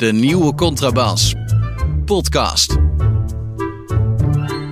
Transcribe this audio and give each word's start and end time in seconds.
De 0.00 0.12
nieuwe 0.12 0.54
Contrabas. 0.54 1.34
Podcast. 2.04 2.76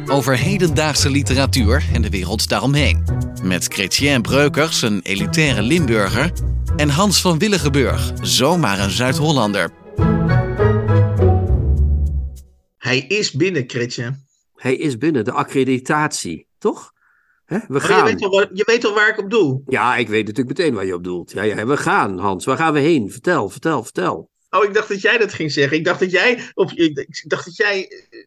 Over 0.07 0.39
hedendaagse 0.39 1.11
literatuur 1.11 1.85
en 1.93 2.03
de 2.03 2.11
wereld 2.11 2.49
daaromheen. 2.49 3.05
Met 3.43 3.65
Chrétien 3.65 4.23
Breukers, 4.23 4.83
een 4.83 5.01
elitaire 5.03 5.63
Limburger. 5.63 6.33
En 6.77 6.89
Hans 6.89 7.21
van 7.21 7.39
Willigenburg, 7.39 8.13
zomaar 8.21 8.79
een 8.79 8.91
Zuid-Hollander. 8.91 9.71
Hij 12.79 12.99
is 12.99 13.33
binnen, 13.33 13.65
Chrétien. 13.67 14.27
Hij 14.55 14.77
is 14.77 14.99
binnen, 14.99 15.25
de 15.25 15.33
accreditatie, 15.33 16.47
toch? 16.59 16.93
Hè? 17.45 17.59
We 17.69 17.81
gaan. 17.81 17.99
je, 17.99 18.05
weet 18.13 18.23
al, 18.23 18.31
waar- 18.31 18.51
je 18.53 18.63
weet 18.67 18.85
al 18.85 18.95
waar 18.95 19.09
ik 19.09 19.19
op 19.19 19.31
doe. 19.31 19.63
Ja, 19.67 19.97
ik 19.97 20.09
weet 20.09 20.27
natuurlijk 20.27 20.59
meteen 20.59 20.75
waar 20.75 20.87
je 20.87 20.95
op 20.95 21.05
doelt. 21.05 21.33
Ja, 21.33 21.43
ja, 21.43 21.67
we 21.67 21.77
gaan, 21.77 22.19
Hans. 22.19 22.45
Waar 22.45 22.57
gaan 22.57 22.73
we 22.73 22.81
heen? 22.81 23.11
Vertel, 23.11 23.49
vertel, 23.49 23.83
vertel. 23.85 24.31
Oh, 24.51 24.65
ik 24.65 24.75
dacht 24.75 24.89
dat 24.89 25.01
jij 25.01 25.19
dat 25.19 25.33
ging 25.33 25.53
zeggen. 25.53 25.77
Ik 25.77 25.85
dacht 25.85 26.01
dat 26.01 26.11
jij, 26.11 26.51
op, 26.55 26.73
ik 26.73 27.25
dacht 27.27 27.45
dat 27.45 27.57
jij 27.57 27.89
eh, 28.11 28.27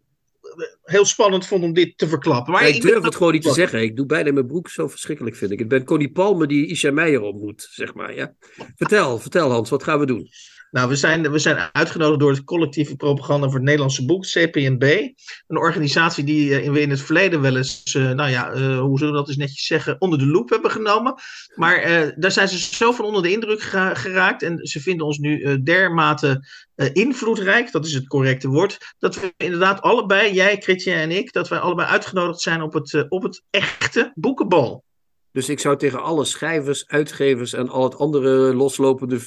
heel 0.84 1.06
spannend 1.06 1.48
vond 1.48 1.64
om 1.64 1.74
dit 1.74 1.98
te 1.98 2.08
verklappen. 2.08 2.54
Maar 2.54 2.68
ik 2.68 2.82
durf 2.82 3.04
het 3.04 3.16
gewoon 3.16 3.34
niet 3.34 3.42
te 3.42 3.54
zeggen. 3.54 3.82
Ik 3.82 3.96
doe 3.96 4.06
bijna 4.06 4.32
mijn 4.32 4.48
broek 4.48 4.70
zo 4.70 4.88
verschrikkelijk, 4.88 5.36
vind 5.36 5.52
ik. 5.52 5.60
Ik 5.60 5.68
ben 5.68 5.84
Connie 5.84 6.12
Palme 6.12 6.48
die 6.48 6.68
Isha 6.68 6.92
Meijer 6.92 7.22
ontmoet, 7.22 7.68
zeg 7.72 7.94
maar. 7.94 8.16
Ja. 8.16 8.36
Vertel, 8.76 9.20
vertel 9.20 9.52
Hans, 9.52 9.70
wat 9.70 9.84
gaan 9.84 10.00
we 10.00 10.06
doen? 10.06 10.30
Nou, 10.72 10.90
we 10.90 10.96
zijn, 10.96 11.32
we 11.32 11.40
zijn 11.40 11.70
uitgenodigd 11.72 12.20
door 12.20 12.32
het 12.32 12.44
collectieve 12.44 12.96
propaganda 12.96 13.46
voor 13.46 13.56
het 13.56 13.64
Nederlandse 13.64 14.06
boek, 14.06 14.26
CPNB. 14.26 15.10
Een 15.48 15.58
organisatie 15.58 16.24
die 16.24 16.60
eh, 16.60 16.72
we 16.72 16.82
in 16.82 16.90
het 16.90 17.02
verleden 17.02 17.42
wel 17.42 17.58
eens, 17.58 17.84
eh, 17.84 18.12
nou 18.12 18.30
ja, 18.30 18.52
eh, 18.52 18.80
hoe 18.80 18.98
zullen 18.98 19.14
we 19.14 19.20
dat 19.20 19.28
eens 19.28 19.38
netjes 19.38 19.66
zeggen, 19.66 19.96
onder 20.00 20.20
de 20.20 20.26
loep 20.26 20.50
hebben 20.50 20.72
genomen. 20.72 21.14
Maar 21.56 22.14
daar 22.18 22.32
zijn 22.32 22.48
ze 22.48 22.76
zo 22.76 22.92
van 22.92 23.06
onder 23.06 23.22
de 23.22 23.32
indruk 23.32 23.62
gera- 23.62 23.94
geraakt. 23.94 24.44
En 24.44 24.58
ze 24.68 24.80
vinden 24.80 25.06
ons 25.06 25.18
nu 25.18 25.64
dermate 25.64 26.48
invloedrijk, 26.94 27.72
dat 27.72 27.86
is 27.86 27.94
het 27.94 28.08
correcte 28.08 28.48
woord. 28.48 28.96
Dat 29.00 29.16
we 29.16 29.34
inderdaad 29.38 29.82
allebei, 29.82 30.34
jij, 30.34 30.58
Chrétien 30.58 30.94
en 30.94 31.12
ik, 31.12 31.34
dat 31.34 31.48
wij 31.48 31.60
allebei 31.60 31.88
uitgenodigd 31.88 32.42
zijn 32.42 32.62
op 32.62 32.74
het, 32.74 33.06
op 33.10 33.24
het 33.24 33.44
echte 33.50 34.12
boekenbal. 34.16 34.84
Dus 35.32 35.50
ik 35.50 35.60
zou 35.60 35.78
tegen 35.78 36.04
alle 36.04 36.26
schrijvers, 36.26 36.88
uitgevers 36.88 37.54
en 37.54 37.70
al 37.70 37.84
het 37.84 37.98
andere 37.98 38.56
loslopende, 38.56 39.20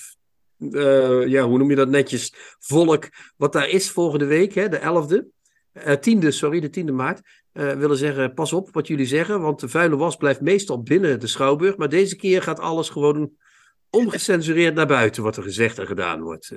eh, 0.59 1.27
ja, 1.27 1.43
hoe 1.43 1.59
noem 1.59 1.71
je 1.71 1.77
dat 1.77 1.89
netjes, 1.89 2.35
volk, 2.59 3.09
wat 3.37 3.53
daar 3.53 3.69
is 3.69 3.91
volgende 3.91 4.25
week, 4.25 4.55
hè, 4.55 4.69
de 4.69 4.79
11e, 4.79 5.25
eh, 5.73 5.97
10e, 5.97 6.29
sorry, 6.29 6.61
de 6.61 6.71
10e 6.71 6.93
maart, 6.93 7.21
eh, 7.53 7.73
willen 7.73 7.97
zeggen, 7.97 8.35
pas 8.35 8.53
op 8.53 8.69
wat 8.73 8.87
jullie 8.87 9.07
zeggen, 9.07 9.41
want 9.41 9.61
de 9.61 9.69
vuile 9.69 9.97
was 9.97 10.17
blijft 10.17 10.41
meestal 10.41 10.83
binnen 10.83 11.21
de 11.21 11.27
Schouwburg, 11.27 11.77
maar 11.77 11.89
deze 11.89 12.17
keer 12.17 12.43
gaat 12.43 12.61
alles 12.61 12.89
gewoon 12.89 13.31
ongecensureerd 13.91 14.75
naar 14.75 14.87
buiten, 14.87 15.23
wat 15.23 15.37
er 15.37 15.43
gezegd 15.43 15.79
en 15.79 15.87
gedaan 15.87 16.23
wordt. 16.23 16.53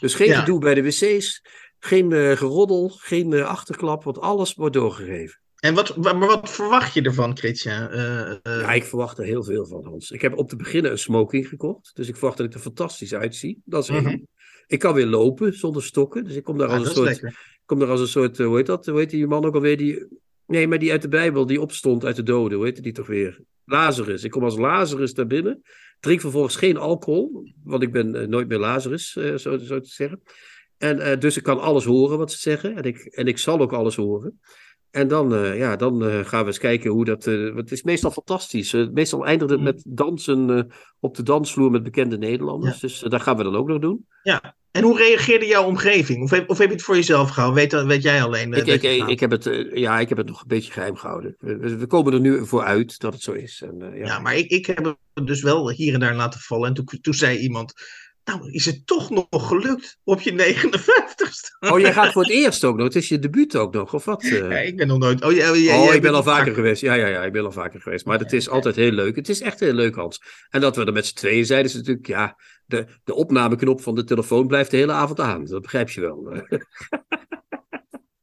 Dus 0.00 0.14
geen 0.14 0.28
Ja. 0.28 0.38
gedoe 0.38 0.60
bij 0.60 0.74
de 0.74 0.82
wc's, 0.82 1.42
geen 1.78 2.36
geroddel, 2.36 2.88
geen 2.88 3.42
achterklap, 3.42 4.04
want 4.04 4.20
alles 4.20 4.54
wordt 4.54 4.74
doorgegeven. 4.74 5.40
En 5.58 5.74
wat, 5.74 5.94
wa- 5.96 6.12
maar 6.12 6.28
wat 6.28 6.50
verwacht 6.50 6.94
je 6.94 7.02
ervan, 7.02 7.36
Chrétien? 7.36 7.72
Eh, 7.90 8.30
eh, 8.30 8.36
Ja, 8.42 8.72
ik 8.72 8.84
verwacht 8.84 9.18
er 9.18 9.24
heel 9.24 9.44
veel 9.44 9.66
van, 9.66 9.84
Hans. 9.84 10.10
Ik 10.10 10.20
heb 10.20 10.36
op 10.36 10.48
te 10.48 10.56
beginnen 10.56 10.90
een 10.90 10.98
smoking 10.98 11.48
gekocht. 11.48 11.90
Dus 11.94 12.08
ik 12.08 12.16
verwacht 12.16 12.36
dat 12.36 12.46
ik 12.46 12.54
er 12.54 12.60
fantastisch 12.60 13.14
uitzie. 13.14 13.62
Dat 13.64 13.82
is. 13.82 13.90
Mhm. 13.90 14.18
Ik 14.66 14.78
kan 14.78 14.94
weer 14.94 15.06
lopen 15.06 15.54
zonder 15.54 15.82
stokken. 15.82 16.24
Dus 16.24 16.34
ik 16.34 16.44
kom 16.44 16.58
daar 16.58 16.68
ja, 16.68 16.76
als 16.76 16.88
een 16.88 16.94
soort. 16.94 17.22
Ik 17.22 17.32
kom 17.66 17.78
daar 17.78 17.88
als 17.88 18.00
een 18.00 18.08
soort. 18.08 18.40
eh, 18.40 18.46
Hoe 18.46 18.56
heet 18.56 18.66
dat? 18.66 18.86
Hoe 18.86 18.98
heet 18.98 19.10
die 19.10 19.26
man 19.26 19.44
ook 19.44 19.54
alweer? 19.54 19.76
Die. 19.76 20.06
Nee, 20.46 20.68
maar 20.68 20.78
die 20.78 20.90
uit 20.90 21.02
de 21.02 21.08
Bijbel, 21.08 21.46
die 21.46 21.60
opstond 21.60 22.04
uit 22.04 22.16
de 22.16 22.22
doden. 22.22 22.56
Hoe 22.56 22.66
heette 22.66 22.82
die 22.82 22.92
toch 22.92 23.06
weer? 23.06 23.40
Lazarus. 23.64 24.24
Ik 24.24 24.30
kom 24.30 24.44
als 24.44 24.56
Lazarus 24.56 25.14
daar 25.14 25.26
binnen. 25.26 25.62
Drink 26.00 26.20
vervolgens 26.20 26.56
geen 26.56 26.76
alcohol. 26.76 27.52
Want 27.64 27.82
ik 27.82 27.92
ben 27.92 28.28
nooit 28.30 28.48
meer 28.48 28.58
Lazarus, 28.58 29.12
zo, 29.12 29.36
zo 29.36 29.56
te 29.58 29.78
zeggen. 29.82 30.22
En 30.76 31.18
dus 31.20 31.36
ik 31.36 31.42
kan 31.42 31.60
alles 31.60 31.84
horen 31.84 32.18
wat 32.18 32.32
ze 32.32 32.38
zeggen. 32.38 32.76
En 32.76 32.82
ik, 32.82 32.98
en 32.98 33.26
ik 33.26 33.38
zal 33.38 33.60
ook 33.60 33.72
alles 33.72 33.96
horen. 33.96 34.40
En 34.90 35.08
dan, 35.08 35.34
eh, 35.34 35.58
ja, 35.58 35.76
dan 35.76 36.04
eh, 36.04 36.24
gaan 36.24 36.40
we 36.40 36.46
eens 36.46 36.58
kijken 36.58 36.90
hoe 36.90 37.04
dat. 37.04 37.24
want 37.24 37.54
het 37.54 37.72
is 37.72 37.82
meestal 37.82 38.10
fantastisch. 38.10 38.72
Meestal 38.72 39.26
eindigt 39.26 39.50
het 39.50 39.58
Mm. 39.58 39.64
met 39.64 39.82
dansen 39.86 40.70
op 41.00 41.16
de 41.16 41.22
dansvloer 41.22 41.70
met 41.70 41.82
bekende 41.82 42.18
Nederlanders. 42.18 42.80
Dus 42.80 42.98
dat 43.00 43.22
gaan 43.22 43.36
we 43.36 43.42
dan 43.42 43.56
ook 43.56 43.68
nog 43.68 43.78
doen. 43.78 44.06
Ja. 44.22 44.56
En 44.70 44.82
hoe 44.82 44.96
reageerde 44.98 45.46
jouw 45.46 45.64
omgeving? 45.64 46.22
Of 46.22 46.30
heb, 46.30 46.50
of 46.50 46.58
heb 46.58 46.68
je 46.68 46.74
het 46.74 46.82
voor 46.84 46.94
jezelf 46.94 47.30
gehouden? 47.30 47.68
Weet, 47.70 47.84
weet 47.84 48.02
jij 48.02 48.22
alleen? 48.22 48.52
Ik, 48.52 48.66
ik, 48.66 48.82
ik, 49.08 49.20
heb 49.20 49.30
het, 49.30 49.68
ja, 49.74 49.98
ik 50.00 50.08
heb 50.08 50.18
het 50.18 50.26
nog 50.28 50.40
een 50.40 50.48
beetje 50.48 50.72
geheim 50.72 50.96
gehouden. 50.96 51.36
We, 51.38 51.76
we- 51.76 51.86
komen 51.86 52.12
er 52.12 52.20
nu 52.20 52.46
voor 52.46 52.62
uit 52.62 53.00
dat 53.00 53.12
het 53.12 53.22
zo 53.22 53.32
is. 53.32 53.62
En, 53.66 53.90
ja. 53.94 54.06
Ja, 54.06 54.18
maar 54.18 54.36
ik, 54.36 54.50
ik 54.50 54.66
heb 54.66 54.96
het 55.14 55.26
dus 55.26 55.42
wel 55.42 55.70
hier 55.70 55.94
en 55.94 56.00
daar 56.00 56.14
laten 56.14 56.40
vallen. 56.40 56.68
En 56.68 56.74
toen, 56.74 56.98
toen 57.00 57.14
zei 57.14 57.38
iemand, 57.38 57.72
nou 58.28 58.50
is 58.52 58.64
het 58.64 58.86
toch 58.86 59.10
nog 59.10 59.26
gelukt 59.30 59.98
op 60.04 60.20
je 60.20 60.32
59ste? 60.32 61.70
Oh, 61.72 61.80
jij 61.80 61.92
gaat 61.92 62.12
voor 62.12 62.22
het 62.22 62.30
eerst 62.30 62.64
ook 62.64 62.76
nog. 62.76 62.84
Het 62.84 62.96
is 62.96 63.08
je 63.08 63.18
debuut 63.18 63.56
ook 63.56 63.72
nog, 63.74 63.94
of 63.94 64.04
wat? 64.04 64.22
eh? 64.22 64.30
Ja, 64.38 64.58
ik 64.58 64.76
ben 64.76 64.86
nog 64.86 64.98
nooit... 64.98 65.24
Oh, 65.24 65.32
jij, 65.32 65.78
oh, 65.78 65.94
ik 65.94 66.02
ben 66.02 66.14
al 66.14 66.22
vaker 66.22 66.54
geweest. 66.54 66.80
Ja, 66.80 66.94
ja, 66.94 67.06
ja, 67.06 67.24
ik 67.24 67.32
ben 67.32 67.44
al 67.44 67.52
vaker 67.52 67.80
geweest. 67.80 68.04
Maar 68.04 68.18
het 68.18 68.32
is 68.32 68.48
altijd 68.48 68.76
heel 68.76 68.90
leuk. 68.90 69.16
Het 69.16 69.28
is 69.28 69.40
echt 69.40 69.60
heel 69.60 69.72
leuk, 69.72 69.94
Hans. 69.94 70.20
En 70.50 70.60
dat 70.60 70.76
we 70.76 70.84
er 70.84 70.92
met 70.92 71.06
z'n 71.06 71.14
tweeën 71.14 71.46
zijn, 71.46 71.64
is 71.64 71.74
natuurlijk, 71.74 72.06
ja, 72.06 72.36
de, 72.66 72.86
de 73.04 73.14
opnameknop 73.14 73.80
van 73.80 73.94
de 73.94 74.04
telefoon 74.04 74.46
blijft 74.46 74.70
de 74.70 74.76
hele 74.76 74.92
avond 74.92 75.20
aan. 75.20 75.44
Dat 75.44 75.62
begrijp 75.62 75.90
je 75.90 76.00
wel. 76.00 76.22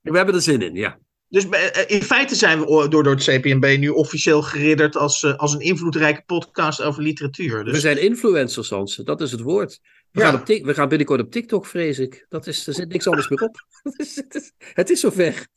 we 0.01 0.17
hebben 0.17 0.35
er 0.35 0.41
zin 0.41 0.61
in, 0.61 0.75
ja. 0.75 0.99
Dus 1.29 1.49
eh, 1.49 1.83
in 1.87 2.01
feite 2.01 2.35
zijn 2.35 2.59
we 2.59 2.65
door, 2.65 3.03
door 3.03 3.15
het 3.15 3.23
CPNB 3.23 3.75
nu 3.79 3.89
officieel 3.89 4.41
geridderd 4.41 4.95
als, 4.97 5.23
eh, 5.23 5.35
als 5.35 5.53
een 5.53 5.59
invloedrijke 5.59 6.23
podcast 6.25 6.81
over 6.81 7.01
literatuur. 7.03 7.63
We 7.63 7.71
Dus 7.71 7.81
zijn 7.81 8.01
influencers, 8.01 8.69
Hans. 8.69 8.95
Dat 8.95 9.21
is 9.21 9.31
het 9.31 9.41
woord. 9.41 9.79
We, 10.11 10.21
Ja. 10.21 10.25
gaan 10.29 10.39
op 10.39 10.47
we 10.47 10.73
gaan 10.73 10.89
binnenkort 10.89 11.21
op 11.21 11.31
TikTok, 11.31 11.65
vrees 11.65 11.99
ik. 11.99 12.25
Dat 12.29 12.47
is, 12.47 12.67
er 12.67 12.73
zit 12.73 12.89
niks 12.89 13.07
anders 13.07 13.29
meer 13.29 13.41
op. 13.41 13.55
Het 13.83 13.99
is, 13.99 14.51
het 14.73 14.89
is, 14.89 14.99
zover. 14.99 15.47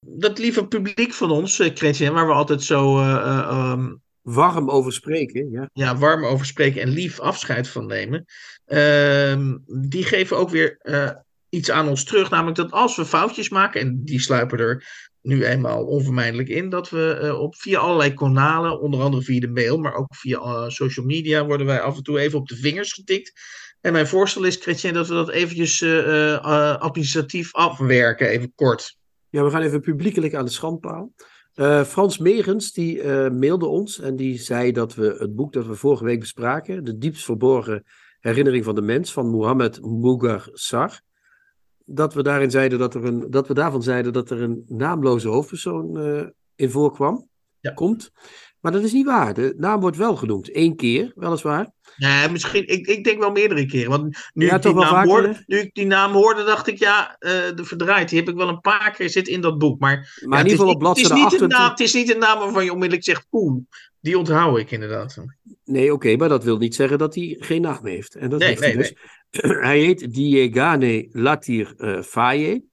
dat 0.00 0.38
lieve 0.38 0.66
publiek 0.66 1.12
van 1.12 1.30
ons, 1.30 1.58
eh, 1.58 1.70
Chrétien, 1.74 2.12
waar 2.12 2.26
we 2.26 2.32
altijd 2.32 2.62
zo 2.62 2.98
eh, 2.98 3.14
eh, 3.14 3.38
ehm, 3.38 3.92
Warm 4.22 4.70
over 4.70 4.92
spreken, 4.92 5.50
ja. 5.50 5.68
ja, 5.72 5.96
warm 5.96 6.24
over 6.24 6.46
spreken 6.46 6.82
en 6.82 6.88
lief 6.88 7.20
afscheid 7.20 7.68
van 7.68 7.86
nemen. 7.86 8.24
Ehm, 8.66 9.56
die 9.66 10.04
geven 10.04 10.36
ook 10.36 10.50
weer 10.50 10.76
eh, 10.78 11.10
iets 11.52 11.70
aan 11.70 11.88
ons 11.88 12.04
terug. 12.04 12.30
Namelijk 12.30 12.56
dat 12.56 12.70
als 12.70 12.96
we 12.96 13.04
foutjes 13.04 13.48
maken, 13.48 13.80
en 13.80 14.04
die 14.04 14.20
sluipen 14.20 14.58
er 14.58 14.84
nu 15.22 15.44
eenmaal 15.44 15.84
onvermijdelijk 15.84 16.48
in, 16.48 16.68
dat 16.68 16.90
we 16.90 17.18
eh, 17.22 17.40
op, 17.40 17.56
via 17.56 17.78
allerlei 17.78 18.14
kanalen, 18.14 18.80
onder 18.80 19.00
andere 19.00 19.22
via 19.22 19.40
de 19.40 19.48
mail, 19.48 19.78
maar 19.78 19.94
ook 19.94 20.14
via 20.14 20.38
eh, 20.38 20.68
social 20.68 21.06
media, 21.06 21.46
worden 21.46 21.66
wij 21.66 21.80
af 21.80 21.96
en 21.96 22.02
toe 22.02 22.18
even 22.18 22.38
op 22.38 22.48
de 22.48 22.56
vingers 22.56 22.92
getikt. 22.92 23.32
En 23.80 23.92
mijn 23.92 24.06
voorstel 24.06 24.44
is, 24.44 24.56
Chrétien, 24.56 24.94
dat 24.94 25.08
we 25.08 25.14
dat 25.14 25.30
eventjes 25.30 25.80
eh, 25.80 26.78
administratief 26.78 27.54
afwerken, 27.54 28.28
even 28.28 28.52
kort. 28.54 28.96
Ja, 29.28 29.44
we 29.44 29.50
gaan 29.50 29.62
even 29.62 29.80
publiekelijk 29.80 30.34
aan 30.34 30.44
de 30.44 30.50
schandpaal. 30.50 31.12
Frans 31.86 32.18
Megens 32.18 32.72
die 32.72 33.02
mailde 33.30 33.66
ons 33.66 34.00
en 34.00 34.16
die 34.16 34.38
zei 34.38 34.72
dat 34.72 34.94
we 34.94 35.16
het 35.18 35.34
boek 35.34 35.52
dat 35.52 35.66
we 35.66 35.74
vorige 35.74 36.04
week 36.04 36.20
bespraken, 36.20 36.84
De 36.84 36.98
diepst 36.98 37.24
verborgen 37.24 37.84
herinnering 38.20 38.64
van 38.64 38.74
de 38.74 38.82
mens 38.82 39.12
van 39.12 39.30
Mohammed 39.30 39.82
Mughar 39.82 40.48
Sar, 40.52 41.00
dat 41.84 42.14
we 42.14 42.22
daarin 42.22 42.50
zeiden 42.50 42.78
dat 42.78 42.94
er 42.94 43.04
een, 43.04 43.26
dat 43.30 43.48
we 43.48 43.54
daarvan 43.54 43.82
zeiden 43.82 44.12
dat 44.12 44.30
er 44.30 44.42
een 44.42 44.64
naamloze 44.68 45.28
hoofdpersoon 45.28 45.98
eh, 45.98 46.22
in 46.56 46.70
voorkwam, 46.70 47.28
Ja. 47.60 47.70
komt. 47.72 48.10
Maar 48.60 48.72
dat 48.72 48.82
is 48.82 48.92
niet 48.92 49.06
waar. 49.06 49.34
De 49.34 49.54
naam 49.56 49.80
wordt 49.80 49.96
wel 49.96 50.16
genoemd. 50.16 50.56
Eén 50.56 50.76
keer, 50.76 51.12
weliswaar. 51.14 51.70
Nee, 51.96 52.28
misschien, 52.28 52.68
ik, 52.68 52.86
ik 52.86 53.04
denk 53.04 53.18
wel 53.18 53.30
meerdere 53.30 53.66
keren. 53.66 53.90
Want 53.90 54.16
nu, 54.34 54.46
Ja, 54.46 54.54
ik 54.56 54.62
die 54.62 54.74
naam 54.74 55.06
hoorde, 55.08 55.42
nu 55.46 55.58
ik 55.58 55.74
die 55.74 55.86
naam 55.86 56.12
hoorde, 56.12 56.44
dacht 56.44 56.66
ik, 56.66 56.78
ja, 56.78 57.16
eh, 57.18 57.30
de 57.54 57.64
verdraaid. 57.64 58.08
Die 58.08 58.18
heb 58.18 58.28
ik 58.28 58.34
wel 58.36 58.48
een 58.48 58.60
paar 58.60 58.94
keer 58.96 59.10
zit 59.10 59.28
in 59.28 59.40
dat 59.40 59.58
boek. 59.58 59.80
Maar, 59.80 59.96
Maar 60.24 60.38
ja, 60.38 60.44
in 60.44 60.50
ieder 60.50 60.58
geval 60.58 60.72
op 60.74 60.78
bladzijde 60.78 61.14
het 61.14 61.18
is, 61.18 61.22
niet 61.32 61.40
een 61.40 61.46
28. 61.46 61.58
naam, 61.58 61.70
het 61.70 61.80
is 61.80 61.94
niet 61.94 62.10
een 62.14 62.18
naam 62.18 62.38
waarvan 62.38 62.64
je 62.64 62.72
onmiddellijk 62.72 63.04
zegt, 63.06 63.26
oeh, 63.32 63.62
die 64.00 64.18
onthoud 64.18 64.58
ik 64.58 64.70
inderdaad. 64.70 65.16
Nee, 65.64 65.92
oké, 65.92 66.16
maar 66.16 66.28
dat 66.28 66.44
wil 66.44 66.58
niet 66.58 66.74
zeggen 66.74 66.98
dat 66.98 67.14
hij 67.14 67.36
geen 67.38 67.62
naam 67.62 67.86
heeft. 67.86 68.14
En 68.14 68.30
dat 68.30 68.38
Nee, 68.38 68.48
heeft 68.48 68.60
nee, 68.60 68.76
dus. 68.76 68.94
hij 69.68 69.78
heet 69.78 70.14
Diegane 70.14 71.08
Latir 71.12 71.74
eh 71.76 72.02
Faye. 72.02 72.64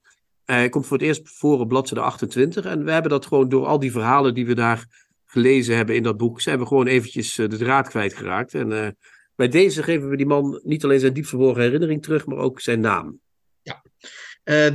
Hij 0.44 0.68
komt 0.68 0.86
voor 0.86 0.96
het 0.96 1.06
eerst 1.06 1.20
voor 1.24 1.58
op 1.58 1.68
bladzijde 1.68 2.04
28. 2.04 2.64
En 2.64 2.84
we 2.84 2.92
hebben 2.92 3.10
dat 3.10 3.26
gewoon 3.26 3.48
door 3.48 3.66
al 3.66 3.78
die 3.78 3.92
verhalen 3.92 4.34
die 4.34 4.46
we 4.46 4.54
daar 4.54 5.08
gelezen 5.24 5.76
hebben 5.76 5.94
in 5.94 6.02
dat 6.02 6.16
boek, 6.16 6.40
zijn 6.40 6.58
we 6.58 6.66
gewoon 6.66 6.86
eventjes 6.86 7.38
eh, 7.38 7.48
de 7.48 7.56
draad 7.56 7.88
kwijtgeraakt. 7.88 8.54
En 8.54 8.84
eh, 8.84 8.88
bij 9.34 9.48
deze 9.48 9.82
geven 9.82 10.08
we 10.08 10.16
die 10.16 10.26
man 10.26 10.60
niet 10.64 10.84
alleen 10.84 11.00
zijn 11.00 11.12
diep 11.12 11.26
verborgen 11.26 11.62
herinnering 11.62 12.02
terug, 12.02 12.26
maar 12.26 12.38
ook 12.38 12.60
zijn 12.60 12.80
naam. 12.80 13.20
Eh, 13.62 13.74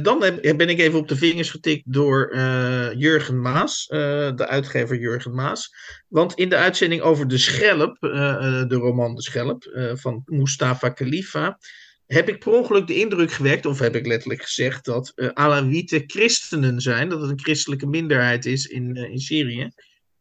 dan 0.02 0.24
heb, 0.24 0.58
ben 0.58 0.70
ik 0.70 0.80
even 0.80 1.00
op 1.00 1.08
de 1.08 1.16
vingers 1.16 1.50
getikt 1.50 1.84
door 1.86 2.30
eh, 2.30 2.94
Jurgen 2.94 3.42
Maas, 3.42 3.88
eh, 3.88 4.00
de 4.36 4.48
uitgever 4.48 5.00
Jurgen 5.00 5.34
Maas. 5.34 5.74
Want 6.08 6.34
in 6.34 6.50
de 6.50 6.56
uitzending 6.56 7.02
over 7.02 7.28
De 7.28 7.38
Schelp, 7.38 7.98
eh, 8.04 8.60
eh, 8.62 8.68
de 8.68 8.76
roman 8.76 9.16
De 9.16 9.22
Schelp 9.22 9.64
eh, 9.64 9.92
van 9.94 10.22
Mustafa 10.26 10.90
Khalifa, 10.90 11.58
heb 12.06 12.30
ik 12.30 12.40
per 12.40 12.52
ongeluk 12.52 12.88
de 12.88 13.00
indruk 13.00 13.32
gewekt, 13.32 13.66
of 13.66 13.80
heb 13.80 13.96
ik 13.96 14.06
letterlijk 14.06 14.42
gezegd, 14.42 14.86
dat 14.86 15.12
eh 15.16 15.30
Alawieten 15.34 16.04
christenen 16.08 16.82
zijn, 16.82 17.10
dat 17.10 17.22
het 17.22 17.30
een 17.30 17.40
christelijke 17.40 17.88
minderheid 17.88 18.46
is 18.46 18.66
in, 18.66 18.96
eh, 18.96 19.12
in 19.12 19.20
Syrië. 19.20 19.72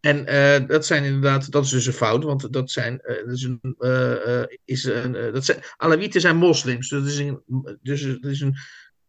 En 0.00 0.26
uh, 0.28 0.68
dat 0.68 0.86
zijn 0.86 1.04
inderdaad, 1.04 1.50
dat 1.50 1.64
is 1.64 1.70
dus 1.70 1.86
een 1.86 1.92
fout, 1.92 2.24
want 2.24 2.52
dat 2.52 2.70
zijn, 2.70 3.00
uh, 3.04 3.16
dat 3.16 3.34
is 3.34 3.42
een, 3.42 3.74
uh, 3.78 4.42
is 4.64 4.84
een 4.84 5.12
dat 5.12 5.44
zijn, 5.44 5.58
Alawieten 5.76 6.20
zijn 6.20 6.36
moslims, 6.36 6.88
dat 6.88 7.06
is 7.06 7.18
een, 7.18 7.40
dus 7.82 8.02
dat 8.02 8.30
is 8.30 8.40
een, 8.40 8.56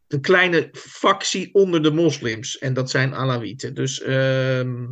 een 0.07 0.21
kleine 0.21 0.69
factie 0.73 1.53
onder 1.53 1.83
de 1.83 1.91
moslims, 1.91 2.57
en 2.57 2.73
dat 2.73 2.89
zijn 2.89 3.13
Alawieten. 3.13 3.73
Dus 3.73 4.01
ehm, 4.01 4.83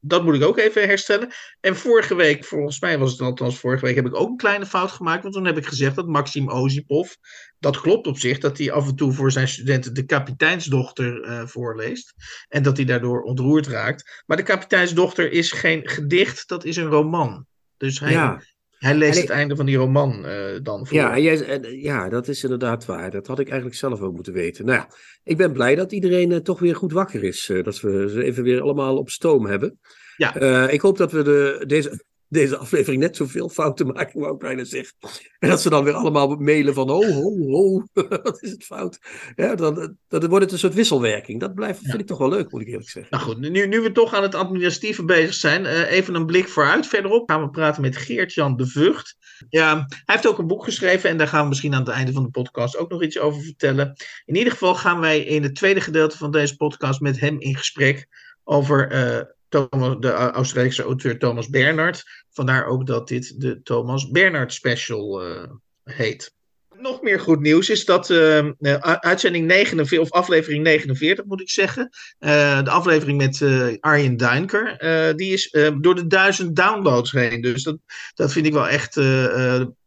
dat 0.00 0.24
moet 0.24 0.34
ik 0.34 0.42
ook 0.42 0.58
even 0.58 0.86
herstellen. 0.86 1.32
En 1.60 1.76
vorige 1.76 2.14
week, 2.14 2.44
volgens 2.44 2.80
mij 2.80 2.98
was 2.98 3.10
het 3.10 3.20
althans 3.20 3.58
vorige 3.58 3.84
week, 3.84 3.94
heb 3.94 4.06
ik 4.06 4.14
ook 4.14 4.28
een 4.28 4.36
kleine 4.36 4.66
fout 4.66 4.90
gemaakt. 4.90 5.22
Want 5.22 5.34
toen 5.34 5.44
heb 5.44 5.56
ik 5.56 5.66
gezegd 5.66 5.96
dat 5.96 6.06
Maxim 6.06 6.50
Ozipov, 6.50 7.12
dat 7.58 7.80
klopt 7.80 8.06
op 8.06 8.18
zich, 8.18 8.38
dat 8.38 8.58
hij 8.58 8.72
af 8.72 8.88
en 8.88 8.96
toe 8.96 9.12
voor 9.12 9.32
zijn 9.32 9.48
studenten 9.48 9.94
de 9.94 10.04
kapiteinsdochter 10.04 11.24
uh, 11.24 11.46
voorleest. 11.46 12.14
En 12.48 12.62
dat 12.62 12.76
hij 12.76 12.86
daardoor 12.86 13.22
ontroerd 13.22 13.66
raakt. 13.66 14.22
Maar 14.26 14.36
de 14.36 14.42
kapiteinsdochter 14.42 15.32
is 15.32 15.52
geen 15.52 15.88
gedicht, 15.88 16.48
dat 16.48 16.64
is 16.64 16.76
een 16.76 16.88
roman. 16.88 17.46
Dus 17.76 18.00
hij. 18.00 18.38
Hij 18.80 18.94
leest 18.94 19.20
het 19.20 19.30
einde 19.30 19.56
van 19.56 19.66
die 19.66 19.76
roman 19.76 20.26
uh, 20.26 20.34
dan 20.62 20.86
voor. 20.86 20.96
Ja, 20.96 21.18
jij, 21.18 21.60
ja, 21.62 22.08
dat 22.08 22.28
is 22.28 22.42
inderdaad 22.42 22.86
waar. 22.86 23.10
Dat 23.10 23.26
had 23.26 23.38
ik 23.38 23.48
eigenlijk 23.48 23.78
zelf 23.78 24.00
ook 24.00 24.14
moeten 24.14 24.32
weten. 24.32 24.64
Nou 24.64 24.78
ja, 24.78 24.88
ik 25.22 25.36
ben 25.36 25.52
blij 25.52 25.74
dat 25.74 25.92
iedereen 25.92 26.30
uh, 26.30 26.36
toch 26.36 26.58
weer 26.58 26.76
goed 26.76 26.92
wakker 26.92 27.24
is. 27.24 27.52
dat 27.62 27.80
we 27.80 28.08
ze 28.08 28.22
even 28.22 28.42
weer 28.42 28.60
allemaal 28.60 28.96
op 28.96 29.10
stoom 29.10 29.46
hebben. 29.46 29.78
Ja. 30.16 30.68
ik 30.68 30.80
hoop 30.80 30.96
dat 30.96 31.12
we 31.12 31.22
de, 31.22 31.64
deze 31.66 32.04
deze 32.30 32.56
aflevering 32.56 33.02
net 33.02 33.16
zoveel 33.16 33.48
fouten 33.48 33.86
maken, 33.86 34.20
wou 34.20 34.32
ik 34.32 34.38
bijna 34.38 34.64
zeggen. 34.64 34.94
En 35.38 35.48
dat 35.48 35.60
ze 35.60 35.70
dan 35.70 35.84
weer 35.84 35.92
allemaal 35.92 36.36
mailen 36.36 36.74
van, 36.74 36.90
oh, 36.90 37.08
ho, 37.08 37.38
ho, 37.38 37.84
wat 38.22 38.42
is 38.42 38.50
het 38.50 38.64
fout? 38.64 38.98
Ja, 39.36 39.54
dan, 39.54 39.96
dan 40.08 40.28
wordt 40.28 40.44
het 40.44 40.52
een 40.52 40.58
soort 40.58 40.74
wisselwerking. 40.74 41.40
Dat 41.40 41.54
blijft, 41.54 41.80
vind 41.82 42.00
ik 42.00 42.06
toch 42.06 42.18
wel 42.18 42.28
leuk, 42.28 42.50
moet 42.52 42.60
ik 42.60 42.68
eerlijk 42.68 42.90
zeggen. 42.90 43.16
Nou 43.16 43.24
goed, 43.24 43.38
nu, 43.38 43.66
nu 43.66 43.80
we 43.80 43.92
toch 43.92 44.14
aan 44.14 44.22
het 44.22 44.34
administratieve 44.34 45.04
bezig 45.04 45.34
zijn, 45.34 45.64
uh, 45.64 45.92
even 45.92 46.14
een 46.14 46.26
blik 46.26 46.48
vooruit. 46.48 46.86
Verderop 46.86 47.30
gaan 47.30 47.42
we 47.42 47.50
praten 47.50 47.82
met 47.82 47.96
Geert-Jan 47.96 48.56
de 48.56 48.66
Vught. 48.66 49.16
Ja, 49.48 49.74
hij 49.74 50.00
heeft 50.04 50.26
ook 50.26 50.38
een 50.38 50.46
boek 50.46 50.64
geschreven 50.64 51.10
en 51.10 51.16
daar 51.16 51.28
gaan 51.28 51.42
we 51.42 51.48
misschien 51.48 51.74
aan 51.74 51.84
het 51.84 51.94
einde 51.94 52.12
van 52.12 52.22
de 52.22 52.30
podcast 52.30 52.76
ook 52.76 52.90
nog 52.90 53.02
iets 53.02 53.18
over 53.18 53.42
vertellen. 53.42 53.96
In 54.24 54.36
ieder 54.36 54.52
geval 54.52 54.74
gaan 54.74 55.00
wij 55.00 55.20
in 55.20 55.42
het 55.42 55.54
tweede 55.54 55.80
gedeelte 55.80 56.16
van 56.16 56.30
deze 56.30 56.56
podcast 56.56 57.00
met 57.00 57.20
hem 57.20 57.40
in 57.40 57.56
gesprek 57.56 58.06
over... 58.44 58.92
Uh, 58.92 59.20
Thomas, 59.50 59.96
de 59.98 60.10
Australische 60.12 60.82
auteur 60.82 61.18
Thomas 61.18 61.48
Bernhard. 61.48 62.04
Vandaar 62.30 62.66
ook 62.66 62.86
dat 62.86 63.08
dit 63.08 63.40
de 63.40 63.62
Thomas 63.62 64.10
Bernhard 64.10 64.52
Special 64.52 65.26
uh, 65.26 65.50
heet. 65.84 66.34
Nog 66.80 67.02
meer 67.02 67.20
goed 67.20 67.40
nieuws 67.40 67.70
is 67.70 67.84
dat 67.84 68.10
uh, 68.10 68.48
uitzending 68.80 69.46
49, 69.46 69.98
of 69.98 70.10
aflevering 70.10 70.62
49 70.62 71.24
moet 71.24 71.40
ik 71.40 71.50
zeggen. 71.50 71.88
Uh, 72.20 72.62
de 72.64 72.70
aflevering 72.70 73.18
met 73.18 73.42
Arjen 73.80 74.16
Duinker. 74.16 74.76
die 75.16 75.32
is 75.32 75.56
door 75.80 75.94
de 75.94 76.06
duizend 76.06 76.56
downloads 76.56 77.12
heen. 77.12 77.40
Dus 77.40 77.62
dat, 77.62 77.78
dat 78.14 78.32
vind 78.32 78.46
ik 78.46 78.52
wel 78.52 78.68
echt 78.68 78.96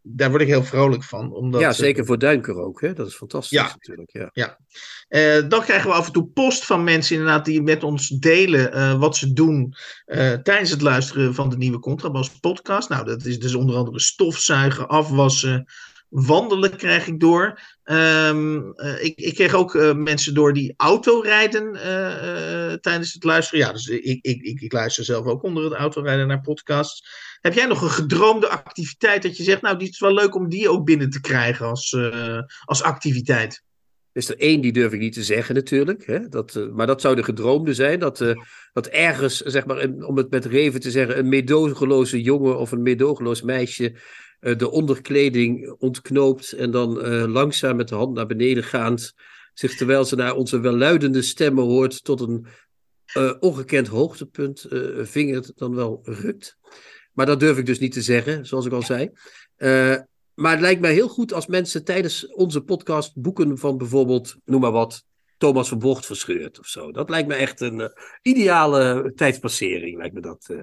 daar 0.06 0.30
word 0.30 0.42
ik 0.42 0.48
heel 0.48 0.64
vrolijk 0.64 1.04
van. 1.04 1.34
Omdat, 1.34 1.62
ja, 1.62 1.72
zeker 1.72 2.06
voor 2.06 2.20
Duinker 2.20 2.56
ook. 2.56 2.82
Hè? 2.82 2.94
Dat 2.94 3.08
is 3.08 3.16
fantastisch 3.16 3.60
ja, 3.60 3.64
natuurlijk. 3.64 4.12
Ja. 4.12 4.30
ja. 4.34 4.58
Dan 5.42 5.62
krijgen 5.62 5.90
we 5.90 5.96
af 5.96 6.06
en 6.06 6.14
toe 6.14 6.28
post 6.28 6.66
van 6.66 6.84
mensen 6.84 7.16
inderdaad 7.16 7.46
die 7.46 7.62
met 7.62 7.84
ons 7.84 8.08
delen 8.08 9.00
wat 9.00 9.18
ze 9.18 9.34
doen 9.34 9.76
tijdens 10.44 10.70
het 10.70 10.82
luisteren 10.82 11.34
van 11.34 11.50
de 11.50 11.58
nieuwe 11.58 11.80
Contrabas 11.80 12.40
podcast. 12.40 12.90
Nou, 12.90 13.06
dat 13.06 13.26
is 13.26 13.40
dus 13.40 13.56
onder 13.56 13.76
andere 13.76 14.00
stofzuigen, 14.00 14.88
afwassen, 14.88 15.66
wandelen 16.14 16.76
krijg 16.76 17.08
ik 17.08 17.20
door. 17.20 17.60
Um, 17.84 18.74
ik, 19.02 19.14
ik, 19.16 19.34
kreeg 19.34 19.54
ook 19.54 19.74
uh, 19.74 19.94
mensen 19.94 20.34
door 20.34 20.54
die 20.54 20.74
autorijden 20.78 21.76
uh, 21.76 22.74
tijdens 22.74 23.14
het 23.14 23.24
luisteren. 23.24 23.66
Ja, 23.66 23.72
dus 23.72 23.88
ik, 23.88 24.20
ik, 24.22 24.62
ik, 24.62 24.74
luister 24.74 25.04
zelf 25.04 25.26
ook 25.26 25.44
onder 25.44 25.64
het 25.64 25.74
autorijden 25.74 26.28
naar 26.28 26.42
podcasts. 26.42 27.08
Heb 27.42 27.54
jij 27.54 27.66
nog 27.66 27.82
een 27.82 27.90
gedroomde 27.90 28.50
activiteit 28.50 29.22
dat 29.22 29.38
je 29.38 29.44
zegt, 29.44 29.62
nou, 29.62 29.78
die 29.78 29.90
is 29.90 30.00
wel 30.00 30.14
leuk 30.14 30.36
om 30.36 30.50
die 30.50 30.70
ook 30.70 30.86
binnen 30.86 31.10
te 31.10 31.22
krijgen 31.22 31.66
als, 31.66 31.98
als 32.66 32.84
activiteit? 32.84 33.64
is 34.12 34.30
er 34.30 34.40
één, 34.40 34.62
die 34.62 34.72
durf 34.72 34.92
ik 34.92 35.00
niet 35.00 35.14
te 35.14 35.24
zeggen 35.24 35.56
natuurlijk. 35.56 36.06
Hè? 36.06 36.30
Dat, 36.30 36.70
maar 36.74 36.88
dat 36.88 37.02
zou 37.02 37.16
de 37.16 37.24
gedroomde 37.24 37.74
zijn. 37.74 38.00
Dat, 38.00 38.18
dat 38.74 38.88
ergens, 38.88 39.38
zeg 39.38 39.66
maar, 39.66 39.90
om 39.90 40.18
het 40.18 40.30
met 40.30 40.46
Reven 40.46 40.80
te 40.80 40.92
zeggen, 40.92 41.18
een 41.18 41.30
meedogenloze 41.30 42.22
jongen 42.22 42.58
of 42.58 42.72
een 42.72 42.82
meedogenloos 42.82 43.42
meisje 43.42 43.96
de 44.58 44.72
onderkleding 44.72 45.76
ontknoopt 45.78 46.52
en 46.52 46.72
dan 46.72 46.98
langzaam 47.28 47.76
met 47.76 47.88
de 47.88 47.96
hand 47.96 48.14
naar 48.14 48.26
beneden 48.26 48.64
gaand, 48.64 49.14
zich 49.54 49.76
terwijl 49.76 50.06
ze 50.06 50.16
naar 50.16 50.36
onze 50.36 50.60
welluidende 50.60 51.22
stemmen 51.22 51.64
hoort, 51.64 52.04
tot 52.04 52.22
een 52.22 52.48
ongekend 53.40 53.88
hoogtepunt 53.88 54.66
vinger 55.02 55.52
dan 55.56 55.76
wel 55.76 56.00
rukt. 56.04 56.58
Maar 57.12 57.26
dat 57.26 57.40
durf 57.40 57.58
ik 57.58 57.66
dus 57.66 57.80
niet 57.80 57.94
te 57.94 58.02
zeggen, 58.02 58.46
zoals 58.46 58.66
ik 58.66 58.72
al 58.72 58.82
zei. 58.82 59.12
Maar 60.34 60.52
het 60.52 60.62
lijkt 60.62 60.82
mij 60.82 60.94
heel 60.94 61.08
goed 61.08 61.34
als 61.34 61.48
mensen 61.48 61.84
tijdens 61.84 62.28
onze 62.28 62.62
podcast 62.62 63.16
boeken 63.16 63.58
van 63.58 63.78
bijvoorbeeld, 63.78 64.36
noem 64.46 64.62
maar 64.62 64.72
wat, 64.72 65.04
Thomas 65.38 65.70
van 65.70 65.80
Bocht 65.80 66.06
verscheurt 66.06 66.60
of 66.60 66.68
zo. 66.68 66.92
Dat 66.92 67.10
lijkt 67.10 67.28
me 67.28 67.34
echt 67.34 67.62
een 67.62 67.80
uh, 67.80 67.88
ideale 68.22 69.12
tijdspassering, 69.16 69.98
lijkt 69.98 70.14
me 70.14 70.22
dat. 70.22 70.56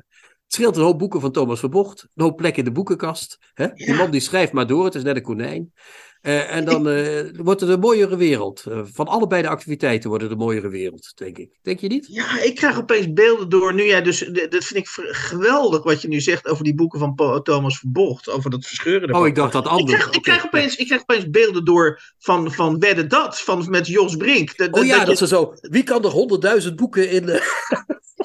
Het 0.51 0.59
scheelt 0.59 0.77
een 0.77 0.83
hoop 0.83 0.99
boeken 0.99 1.21
van 1.21 1.33
Thomas 1.33 1.61
van 1.61 1.71
Bocht, 1.71 2.03
een 2.15 2.25
hoop 2.25 2.37
plek 2.37 2.57
in 2.57 2.65
de 2.65 2.73
boekenkast. 2.73 3.39
Hè? 3.55 3.73
Die 3.73 3.95
man 3.95 4.11
die 4.11 4.21
schrijft 4.21 4.53
maar 4.53 4.67
door, 4.67 4.85
het 4.85 4.95
is 4.95 5.03
net 5.03 5.17
een 5.17 5.23
konijn. 5.23 5.73
Uh, 6.23 6.55
en 6.55 6.65
dan 6.65 6.89
uh, 6.89 7.21
wordt 7.37 7.61
het 7.61 7.71
een 7.71 7.81
mooiere 7.81 8.17
wereld. 8.17 8.65
Uh, 8.69 8.81
van 8.85 9.07
allebei 9.07 9.43
de 9.43 9.49
activiteiten 9.49 10.09
wordt 10.09 10.25
het 10.25 10.33
een 10.33 10.39
mooiere 10.39 10.69
wereld, 10.69 11.13
denk 11.15 11.39
ik. 11.39 11.59
Denk 11.63 11.81
je 11.81 11.89
niet? 11.89 12.07
Ja, 12.11 12.41
ik 12.41 12.55
krijg 12.55 12.79
opeens 12.79 13.13
beelden 13.13 13.49
door. 13.49 13.75
Nu 13.75 13.85
jij 13.85 14.03
dus, 14.03 14.19
dat 14.49 14.65
vind 14.65 14.75
ik 14.75 14.89
geweldig 15.11 15.83
wat 15.83 16.03
je 16.03 16.09
nu 16.09 16.21
zegt 16.21 16.49
over 16.49 16.65
die 16.65 16.75
boeken 16.75 16.99
van 16.99 17.43
Thomas 17.43 17.79
Verbocht. 17.79 18.29
Over 18.29 18.51
dat 18.51 18.67
verscheuren. 18.67 19.09
Ervan. 19.09 19.21
Oh, 19.21 19.27
ik 19.27 19.35
dacht 19.35 19.53
dat 19.53 19.67
anders. 19.67 19.93
Ik 19.93 19.99
krijg, 19.99 20.17
ik 20.17 20.23
krijg, 20.23 20.45
opeens, 20.45 20.77
ik 20.77 20.87
krijg 20.87 21.03
opeens 21.03 21.31
beelden 21.31 21.65
door 21.65 22.01
van, 22.19 22.53
van 22.53 22.79
Wedden 22.79 23.09
Dat, 23.09 23.41
van, 23.41 23.71
met 23.71 23.87
Jos 23.87 24.17
Brink. 24.17 24.57
Dat, 24.57 24.73
oh 24.73 24.85
ja, 24.85 24.97
dat, 24.97 25.07
dat 25.07 25.19
ze 25.19 25.27
zo. 25.27 25.55
Wie 25.61 25.83
kan 25.83 26.05
er 26.05 26.11
honderdduizend 26.11 26.77
boeken 26.77 27.11
in. 27.11 27.25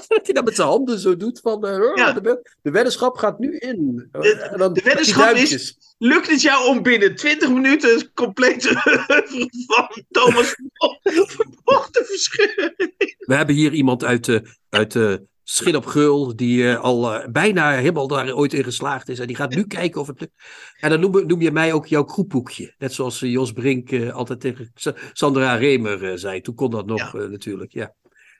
dat 0.07 0.25
hij 0.25 0.33
dat 0.33 0.45
met 0.45 0.55
zijn 0.55 0.67
handen 0.67 0.99
zo 0.99 1.17
doet 1.17 1.39
van 1.39 1.59
ja. 1.95 2.11
de, 2.11 2.41
de, 2.61 2.71
weddenschap 2.71 3.17
gaat 3.17 3.39
nu 3.39 3.57
in. 3.57 4.09
De, 4.11 4.53
dan, 4.57 4.73
de 4.73 4.81
weddenschap 4.81 5.35
is, 5.35 5.77
lukt 5.97 6.29
het 6.29 6.41
jou 6.41 6.67
om 6.67 6.81
binnen 6.81 7.15
20 7.15 7.49
minuten 7.49 7.93
een 7.93 8.13
complete 8.13 8.69
van 9.67 10.03
Thomas 10.09 10.55
Verbocht 11.03 11.93
te 11.93 12.03
verscheuren? 12.05 12.73
We 13.17 13.35
hebben 13.35 13.55
hier 13.55 13.73
iemand 13.73 14.03
uit 14.03 14.25
de, 14.25 14.55
uit 14.69 14.91
de 14.91 15.25
Schil 15.43 15.75
op 15.75 15.85
Geul, 15.85 16.35
die 16.35 16.63
uh, 16.63 16.79
al 16.79 17.15
uh, 17.15 17.27
bijna 17.27 17.71
helemaal 17.71 18.07
daar 18.07 18.33
ooit 18.33 18.53
in 18.53 18.63
geslaagd 18.63 19.09
is. 19.09 19.19
En 19.19 19.27
die 19.27 19.35
gaat 19.35 19.55
nu 19.55 19.67
kijken 19.67 20.01
of 20.01 20.07
het 20.07 20.19
lukt. 20.19 20.33
En 20.79 20.89
dan 20.89 20.99
noem, 20.99 21.27
noem 21.27 21.41
je 21.41 21.51
mij 21.51 21.73
ook 21.73 21.85
jouw 21.85 22.03
kroepboekje. 22.03 22.73
Net 22.77 22.93
zoals 22.93 23.19
Jos 23.19 23.51
Brink 23.51 24.11
altijd 24.11 24.39
tegen 24.39 24.71
Sandra 25.13 25.55
Remer 25.55 26.19
zei. 26.19 26.41
Toen 26.41 26.55
kon 26.55 26.71
dat 26.71 26.85
nog 26.85 27.13
ja. 27.13 27.27
natuurlijk, 27.27 27.73
ja. 27.73 27.93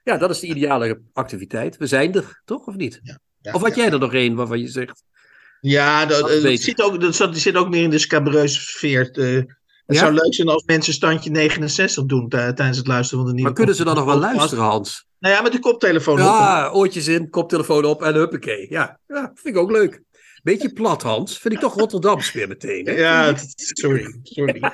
Ja, 0.04 0.18
dat 0.18 0.30
is 0.30 0.40
de 0.40 0.48
ideale 0.48 1.02
activiteit. 1.14 1.78
We 1.78 1.88
zijn 1.88 2.14
er, 2.14 2.42
toch? 2.46 2.66
Of 2.68 2.76
niet? 2.76 3.00
Ja, 3.04 3.20
ja, 3.42 3.54
of 3.54 3.62
had 3.62 3.76
jij 3.76 3.92
er 3.92 4.00
nog 4.00 4.14
één 4.14 4.36
waarvan 4.36 4.60
je 4.60 4.68
zegt... 4.68 5.04
Ja, 5.62 6.06
dat, 6.06 6.20
dat, 6.20 6.42
dat 6.42 6.60
zit, 6.60 6.82
ook, 6.82 7.02
dat, 7.02 7.38
zit 7.38 7.56
ook 7.56 7.70
meer 7.70 7.84
in 7.84 7.90
de 7.90 7.98
scabreuze 7.98 8.60
sfeer. 8.60 9.00
het 9.86 9.98
zou 9.98 10.14
leuk 10.14 10.34
zijn 10.34 10.48
als 10.48 10.64
mensen 10.66 10.94
standje 10.94 11.30
69 11.30 12.06
doen 12.06 12.30
tijdens 12.30 12.78
het 12.78 12.88
luisteren 12.88 13.24
van 13.24 13.28
de 13.28 13.34
nieuwe 13.34 13.50
Maar 13.50 13.54
kunnen 13.54 13.76
ze 13.76 13.84
dan 13.84 13.96
nog 13.96 14.06
wel 14.06 14.20
luisteren, 14.20 14.64
Hans? 14.64 15.06
Nou 15.20 15.36
ja, 15.36 15.42
met 15.42 15.52
de 15.52 15.60
koptelefoon 15.60 16.18
ja, 16.18 16.24
op. 16.24 16.40
Ja, 16.40 16.70
oortjes 16.70 17.08
in, 17.08 17.30
koptelefoon 17.30 17.86
op 17.86 18.04
en 18.04 18.14
huppakee. 18.14 18.66
Ja, 18.70 19.00
ja, 19.08 19.32
vind 19.36 19.56
ik 19.56 19.62
ook 19.62 19.72
leuk. 19.72 20.02
Beetje 20.44 20.74
plat, 20.74 21.02
Hans. 21.02 21.38
Vind 21.38 21.54
ik 21.54 21.60
toch 21.60 21.76
Rotterdams 21.76 22.32
weer 22.32 22.48
meteen. 22.48 22.86
Hè? 22.86 22.92
Ja, 22.92 23.34
sorry. 23.56 24.20
sorry. 24.24 24.62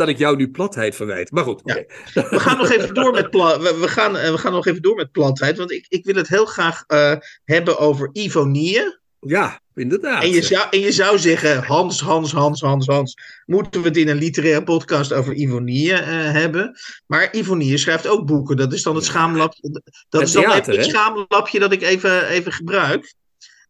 dat 0.00 0.08
ik 0.08 0.18
jou 0.18 0.36
nu 0.36 0.50
platheid 0.50 0.96
verwijt. 0.96 1.30
Maar 1.30 1.44
goed. 1.44 1.60
Ja. 1.64 1.84
We 2.30 2.40
gaan 2.40 2.58
nog 2.58 2.70
even 2.70 2.94
door 2.94 3.12
met 3.12 3.30
pla 3.30 3.60
we, 3.60 3.88
gaan, 3.88 4.12
we 4.12 4.38
gaan 4.38 4.52
nog 4.52 4.66
even 4.66 4.82
door 4.82 4.94
met 4.94 5.12
platheid. 5.12 5.58
Want 5.58 5.70
ik, 5.70 5.86
ik 5.88 6.04
wil 6.04 6.14
het 6.14 6.28
heel 6.28 6.46
graag 6.46 6.84
uh, 6.88 7.14
hebben 7.44 7.78
over 7.78 8.10
Ivonieën. 8.12 8.98
Ja, 9.20 9.60
inderdaad. 9.74 10.22
En 10.22 10.30
je, 10.30 10.42
zou, 10.42 10.66
en 10.70 10.80
je 10.80 10.92
zou 10.92 11.18
zeggen, 11.18 11.62
Hans, 11.62 12.00
Hans, 12.00 12.32
Hans, 12.32 12.60
Hans, 12.60 12.86
Hans. 12.86 13.14
Moeten 13.46 13.82
we 13.82 13.88
het 13.88 13.96
in 13.96 14.08
een 14.08 14.16
literaire 14.16 14.62
podcast 14.62 15.12
over 15.12 15.34
Ivonieën 15.34 15.98
uh, 15.98 16.04
hebben? 16.32 16.78
Maar 17.06 17.36
Ivonieën 17.36 17.78
schrijft 17.78 18.06
ook 18.06 18.26
boeken. 18.26 18.56
Dat 18.56 18.72
is 18.72 18.82
dan 18.82 18.94
het 18.94 19.04
schaamlapje. 19.04 19.82
Dat 20.08 20.22
is 20.22 20.32
dan 20.32 20.42
theater, 20.42 20.76
het 20.76 20.84
schaamlapje 20.84 21.58
dat 21.58 21.72
ik 21.72 21.82
even, 21.82 22.26
even 22.26 22.52
gebruik. 22.52 23.14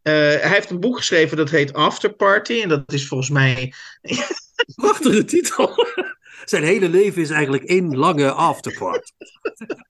Uh, 0.03 0.15
hij 0.15 0.49
heeft 0.49 0.71
een 0.71 0.81
boek 0.81 0.97
geschreven 0.97 1.37
dat 1.37 1.51
heet 1.51 1.73
After 1.73 2.13
Party. 2.13 2.61
En 2.63 2.69
dat 2.69 2.93
is 2.93 3.07
volgens 3.07 3.31
mij. 3.31 3.73
Prachtige 4.75 5.25
titel. 5.25 5.87
Zijn 6.45 6.63
hele 6.63 6.89
leven 6.89 7.23
is 7.23 7.31
eigenlijk 7.31 7.65
één 7.65 7.97
lange 7.97 8.31
afterpart. 8.31 9.13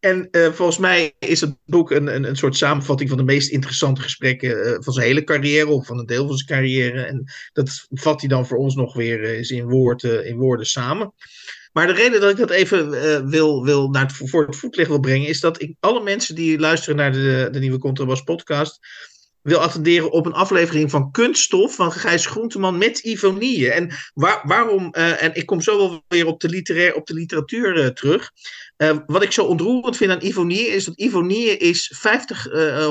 En 0.00 0.28
uh, 0.30 0.52
volgens 0.52 0.78
mij 0.78 1.14
is 1.18 1.40
het 1.40 1.56
boek 1.66 1.90
een, 1.90 2.14
een, 2.14 2.24
een 2.24 2.36
soort 2.36 2.56
samenvatting 2.56 3.08
van 3.08 3.18
de 3.18 3.24
meest 3.24 3.50
interessante 3.50 4.00
gesprekken 4.00 4.66
uh, 4.66 4.76
van 4.78 4.92
zijn 4.92 5.06
hele 5.06 5.24
carrière, 5.24 5.68
of 5.68 5.86
van 5.86 5.98
een 5.98 6.06
deel 6.06 6.26
van 6.26 6.36
zijn 6.36 6.48
carrière. 6.48 7.02
En 7.02 7.24
dat 7.52 7.86
vat 7.90 8.20
hij 8.20 8.28
dan 8.28 8.46
voor 8.46 8.58
ons 8.58 8.74
nog 8.74 8.94
weer 8.94 9.24
eens 9.24 9.50
in, 9.50 9.68
woord, 9.68 10.02
uh, 10.02 10.26
in 10.26 10.36
woorden 10.36 10.66
samen. 10.66 11.12
Maar 11.72 11.86
de 11.86 11.92
reden 11.92 12.20
dat 12.20 12.30
ik 12.30 12.36
dat 12.36 12.50
even 12.50 12.90
wil, 13.28 13.64
wil 13.64 13.88
naar 13.88 14.02
het, 14.02 14.12
voor 14.12 14.46
het 14.46 14.56
voetlicht 14.56 14.88
wil 14.88 15.00
brengen, 15.00 15.28
is 15.28 15.40
dat 15.40 15.62
ik 15.62 15.74
alle 15.80 16.02
mensen 16.02 16.34
die 16.34 16.58
luisteren 16.58 16.96
naar 16.96 17.12
de, 17.12 17.48
de 17.50 17.58
nieuwe 17.58 17.78
Contrabas 17.78 18.22
podcast 18.22 18.78
wil 19.42 19.58
attenderen 19.58 20.12
op 20.12 20.26
een 20.26 20.32
aflevering 20.32 20.90
van 20.90 21.10
Kunststof 21.10 21.74
van 21.74 21.92
Gijs 21.92 22.26
Groenteman 22.26 22.78
met 22.78 22.98
Ivonie. 22.98 23.70
En 23.70 23.90
waar, 24.14 24.40
waarom, 24.42 24.94
uh, 24.98 25.22
en 25.22 25.34
ik 25.34 25.46
kom 25.46 25.60
zo 25.60 25.76
wel 25.76 26.04
weer 26.08 26.26
op 26.26 26.40
de, 26.40 26.48
literair, 26.48 26.94
op 26.94 27.06
de 27.06 27.14
literatuur 27.14 27.76
uh, 27.76 27.86
terug. 27.86 28.30
Uh, 28.76 28.96
wat 29.06 29.22
ik 29.22 29.32
zo 29.32 29.44
ontroerend 29.44 29.96
vind 29.96 30.10
aan 30.10 30.22
Ivonie 30.22 30.66
is 30.66 30.84
dat 30.84 31.00
Ivonie 31.00 31.56
is 31.56 31.92
50 31.94 32.48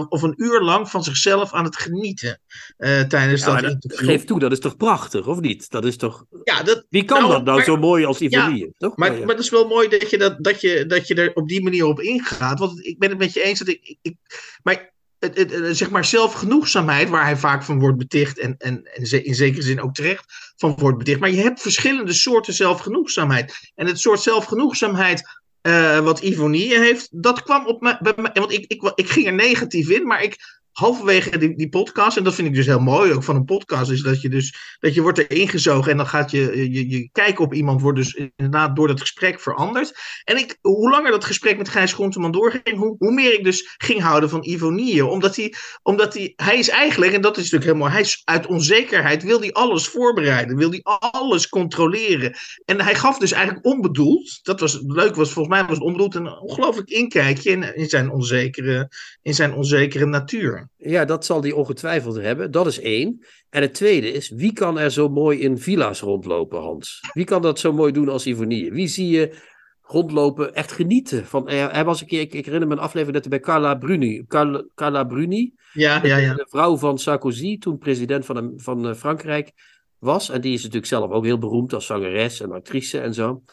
of 0.10 0.22
een 0.22 0.34
uur 0.38 0.62
lang 0.62 0.90
van 0.90 1.04
zichzelf 1.04 1.54
aan 1.54 1.64
het 1.64 1.78
genieten 1.78 2.42
tijdens 2.78 3.46
ja, 3.46 3.62
dat 3.62 3.72
interview. 3.72 4.10
Geef 4.10 4.24
toe, 4.24 4.40
dat 4.40 4.52
is 4.52 4.60
toch 4.60 4.78
prachtig, 4.78 5.28
of 5.28 5.40
niet? 5.40 5.70
Dat 5.70 5.86
is 5.86 5.98
toch... 5.98 6.26
Ja, 6.44 6.64
dat, 6.64 6.86
Wie 6.90 7.06
kan 7.06 7.20
nou, 7.20 7.32
dat 7.32 7.44
nou 7.44 7.58
maar, 7.58 7.66
zo 7.66 7.78
mooi 7.78 8.06
als 8.06 8.20
Ivonie? 8.20 8.66
Ja, 8.66 8.72
toch? 8.78 8.98
Maar, 8.98 9.12
maar, 9.12 9.20
maar, 9.20 9.36
het 9.36 9.44
is 9.44 9.50
wel 9.50 9.68
mooi 9.68 9.88
dat 9.88 10.10
je, 10.10 10.18
dat, 10.18 10.44
dat, 10.44 10.62
je, 10.62 10.86
dat 10.86 11.08
je 11.08 11.16
er 11.16 11.34
op 11.34 11.48
die 11.48 11.64
manier 11.64 11.86
op 11.86 12.00
ingaat. 12.00 12.60
Want 12.60 12.86
ik 12.86 13.00
ben 13.00 13.10
het 13.10 13.18
met 13.18 13.34
je 13.34 13.44
eens 13.44 13.60
dat 13.60 13.68
ik... 13.68 13.80
ik, 13.84 13.98
ik 14.02 14.16
maar 14.64 14.98
het, 15.20 15.38
het, 15.38 15.78
zeg 15.78 15.90
maar 15.90 16.06
zelfgenoegzaamheid, 16.06 17.10
waar 17.10 17.26
hij 17.26 17.38
vaak 17.38 17.64
van 17.64 17.80
wordt 17.80 17.98
beticht 17.98 18.40
en, 18.40 18.56
en, 18.58 18.84
en 18.94 19.24
in 19.24 19.36
zekere 19.36 19.62
zin 19.62 19.82
ook 19.82 19.94
terecht 19.94 20.54
van 20.56 20.76
wordt 20.78 20.98
beticht. 20.98 21.20
Maar 21.20 21.32
je 21.32 21.42
hebt 21.42 21.62
verschillende 21.62 22.14
soorten 22.14 22.54
zelfgenoegzaamheid. 22.54 23.72
En 23.76 23.88
het 23.88 24.00
soort 24.00 24.22
zelfgenoegzaamheid 24.22 25.38
uh, 25.62 26.00
wat 26.00 26.20
Ivonie 26.20 26.78
heeft, 26.78 27.08
dat 27.12 27.44
kwam 27.44 27.66
op 27.66 27.80
bij 27.80 28.14
mij, 28.16 28.32
want 28.34 28.52
ik, 28.52 28.66
ik, 28.68 28.92
ik 28.96 29.10
ging 29.10 29.26
er 29.26 29.34
negatief 29.34 29.90
in, 29.90 30.08
maar 30.08 30.24
ik 30.24 30.59
halverwege 30.80 31.38
die, 31.38 31.56
die 31.56 31.70
podcast, 31.70 32.18
en 32.18 32.24
dat 32.24 32.36
vind 32.36 32.48
ik 32.48 32.54
dus 32.54 32.66
heel 32.66 32.80
mooi 32.80 33.14
ook 33.14 33.24
van 33.24 33.36
een 33.36 33.46
podcast, 33.46 33.92
is 33.92 34.02
dat 34.02 34.22
je 34.22 34.30
dus 34.30 34.78
dat 34.80 34.94
je 34.94 35.02
wordt 35.02 35.18
er 35.18 35.32
ingezogen 35.32 35.92
en 35.92 35.98
dan 35.98 36.08
gaat 36.08 36.32
je, 36.32 36.72
je, 36.72 36.90
je 36.90 37.10
kijken 37.12 37.44
op 37.44 37.54
iemand 37.54 37.82
wordt 37.82 37.98
dus 37.98 38.14
inderdaad 38.14 38.76
door 38.76 38.88
dat 38.88 39.00
gesprek 39.00 39.40
veranderd. 39.40 39.94
En 40.24 40.38
ik, 40.38 40.58
hoe 40.62 40.90
langer 40.90 41.12
dat 41.12 41.26
gesprek 41.26 41.58
met 41.58 41.70
Gijs 41.70 41.94
Groenteman 41.94 42.32
doorging, 42.32 42.78
hoe, 42.78 42.96
hoe 42.98 43.14
meer 43.14 43.34
ik 43.34 43.44
dus 43.44 43.76
ging 43.78 44.02
houden 44.02 44.30
van 44.30 44.44
Ivonie. 44.44 45.06
Omdat 45.06 45.36
hij, 45.36 45.54
omdat 45.84 46.14
hij, 46.14 46.34
hij 46.36 46.58
is 46.58 46.70
eigenlijk, 46.70 47.14
en 47.14 47.22
dat 47.22 47.38
is 47.38 47.52
natuurlijk 47.52 47.80
mooi, 47.80 47.92
hij 47.92 48.02
is 48.02 48.22
uit 48.24 48.48
onzekerheid, 48.48 49.24
wil 49.24 49.40
hij 49.40 49.52
alles 49.52 49.88
voorbereiden, 49.88 50.58
wil 50.58 50.70
hij 50.70 50.82
alles 51.12 51.50
controleren. 51.50 52.36
En 52.66 52.82
hij 52.82 52.96
gaf 52.96 53.18
dus 53.18 53.32
eigenlijk 53.32 53.66
onbedoeld, 53.66 54.40
dat 54.44 54.60
was 54.60 54.80
leuk, 54.88 55.16
was 55.16 55.32
volgens 55.32 55.56
mij 55.56 55.66
was 55.66 55.80
onbedoeld, 55.80 56.16
een 56.16 56.40
ongelooflijk 56.40 56.90
inkijkje 56.90 57.52
in, 57.52 57.76
in, 57.76 57.90
zijn 57.90 58.12
onzekere, 58.12 58.92
in 59.22 59.34
zijn 59.34 59.54
onzekere 59.54 60.06
natuur. 60.06 60.69
Ja, 60.78 61.06
dat 61.06 61.26
zal 61.26 61.42
hij 61.42 61.52
ongetwijfeld 61.52 62.16
hebben. 62.16 62.52
Dat 62.52 62.68
is 62.68 62.80
één. 62.80 63.26
En 63.50 63.62
het 63.62 63.74
tweede 63.74 64.12
is, 64.12 64.30
wie 64.30 64.54
kan 64.54 64.80
er 64.80 64.92
zo 64.92 65.10
mooi 65.10 65.40
in 65.40 65.58
villa's 65.58 66.02
rondlopen, 66.02 66.60
Hans? 66.60 67.00
Wie 67.14 67.26
kan 67.26 67.42
dat 67.42 67.60
zo 67.60 67.74
mooi 67.74 67.92
doen 67.92 68.10
als 68.10 68.26
Ivonie? 68.26 68.72
Wie 68.72 68.88
zie 68.88 69.10
je 69.10 69.38
rondlopen, 69.82 70.56
echt 70.56 70.72
genieten? 70.72 71.26
Van, 71.26 71.50
hij 71.50 71.86
was 71.86 72.02
een 72.02 72.08
keer, 72.08 72.22
ik, 72.22 72.34
herinner 72.34 72.68
me 72.68 72.74
een 72.74 72.80
aflevering 72.80 73.14
dat 73.14 73.32
hij 73.32 73.40
bij 73.40 73.48
Carla 73.48 73.76
Bruni, 73.76 74.26
Carla, 74.28 74.64
Carla 74.76 75.04
Bruni, 75.04 75.54
ja, 75.74 76.00
ja, 76.04 76.18
ja. 76.18 76.34
de 76.34 76.48
vrouw 76.50 76.78
van 76.78 76.98
Sarkozy, 76.98 77.58
toen 77.58 77.78
president 77.78 78.26
van, 78.26 78.54
van 78.56 78.88
eh, 78.88 78.94
Frankrijk 78.94 79.52
was. 79.98 80.30
En 80.30 80.42
die 80.42 80.54
is 80.54 80.60
natuurlijk 80.60 80.88
zelf 80.88 81.12
ook 81.12 81.26
heel 81.26 81.38
beroemd 81.38 81.74
als 81.74 81.86
zangeres 81.86 82.42
en 82.42 82.52
actrice 82.52 83.00
en 83.00 83.14
zo. 83.14 83.44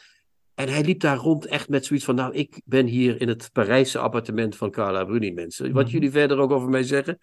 En 0.57 0.69
hij 0.69 0.85
liep 0.85 1.01
daar 1.01 1.17
rond 1.17 1.47
echt 1.47 1.69
met 1.69 1.87
zoiets 1.87 2.05
van, 2.05 2.15
nou, 2.15 2.35
ik 2.35 2.61
ben 2.65 2.87
hier 2.87 3.21
in 3.21 3.29
het 3.29 3.51
Parijse 3.53 3.99
appartement 3.99 4.57
van 4.57 4.71
Carla 4.71 5.05
Bruni, 5.05 5.33
mensen. 5.33 5.73
Wat 5.73 5.85
mhm. 5.85 5.93
jullie 5.93 6.11
verder 6.11 6.39
ook 6.39 6.51
over 6.51 6.69
mij 6.69 6.83
zeggen, 6.83 7.19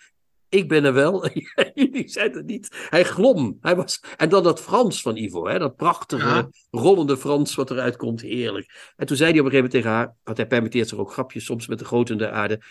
ik 0.49 0.67
ben 0.67 0.83
er 0.83 0.93
wel. 0.93 1.29
jullie 1.73 2.09
zijn 2.09 2.31
het 2.31 2.45
niet. 2.45 2.87
Hij 2.89 3.03
glom. 3.03 3.57
Hij 3.61 3.75
was... 3.75 4.03
En 4.17 4.29
dan 4.29 4.43
dat 4.43 4.61
Frans 4.61 5.01
van 5.01 5.15
Ivo, 5.15 5.47
hè? 5.47 5.59
dat 5.59 5.75
prachtige, 5.75 6.49
rollende 6.71 7.17
Frans 7.17 7.55
wat 7.55 7.71
eruit 7.71 7.95
komt, 7.95 8.21
heerlijk. 8.21 8.93
En 8.95 9.05
toen 9.05 9.17
zei 9.17 9.31
hij 9.31 9.39
op 9.39 9.45
een 9.45 9.51
gegeven 9.51 9.71
moment 9.71 9.71
tegen 9.71 9.89
haar, 9.89 10.15
want 10.23 10.37
hij 10.37 10.47
permitteert 10.47 10.89
zich 10.89 10.97
ook 10.97 11.11
grapjes 11.11 11.45
soms 11.45 11.67
met 11.67 11.79
de 11.79 11.85
grote 11.85 12.15
de 12.15 12.29
aarde. 12.29 12.61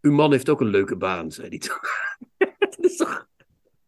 Uw 0.00 0.12
man 0.12 0.32
heeft 0.32 0.48
ook 0.48 0.60
een 0.60 0.70
leuke 0.70 0.96
baan, 0.96 1.30
zei 1.30 1.48
hij 1.48 1.58
toen. 1.58 1.78
dat 2.58 2.78
is 2.78 2.96
toch... 2.96 3.28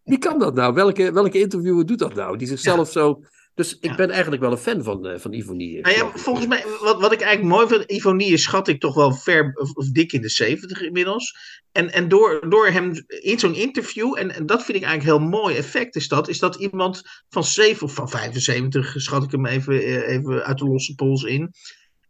Wie 0.02 0.18
kan 0.18 0.38
dat 0.38 0.54
nou? 0.54 0.74
Welke, 0.74 1.12
welke 1.12 1.40
interviewer 1.40 1.86
doet 1.86 1.98
dat 1.98 2.14
nou? 2.14 2.36
Die 2.36 2.46
zichzelf 2.46 2.90
zo 2.90 3.22
dus 3.54 3.78
ik 3.78 3.96
ben 3.96 4.10
eigenlijk 4.10 4.42
wel 4.42 4.50
een 4.50 4.58
fan 4.58 4.82
van, 4.82 5.06
uh, 5.06 5.18
van 5.18 5.32
Ivonie. 5.32 5.80
Nou 5.80 5.96
ja, 5.96 6.10
volgens 6.14 6.46
mij, 6.46 6.64
wat, 6.80 7.00
wat 7.00 7.12
ik 7.12 7.20
eigenlijk 7.20 7.54
mooi 7.54 7.68
vind, 7.68 7.90
Ivonie 7.90 8.36
schat 8.36 8.68
ik 8.68 8.80
toch 8.80 8.94
wel 8.94 9.12
ver 9.12 9.52
of, 9.54 9.72
of 9.72 9.90
dik 9.90 10.12
in 10.12 10.20
de 10.20 10.28
70 10.28 10.82
inmiddels. 10.82 11.34
En, 11.72 11.92
en 11.92 12.08
door, 12.08 12.48
door 12.48 12.66
hem 12.66 12.92
in 13.06 13.38
zo'n 13.38 13.54
interview, 13.54 14.18
en, 14.18 14.34
en, 14.34 14.46
dat 14.46 14.64
vind 14.64 14.78
ik 14.78 14.84
eigenlijk 14.84 15.18
heel 15.18 15.28
mooi 15.28 15.56
effect 15.56 15.96
is 15.96 16.08
dat, 16.08 16.28
is 16.28 16.38
dat 16.38 16.54
iemand 16.54 17.02
van 17.28 17.44
7 17.44 17.86
of 17.86 17.94
van 17.94 18.08
75, 18.08 18.94
schat 18.96 19.22
ik 19.22 19.30
hem 19.30 19.46
even, 19.46 19.82
eh, 19.82 20.08
even 20.08 20.44
uit 20.44 20.58
de 20.58 20.64
losse 20.64 20.94
pols 20.94 21.22
in, 21.22 21.52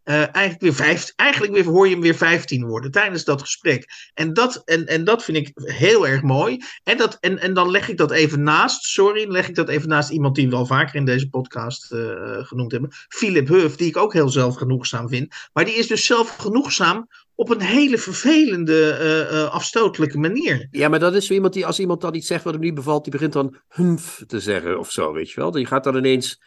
uh, 0.04 0.14
eigenlijk, 0.14 0.60
weer 0.60 0.74
vijf, 0.74 1.12
eigenlijk 1.16 1.52
weer, 1.52 1.64
hoor 1.64 1.86
je 1.86 1.92
hem 1.92 2.02
weer 2.02 2.14
15 2.14 2.66
worden 2.66 2.90
tijdens 2.90 3.24
dat 3.24 3.40
gesprek. 3.40 4.10
En 4.14 4.32
dat, 4.32 4.62
en, 4.64 4.86
en 4.86 5.04
dat 5.04 5.24
vind 5.24 5.36
ik 5.36 5.50
heel 5.54 6.06
erg 6.06 6.22
mooi. 6.22 6.64
En, 6.84 6.96
dat, 6.96 7.16
en, 7.20 7.38
en 7.38 7.54
dan 7.54 7.70
leg 7.70 7.88
ik 7.88 7.96
dat 7.96 8.10
even 8.10 8.42
naast, 8.42 8.84
sorry, 8.84 9.30
leg 9.30 9.48
ik 9.48 9.54
dat 9.54 9.68
even 9.68 9.88
naast 9.88 10.10
iemand 10.10 10.34
die 10.34 10.48
we 10.48 10.56
al 10.56 10.66
vaker 10.66 10.94
in 10.94 11.04
deze 11.04 11.28
podcast 11.28 11.92
uh, 11.92 12.00
genoemd 12.44 12.72
hebben. 12.72 12.90
Philip 13.08 13.48
Huff, 13.48 13.76
die 13.76 13.88
ik 13.88 13.96
ook 13.96 14.12
heel 14.12 14.28
zelfgenoegzaam 14.28 15.08
vind. 15.08 15.34
Maar 15.52 15.64
die 15.64 15.74
is 15.74 15.86
dus 15.86 16.06
zelfgenoegzaam 16.06 17.08
op 17.34 17.50
een 17.50 17.60
hele 17.60 17.98
vervelende, 17.98 19.28
uh, 19.32 19.50
afstotelijke 19.50 20.18
manier. 20.18 20.68
Ja, 20.70 20.88
maar 20.88 20.98
dat 20.98 21.14
is 21.14 21.26
zo 21.26 21.32
iemand 21.32 21.52
die, 21.52 21.66
als 21.66 21.80
iemand 21.80 22.00
dan 22.00 22.14
iets 22.14 22.26
zegt 22.26 22.44
wat 22.44 22.52
hem 22.52 22.62
niet 22.62 22.74
bevalt, 22.74 23.02
die 23.02 23.12
begint 23.12 23.32
dan 23.32 23.56
humf 23.68 24.22
te 24.26 24.40
zeggen 24.40 24.78
of 24.78 24.90
zo, 24.90 25.12
weet 25.12 25.30
je 25.30 25.40
wel. 25.40 25.50
Die 25.50 25.66
gaat 25.66 25.84
dan 25.84 25.96
ineens 25.96 26.40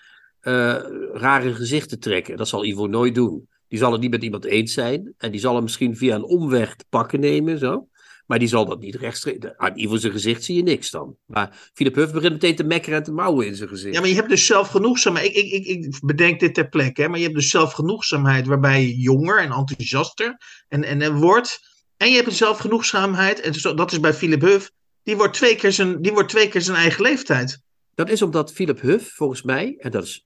uh, 0.48 0.76
rare 1.14 1.54
gezichten 1.54 2.00
trekken. 2.00 2.38
Dat 2.38 2.48
zal 2.48 2.66
Ivo 2.66 2.88
nooit 2.88 3.16
doen. 3.16 3.48
Die 3.68 3.80
zal 3.80 3.92
het 3.92 4.02
niet 4.02 4.12
met 4.12 4.24
iemand 4.24 4.46
eens 4.46 4.74
zijn. 4.74 5.14
En 5.18 5.32
die 5.32 5.40
zal 5.40 5.54
hem 5.54 5.64
misschien 5.64 5.98
via 5.98 6.16
een 6.16 6.24
omweg 6.24 6.76
te 6.76 6.86
pakken 6.90 7.20
nemen. 7.20 7.60
Zo. 7.60 7.88
Maar 8.26 8.40
die 8.40 8.48
zal 8.48 8.66
dat 8.66 8.80
niet 8.80 8.96
rechtstreeks. 8.96 9.48
Aan 9.58 9.78
Ivo 9.78 9.98
zijn 9.98 10.12
gezicht 10.12 10.44
zie 10.44 10.56
je 10.56 10.64
niks 10.64 10.92
dan. 10.92 11.16
Maar 11.26 11.70
Philip 11.74 11.96
Huff 11.96 12.14
begint 12.14 12.34
meteen 12.34 12.56
te 12.56 12.64
mekkeren 12.64 12.98
en 12.98 13.04
te 13.04 13.12
mouwen 13.12 13.48
in 13.48 13.56
zijn 13.56 13.70
gezicht. 13.70 13.94
Ja, 13.94 14.00
maar 14.00 14.10
je 14.10 14.16
hebt 14.16 14.30
dus 14.30 14.46
zelfgenoegzaamheid. 14.46 15.36
Ik, 15.36 15.36
ik, 15.36 15.66
ik, 15.66 15.86
ik 15.86 16.00
bedenk 16.02 16.40
dit 16.40 16.54
ter 16.54 16.70
plekke. 16.70 17.02
Hè, 17.02 17.08
maar 17.08 17.18
je 17.18 17.24
hebt 17.24 17.36
dus 17.36 17.50
zelfgenoegzaamheid 17.50 18.48
waarbij 18.48 18.82
je 18.82 18.98
jonger 18.98 19.40
en 19.40 19.52
enthousiaster 19.52 20.38
en, 20.68 20.84
en, 20.84 21.02
en 21.02 21.16
wordt. 21.16 21.60
En 21.98 22.10
je 22.10 22.16
hebt 22.16 22.28
een 22.28 22.34
zelfgenoegzaamheid. 22.34 23.40
En 23.40 23.76
dat 23.76 23.92
is 23.92 24.00
bij 24.00 24.14
Philip 24.14 24.42
Huff. 24.42 24.72
Die 25.04 25.16
wordt 25.16 25.34
twee 25.34 25.56
keer 25.56 25.72
zijn, 25.72 26.02
die 26.02 26.12
wordt 26.12 26.30
twee 26.30 26.48
keer 26.48 26.62
zijn 26.62 26.78
eigen 26.78 27.02
leeftijd. 27.02 27.60
Dat 27.96 28.10
is 28.10 28.22
omdat 28.22 28.54
Philip 28.54 28.82
Huff, 28.82 29.16
volgens 29.16 29.42
mij, 29.42 29.76
en 29.78 29.92
dat 29.92 30.04
is 30.04 30.26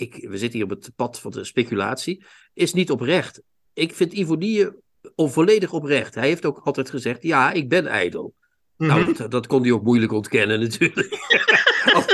ik, 0.00 0.28
we 0.28 0.38
zitten 0.38 0.58
hier 0.58 0.70
op 0.70 0.82
het 0.82 0.90
pad 0.96 1.20
van 1.20 1.30
de 1.30 1.44
speculatie, 1.44 2.24
is 2.54 2.72
niet 2.72 2.90
oprecht. 2.90 3.42
Ik 3.72 3.94
vind 3.94 4.12
Ivo 4.12 4.36
onvolledig 5.14 5.72
oprecht. 5.72 6.14
Hij 6.14 6.26
heeft 6.26 6.46
ook 6.46 6.60
altijd 6.64 6.90
gezegd, 6.90 7.22
ja, 7.22 7.52
ik 7.52 7.68
ben 7.68 7.86
ijdel. 7.86 8.34
Nou, 8.76 9.00
mhm. 9.00 9.12
dat, 9.12 9.30
dat, 9.30 9.46
kon 9.46 9.62
hij 9.62 9.72
ook 9.72 9.82
moeilijk 9.82 10.12
ontkennen 10.12 10.60
natuurlijk. 10.60 11.08
als, 11.94 12.06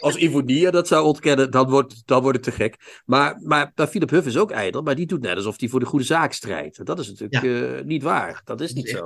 als 0.00 0.70
dat 0.70 0.88
zou 0.88 1.04
ontkennen, 1.04 1.50
dan 1.50 1.70
wordt, 1.70 2.02
dan 2.04 2.22
wordt 2.22 2.36
het 2.36 2.46
te 2.46 2.62
gek. 2.62 3.02
Maar, 3.04 3.40
maar, 3.42 3.72
maar 3.74 3.86
Philip 3.86 4.10
Huff 4.10 4.26
is 4.26 4.36
ook 4.36 4.50
ijdel, 4.50 4.82
maar 4.82 4.94
die 4.94 5.06
doet 5.06 5.20
net 5.20 5.36
alsof 5.36 5.60
hij 5.60 5.68
voor 5.68 5.80
de 5.80 5.86
goede 5.86 6.04
zaak 6.04 6.32
strijdt. 6.32 6.86
Dat 6.86 6.98
is 6.98 7.08
natuurlijk 7.08 7.42
uh, 7.42 7.84
niet 7.84 8.02
waar. 8.02 8.40
Dat 8.44 8.60
is 8.60 8.72
niet 8.72 8.88
zo. 8.88 9.02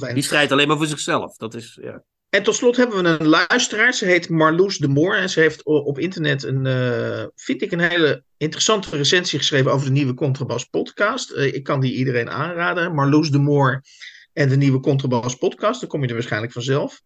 nee. 0.00 0.14
Die 0.14 0.22
strijdt 0.22 0.52
alleen 0.52 0.68
maar 0.68 0.76
voor 0.76 0.86
zichzelf. 0.86 1.36
Dat 1.36 1.54
is, 1.54 1.78
ja. 1.82 2.02
En 2.30 2.42
tot 2.42 2.54
slot 2.54 2.76
hebben 2.76 3.02
we 3.02 3.08
een 3.08 3.26
luisteraar. 3.26 3.94
Ze 3.94 4.04
heet 4.04 4.28
Marloes 4.28 4.78
de 4.78 4.88
Moor. 4.88 5.14
En 5.14 5.30
ze 5.30 5.40
heeft 5.40 5.64
op 5.64 5.98
internet 5.98 6.42
een, 6.42 6.64
uh, 6.64 7.24
vind 7.34 7.62
ik, 7.62 7.72
een 7.72 7.80
hele 7.80 8.22
interessante 8.36 8.96
recensie 8.96 9.38
geschreven 9.38 9.72
over 9.72 9.86
de 9.86 9.92
nieuwe 9.92 10.14
Contrabas 10.14 10.64
podcast. 10.64 11.32
Uh, 11.32 11.54
ik 11.54 11.62
kan 11.62 11.80
die 11.80 11.94
iedereen 11.94 12.30
aanraden. 12.30 12.94
Marloes 12.94 13.30
de 13.30 13.38
Moor 13.38 13.82
en 14.32 14.48
de 14.48 14.56
nieuwe 14.56 14.80
Contrabas 14.80 15.34
podcast. 15.34 15.80
Dan 15.80 15.88
kom 15.88 16.02
je 16.02 16.08
er 16.08 16.14
waarschijnlijk 16.14 16.52
vanzelf. 16.52 17.00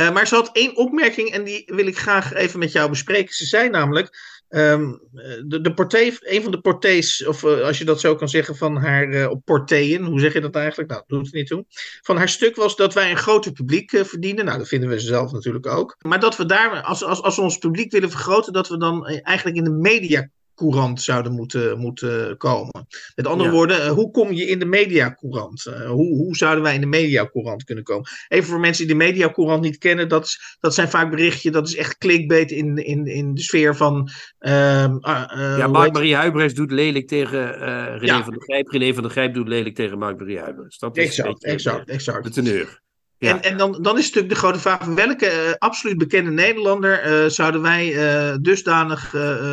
Uh, 0.00 0.12
maar 0.12 0.26
ze 0.26 0.34
had 0.34 0.50
één 0.52 0.76
opmerking 0.76 1.30
en 1.30 1.44
die 1.44 1.62
wil 1.66 1.86
ik 1.86 1.98
graag 1.98 2.32
even 2.32 2.58
met 2.58 2.72
jou 2.72 2.90
bespreken. 2.90 3.34
Ze 3.34 3.46
zei 3.46 3.68
namelijk 3.68 4.37
Um, 4.50 5.00
de, 5.44 5.60
de 5.60 6.18
een 6.20 6.42
van 6.42 6.50
de 6.50 6.60
portés, 6.60 7.26
of 7.26 7.42
uh, 7.42 7.60
als 7.60 7.78
je 7.78 7.84
dat 7.84 8.00
zo 8.00 8.14
kan 8.14 8.28
zeggen, 8.28 8.56
van 8.56 8.76
haar 8.76 9.08
uh, 9.08 9.30
op 9.30 9.44
portéen, 9.44 10.04
hoe 10.04 10.20
zeg 10.20 10.32
je 10.32 10.40
dat 10.40 10.54
eigenlijk? 10.54 10.90
Nou, 10.90 11.02
doet 11.06 11.24
het 11.24 11.34
niet 11.34 11.46
toe. 11.46 11.64
Van 12.02 12.16
haar 12.16 12.28
stuk 12.28 12.56
was 12.56 12.76
dat 12.76 12.94
wij 12.94 13.10
een 13.10 13.16
groter 13.16 13.52
publiek 13.52 13.92
uh, 13.92 14.04
verdienen. 14.04 14.44
Nou, 14.44 14.58
dat 14.58 14.68
vinden 14.68 14.88
we 14.88 15.00
zelf 15.00 15.32
natuurlijk 15.32 15.66
ook. 15.66 15.96
Maar 15.98 16.20
dat 16.20 16.36
we 16.36 16.46
daar, 16.46 16.82
als, 16.82 17.04
als, 17.04 17.22
als 17.22 17.36
we 17.36 17.42
ons 17.42 17.58
publiek 17.58 17.92
willen 17.92 18.10
vergroten, 18.10 18.52
dat 18.52 18.68
we 18.68 18.78
dan 18.78 19.06
eigenlijk 19.06 19.56
in 19.56 19.64
de 19.64 19.70
media 19.70 20.28
courant 20.58 21.02
zouden 21.02 21.32
moeten, 21.32 21.78
moeten 21.78 22.36
komen. 22.36 22.86
Met 23.14 23.26
andere 23.26 23.50
woorden, 23.50 23.82
eh, 23.82 23.90
hoe 23.90 24.10
kom 24.10 24.32
je 24.32 24.46
in 24.46 24.58
de 24.58 24.64
mediacourant? 24.64 25.66
Uh, 25.68 25.90
hoe, 25.90 26.16
hoe 26.16 26.36
zouden 26.36 26.62
wij 26.62 26.74
in 26.74 26.80
de 26.80 26.86
mediacourant 26.86 27.64
kunnen 27.64 27.84
komen? 27.84 28.08
Even 28.28 28.48
voor 28.48 28.60
mensen 28.60 28.86
die 28.86 28.96
de 28.96 29.04
mediacourant 29.04 29.62
niet 29.62 29.78
kennen, 29.78 30.08
dat, 30.08 30.24
is, 30.24 30.56
dat 30.60 30.74
zijn 30.74 30.88
vaak 30.88 31.10
berichtjes, 31.10 31.52
dat 31.52 31.68
is 31.68 31.76
echt 31.76 31.98
clickbait 31.98 32.50
in, 32.50 32.76
in, 32.76 33.06
in 33.06 33.34
de 33.34 33.42
sfeer 33.42 33.76
van... 33.76 34.08
Uh, 34.40 34.52
ja, 35.00 35.66
Mark-Marie 35.66 36.14
Huibrechts 36.14 36.54
doet 36.54 36.70
lelijk 36.70 37.08
tegen 37.08 37.52
René 37.98 38.22
van 38.22 38.32
der 38.32 38.42
Grijp, 38.42 38.68
René 38.68 38.94
van 38.94 39.02
der 39.02 39.12
Grijp 39.12 39.34
doet 39.34 39.48
lelijk 39.48 39.74
tegen 39.74 39.98
Mark-Marie 39.98 40.38
Huibrechts. 40.38 40.78
Dat 40.78 40.96
is 40.96 41.04
exact, 41.04 41.44
exact, 41.44 41.88
exact. 41.88 42.24
De 42.24 42.30
teneur. 42.30 42.86
Ja. 43.18 43.30
En, 43.30 43.42
en 43.42 43.56
dan, 43.56 43.82
dan 43.82 43.98
is 43.98 44.04
natuurlijk 44.04 44.34
de 44.34 44.40
grote 44.40 44.58
vraag: 44.58 44.84
welke 44.84 45.26
eh, 45.26 45.52
absoluut 45.58 45.98
bekende 45.98 46.30
Nederlander 46.30 47.00
eh, 47.00 47.26
zouden 47.26 47.62
wij 47.62 47.94
eh, 47.94 48.36
dusdanig 48.40 49.12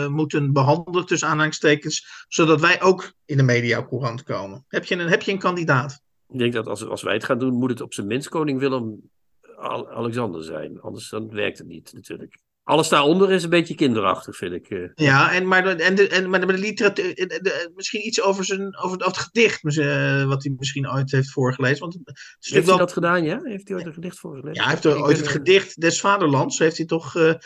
moeten 0.10 0.54
behandelen, 0.54 1.06
tussen 1.06 1.28
aanhalingstekens, 1.28 2.26
zodat 2.28 2.62
wij 2.62 2.82
ook 2.82 3.14
in 3.26 3.38
de 3.38 3.44
mediacourant 3.44 4.24
komen? 4.24 4.66
Heb 4.68 4.86
je 4.86 4.96
een, 4.96 5.08
heb 5.08 5.22
je 5.22 5.32
een 5.32 5.40
kandidaat? 5.40 6.02
Ik 6.30 6.40
denk 6.40 6.54
dat 6.54 6.68
als, 6.68 6.86
als 6.86 7.02
wij 7.02 7.14
het 7.14 7.24
gaan 7.24 7.40
doen, 7.40 7.54
moet 7.54 7.70
het 7.70 7.82
op 7.82 7.94
zijn 7.94 8.08
minst 8.08 8.30
koning 8.30 8.60
Willem 8.60 9.10
Al- 9.58 9.90
Alexander 9.90 10.44
zijn. 10.44 10.82
Anders 10.82 11.10
dan 11.10 11.30
werkt 11.32 11.58
het 11.58 11.68
niet 11.68 11.94
natuurlijk. 11.94 12.38
Alles 12.66 12.90
daaronder 12.90 13.32
is 13.32 13.44
een 13.44 13.50
beetje 13.50 13.76
kinderachtig, 13.76 14.36
vind 14.38 14.54
ik. 14.54 14.70
eh. 14.70 14.90
Ja, 14.96 15.34
en, 15.34 15.48
maar, 15.48 15.66
en, 15.68 15.96
de, 15.96 16.08
en, 16.08 16.30
maar 16.30 16.48
de, 16.48 16.54
literatuur, 16.58 17.06
eh, 17.18 17.28
de- 17.28 17.40
de- 17.42 17.72
misschien 17.76 18.08
iets 18.08 18.22
over, 18.22 18.46
zijn, 18.46 18.78
over, 18.78 18.92
het, 18.92 19.04
over 19.04 19.18
het 19.18 19.18
gedicht, 19.18 19.78
eh, 19.78 20.26
wat 20.26 20.44
hij 20.44 20.54
misschien 20.58 20.90
ooit 20.92 21.12
heeft 21.12 21.32
voorgelezen. 21.32 21.80
Want 21.80 21.94
het 21.94 22.18
is 22.40 22.50
Heeft 22.52 22.68
hij 22.68 22.78
dat 22.78 22.94
gedaan, 22.94 23.24
ja? 23.24 23.40
Heeft 23.44 23.68
hij 23.68 23.78
ooit 23.78 23.86
een 23.86 23.94
gedicht 23.94 24.20
voorgelezen? 24.20 24.54
Ja, 24.56 24.64
hij 24.64 24.72
heeft 24.72 24.86
ooit 24.86 25.18
het 25.18 25.26
eh, 25.26 25.32
gedicht 25.32 25.82
des 25.82 26.00
vaderlands. 26.00 26.60
Heeft 26.60 26.78
hij 26.78 26.86
toch 26.86 27.16
eh, 27.16 27.30
eh, 27.30 27.38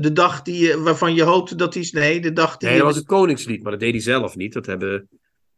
de 0.00 0.12
dag 0.12 0.42
die, 0.42 0.76
waarvan 0.76 1.14
je 1.14 1.22
hoopte 1.22 1.54
dat 1.54 1.74
hij. 1.74 1.88
Nee, 1.90 2.20
de 2.20 2.32
dag 2.32 2.56
die. 2.56 2.68
Nee, 2.68 2.78
dat 2.78 2.86
was 2.86 2.96
het 2.96 3.06
Koningslied, 3.06 3.62
maar 3.62 3.72
dat 3.72 3.80
deed 3.80 3.92
hij 3.92 4.00
zelf 4.00 4.36
niet. 4.36 4.52
Dat 4.52 4.66
hebben, 4.66 5.08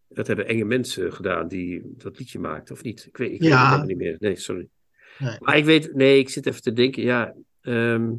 dat 0.09 0.27
hebben 0.27 0.47
enge 0.47 0.65
mensen 0.65 1.13
gedaan 1.13 1.49
die 1.49 1.83
dat 1.97 2.19
liedje 2.19 2.39
maakten, 2.39 2.75
of 2.75 2.83
niet? 2.83 3.05
Ik 3.09 3.17
weet, 3.17 3.33
ik 3.33 3.41
weet 3.41 3.51
het 3.53 3.85
niet 3.87 3.97
meer. 3.97 4.17
Nee, 4.19 4.37
sorry. 4.37 4.69
Nee. 5.19 5.37
Maar 5.41 5.57
ik 5.57 5.65
weet, 5.65 5.95
nee, 5.95 6.19
ik 6.19 6.29
zit 6.29 6.47
even 6.47 6.63
te 6.63 6.73
denken, 6.73 7.03
ja. 7.03 7.35
ehm, 7.61 8.11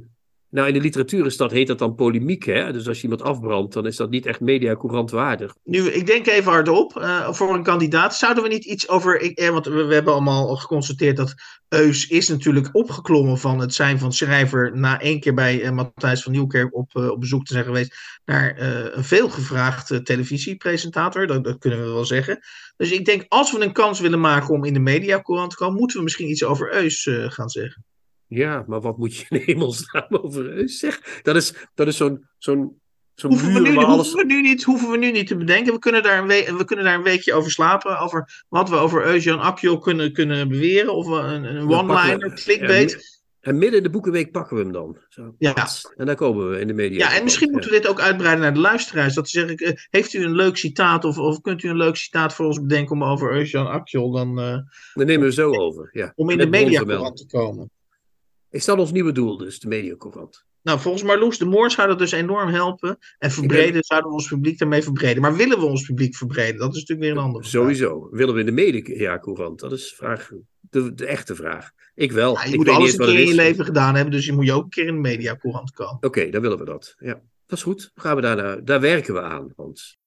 nou, 0.49 0.67
in 0.67 0.73
de 0.73 0.81
literatuur 0.81 1.25
is 1.25 1.37
dat, 1.37 1.51
heet 1.51 1.67
dat 1.67 1.79
dan 1.79 1.95
polemiek, 1.95 2.45
hè? 2.45 2.73
Dus 2.73 2.87
als 2.87 2.97
je 2.97 3.03
iemand 3.03 3.21
afbrandt, 3.21 3.73
dan 3.73 3.85
is 3.85 3.95
dat 3.95 4.09
niet 4.09 4.25
echt 4.25 4.39
mediacourant 4.39 5.11
waardig. 5.11 5.55
Nu, 5.63 5.89
ik 5.89 6.05
denk 6.05 6.27
even 6.27 6.51
hardop 6.51 6.97
eh, 6.97 7.31
voor 7.31 7.53
een 7.53 7.63
kandidaat. 7.63 8.15
Zouden 8.15 8.43
we 8.43 8.49
niet 8.49 8.65
iets 8.65 8.89
over. 8.89 9.35
Eh, 9.35 9.49
want 9.49 9.65
we, 9.65 9.93
hebben 9.93 10.13
allemaal 10.13 10.47
al 10.47 10.55
geconstateerd 10.55 11.17
dat 11.17 11.33
Eus 11.69 12.07
is 12.07 12.27
natuurlijk 12.27 12.69
opgeklommen 12.71 13.37
van 13.37 13.59
het 13.59 13.73
zijn 13.73 13.99
van 13.99 14.13
schrijver. 14.13 14.77
na 14.77 15.01
één 15.01 15.19
keer 15.19 15.33
bij 15.33 15.61
eh, 15.61 15.71
Matthijs 15.71 16.23
van 16.23 16.31
Nieuwkerk 16.31 16.75
op, 16.75 16.95
op 16.95 17.19
bezoek 17.19 17.45
te 17.45 17.53
zijn 17.53 17.65
geweest. 17.65 17.95
naar 18.25 18.59
een 18.95 19.03
veelgevraagd 19.03 20.05
televisiepresentator. 20.05 21.27
Dat, 21.27 21.43
dat 21.43 21.57
kunnen 21.57 21.79
we 21.79 21.85
wel 21.85 22.05
zeggen. 22.05 22.39
Dus 22.77 22.91
ik 22.91 23.05
denk, 23.05 23.25
als 23.27 23.51
we 23.51 23.61
een 23.61 23.73
kans 23.73 23.99
willen 23.99 24.19
maken 24.19 24.53
om 24.53 24.63
in 24.63 24.73
de 24.73 24.79
mediacourant 24.79 25.49
te 25.49 25.55
komen. 25.55 25.79
moeten 25.79 25.97
we 25.97 26.03
misschien 26.03 26.29
iets 26.29 26.43
over 26.43 26.73
Eus 26.73 27.09
gaan 27.11 27.49
zeggen. 27.49 27.85
Ja, 28.27 28.63
maar 28.67 28.81
wat 28.81 28.98
moet 28.98 29.15
je 29.15 29.25
in 29.29 29.41
hemelsnaam 29.46 30.07
over 30.10 30.57
Eus 30.57 30.79
zeggen? 30.79 31.03
Dat 31.24 31.36
is, 31.36 31.53
dat 31.75 31.88
is 31.88 31.98
zo'n 31.98 32.27
zo'n 32.38 32.79
zo'n 33.13 33.29
Hoeven 33.29 33.53
we, 33.53 33.60
nu, 33.60 33.74
waar 33.74 33.86
alles... 33.86 34.12
hoeven, 34.12 34.27
we 34.27 34.34
nu 34.34 34.41
niet, 34.41 34.63
hoeven 34.63 34.89
we 34.89 34.98
nu 34.98 35.12
niet 35.12 35.27
te 35.27 35.38
bedenken. 35.38 35.74
We 35.74 35.79
kunnen 35.79 36.03
daar 36.03 36.19
een, 36.22 36.27
we 36.27 36.53
we 36.57 36.65
kunnen 36.65 36.86
daar 36.86 36.96
een 36.96 37.03
weekje 37.03 37.34
over 37.34 37.51
slapen. 37.51 38.00
Over 38.00 38.46
wat 38.50 38.69
we 38.69 38.75
over 38.75 39.05
Eusjan 39.05 39.39
Akjol 39.39 39.79
kunnen, 39.79 40.13
kunnen 40.13 40.48
beweren. 40.48 40.93
Of 40.93 41.07
een, 41.07 41.43
een 41.43 41.69
one-liner, 41.69 42.34
clickbait. 42.34 42.93
En, 42.93 43.51
en 43.53 43.57
midden 43.57 43.77
in 43.77 43.84
de 43.84 43.89
boekenweek 43.89 44.31
pakken 44.31 44.57
we 44.57 44.63
hem 44.63 44.72
dan. 44.72 44.98
Zo. 45.10 45.36
Ja. 45.38 45.67
En 45.96 46.05
dan 46.05 46.15
komen 46.15 46.50
we 46.50 46.60
in 46.60 46.67
de 46.67 46.74
media. 46.74 47.10
Ja, 47.10 47.15
en 47.17 47.24
misschien 47.24 47.48
Ja. 47.48 47.53
moeten 47.53 47.72
we 47.72 47.77
dit 47.79 47.88
ook 47.88 48.00
uitbreiden 48.00 48.43
naar 48.43 48.53
de 48.53 48.60
luisteraars. 48.60 49.13
Dat 49.13 49.29
zeg 49.29 49.50
ik, 49.50 49.62
eh, 49.62 49.74
heeft 49.89 50.13
u 50.13 50.24
een 50.24 50.36
leuk 50.36 50.57
citaat 50.57 51.05
of, 51.05 51.17
of 51.17 51.41
kunt 51.41 51.63
u 51.63 51.69
een 51.69 51.77
leuk 51.77 51.96
citaat 51.96 52.34
voor 52.34 52.46
ons 52.46 52.62
bedenken 52.62 52.91
om 52.96 53.03
over 53.03 53.31
Eusjan 53.31 53.67
Akjol 53.67 54.12
dan 54.12 54.36
Dat 54.93 55.05
nemen 55.07 55.27
we 55.27 55.34
zo 55.34 55.53
over. 55.53 55.89
Ja. 55.91 56.12
om 56.15 56.29
in 56.29 56.38
de 56.38 56.48
Met 56.48 56.75
vermelden. 56.75 57.15
te 57.15 57.25
komen? 57.25 57.72
Is 58.57 58.65
dat 58.65 58.77
ons 58.77 58.91
nieuwe 58.91 59.11
doel 59.11 59.37
dus, 59.37 59.59
de 59.59 59.67
mediacourant? 59.67 60.45
Nou, 60.61 60.79
volgens 60.79 61.03
Marloes 61.03 61.37
de 61.37 61.45
Moor 61.45 61.71
zou 61.71 61.87
dat 61.87 61.99
dus 61.99 62.11
enorm 62.11 62.49
helpen. 62.49 62.97
En 63.17 63.31
verbreden 63.31 63.83
zouden 63.83 64.09
we 64.09 64.15
ons 64.15 64.27
publiek 64.27 64.59
daarmee 64.59 64.83
verbreden. 64.83 65.21
Maar 65.21 65.35
willen 65.35 65.59
we 65.59 65.65
ons 65.65 65.85
publiek 65.85 66.15
verbreden? 66.15 66.57
Dat 66.57 66.75
is 66.75 66.79
natuurlijk 66.79 66.99
weer 66.99 67.11
een 67.11 67.23
andere 67.23 67.43
vraag. 67.43 67.61
Sowieso. 67.61 68.09
Willen 68.11 68.33
we 68.33 68.39
in 68.39 68.45
de 68.45 68.51
mediacourant? 68.51 69.59
Dat 69.59 69.71
is 69.71 69.93
vraag, 69.97 70.31
de, 70.59 70.93
de 70.93 71.05
echte 71.05 71.35
vraag. 71.35 71.71
Ik 71.95 72.11
wel. 72.11 72.33
Ja, 72.33 72.43
je 72.43 72.49
ik 72.49 72.57
moet 72.57 72.69
alles 72.69 72.97
een 72.97 73.05
keer 73.05 73.19
in 73.19 73.27
je 73.27 73.35
leven 73.35 73.65
gedaan 73.65 73.95
hebben. 73.95 74.13
Dus 74.13 74.25
je 74.25 74.33
moet 74.33 74.45
je 74.45 74.53
ook 74.53 74.63
een 74.63 74.69
keer 74.69 74.87
in 74.87 74.93
de 74.93 74.99
mediacourant 74.99 75.71
komen. 75.71 76.03
Oké, 76.03 76.29
dan 76.29 76.41
willen 76.41 76.57
we 76.57 76.65
dat. 76.65 76.95
Ja, 76.99 77.21
dat 77.45 77.57
is 77.57 77.63
goed. 77.63 77.91
Dan 77.93 78.03
gaan 78.03 78.15
we 78.15 78.21
daarna, 78.21 78.55
daar 78.55 78.81
werken 78.81 79.13
we 79.13 79.21
aan, 79.21 79.53
Hans. 79.55 79.97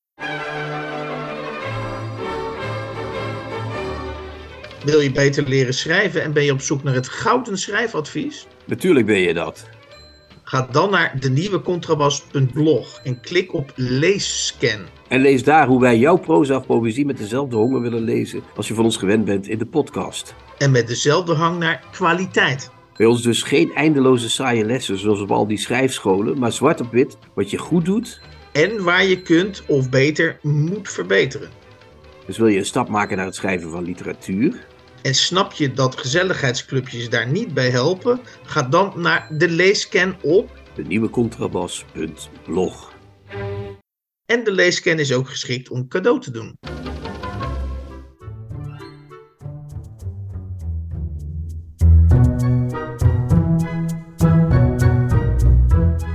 Wil 4.85 5.01
je 5.01 5.13
beter 5.13 5.49
leren 5.49 5.75
schrijven 5.75 6.23
en 6.23 6.33
ben 6.33 6.45
je 6.45 6.53
op 6.53 6.61
zoek 6.61 6.83
naar 6.83 6.95
het 6.95 7.09
gouden 7.09 7.59
schrijfadvies? 7.59 8.47
Natuurlijk 8.67 9.07
ben 9.07 9.19
je 9.19 9.35
dat. 9.35 9.69
Ga 10.43 10.69
dan 10.71 10.91
naar 10.91 11.17
de 11.21 11.31
nieuwe 11.31 11.61
contrabas.blog 11.61 13.01
en 13.05 13.21
klik 13.21 13.55
op 13.55 13.73
leesscan. 13.75 14.81
En 15.09 15.21
lees 15.21 15.45
daar 15.45 15.66
hoe 15.66 15.81
wij 15.81 15.99
jouw 15.99 16.16
proza 16.16 16.57
of 16.57 16.66
poëzie 16.66 17.07
met 17.07 17.19
dezelfde 17.19 17.57
honger 17.57 17.81
willen 17.81 18.03
lezen 18.03 18.43
als 18.57 18.69
je 18.69 18.75
van 18.75 18.85
ons 18.85 18.97
gewend 18.97 19.25
bent 19.25 19.49
in 19.49 19.59
de 19.59 19.66
podcast. 19.66 20.35
En 20.59 20.71
met 20.71 20.88
dezelfde 20.88 21.35
hang 21.35 21.59
naar 21.59 21.85
kwaliteit. 21.93 22.71
Bij 22.97 23.07
ons 23.07 23.23
dus 23.23 23.43
geen 23.43 23.73
eindeloze 23.75 24.31
saaie 24.31 24.64
lessen 24.64 24.99
zoals 24.99 25.21
op 25.21 25.31
al 25.31 25.47
die 25.47 25.59
schrijfscholen, 25.59 26.38
maar 26.38 26.53
zwart 26.53 26.81
op 26.81 26.93
wit 26.93 27.16
wat 27.35 27.51
je 27.51 27.59
goed 27.59 27.85
doet. 27.85 28.21
En 28.53 28.83
waar 28.85 29.05
je 29.05 29.23
kunt 29.23 29.62
of 29.66 29.90
beter 29.90 30.38
moet 30.43 30.88
verbeteren. 30.88 31.49
Dus 32.27 32.38
wil 32.38 32.47
je 32.47 32.59
een 32.59 32.64
stap 32.64 32.88
maken 32.88 33.16
naar 33.16 33.27
het 33.27 33.35
schrijven 33.35 33.71
van 33.71 33.85
literatuur? 33.85 34.66
En 35.03 35.15
snap 35.15 35.53
je 35.53 35.73
dat 35.73 35.97
gezelligheidsclubjes 35.97 37.09
daar 37.09 37.27
niet 37.27 37.55
bij 37.55 37.71
helpen? 37.71 38.21
Ga 38.43 38.63
dan 38.63 38.93
naar 38.97 39.29
de 39.39 39.49
leesscan 39.49 40.17
op. 40.23 40.59
De 40.75 40.83
nieuwe 40.83 41.11
contrabas.blog. 41.11 42.93
En 44.27 44.45
de 44.45 44.53
leesscan 44.53 44.99
is 44.99 45.13
ook 45.13 45.29
geschikt 45.29 45.71
om 45.71 45.89
cadeau 45.89 46.21
te 46.21 46.31
doen. 46.31 46.55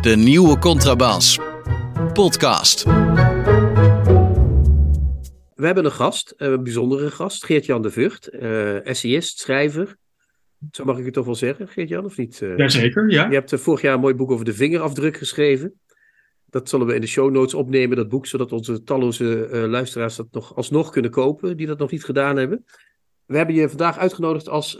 De 0.01 0.15
nieuwe 0.15 0.59
Contrabas. 0.59 1.39
Podcast. 2.13 2.85
We 5.55 5.65
hebben 5.65 5.85
een 5.85 5.91
gast, 5.91 6.33
eh, 6.37 6.49
een 6.49 6.63
bijzondere 6.63 7.11
gast, 7.11 7.45
Geert-Jan 7.45 7.81
de 7.81 7.91
Vught, 7.91 8.27
eh, 8.27 8.85
essayist, 8.85 9.39
schrijver. 9.39 9.97
Zo 10.71 10.85
mag 10.85 10.97
ik 10.97 11.05
het 11.05 11.13
toch 11.13 11.25
wel 11.25 11.35
zeggen, 11.35 11.67
Geert-Jan, 11.67 12.05
of 12.05 12.17
niet? 12.17 12.41
Eh, 12.41 12.57
Jazeker, 12.57 13.11
ja. 13.11 13.27
Je 13.27 13.33
hebt 13.33 13.53
vorig 13.59 13.81
jaar 13.81 13.93
een 13.93 13.99
mooi 13.99 14.13
boek 14.13 14.31
over 14.31 14.45
de 14.45 14.53
vingerafdruk 14.53 15.17
geschreven. 15.17 15.79
Dat 16.45 16.69
zullen 16.69 16.87
we 16.87 16.95
in 16.95 17.01
de 17.01 17.07
show 17.07 17.31
notes 17.31 17.53
opnemen, 17.53 17.97
dat 17.97 18.09
boek, 18.09 18.25
zodat 18.25 18.51
onze 18.51 18.83
talloze 18.83 19.47
luisteraars 19.67 20.15
dat 20.15 20.27
nog 20.31 20.55
alsnog 20.55 20.89
kunnen 20.89 21.11
kopen, 21.11 21.57
die 21.57 21.67
dat 21.67 21.77
nog 21.77 21.91
niet 21.91 22.03
gedaan 22.03 22.37
hebben. 22.37 22.65
We 23.25 23.37
hebben 23.37 23.55
je 23.55 23.69
vandaag 23.69 23.97
uitgenodigd 23.97 24.49
als 24.49 24.79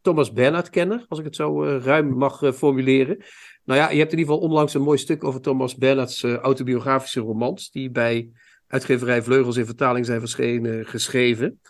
Thomas 0.00 0.32
Bernhard-kenner, 0.32 1.04
als 1.08 1.18
ik 1.18 1.24
het 1.24 1.36
zo 1.36 1.64
ruim 1.64 2.08
mag 2.08 2.54
formuleren. 2.54 3.16
Nou 3.64 3.80
ja, 3.80 3.90
je 3.90 3.98
hebt 3.98 4.12
in 4.12 4.18
ieder 4.18 4.34
geval 4.34 4.48
onlangs 4.48 4.74
een 4.74 4.82
mooi 4.82 4.98
stuk 4.98 5.24
over 5.24 5.40
Thomas 5.40 5.76
Bernhards 5.76 6.24
autobiografische 6.24 7.20
romans, 7.20 7.70
die 7.70 7.90
bij 7.90 8.30
uitgeverij 8.70 9.22
Vleugels 9.22 9.56
in 9.56 9.66
vertaling 9.66 10.06
zijn 10.06 10.20
verschenen, 10.20 10.86
geschreven. 10.86 11.60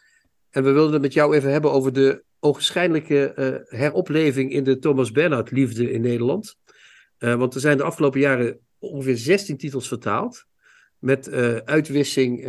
En 0.51 0.65
we 0.65 0.71
wilden 0.71 0.93
het 0.93 1.03
met 1.03 1.13
jou 1.13 1.37
even 1.37 1.53
hebben 1.53 1.73
over 1.73 1.93
de 1.93 2.23
ogenschijnlijke 2.39 3.33
eh, 3.33 3.79
heropleving 3.79 4.53
in 4.53 4.65
de 4.65 4.79
Thomas 4.79 5.11
Bernhard-liefde 5.11 5.91
in 5.91 6.01
Nederland. 6.01 6.57
Eh, 7.19 7.35
want 7.35 7.55
er 7.55 7.61
zijn 7.61 7.77
de 7.77 7.83
afgelopen 7.83 8.21
jaren 8.21 8.59
ongeveer 8.79 9.17
16 9.17 9.57
titels 9.57 9.89
vertaald. 9.89 10.45
Met 10.99 11.29
eh, 11.29 11.57
uitwissing 11.57 12.45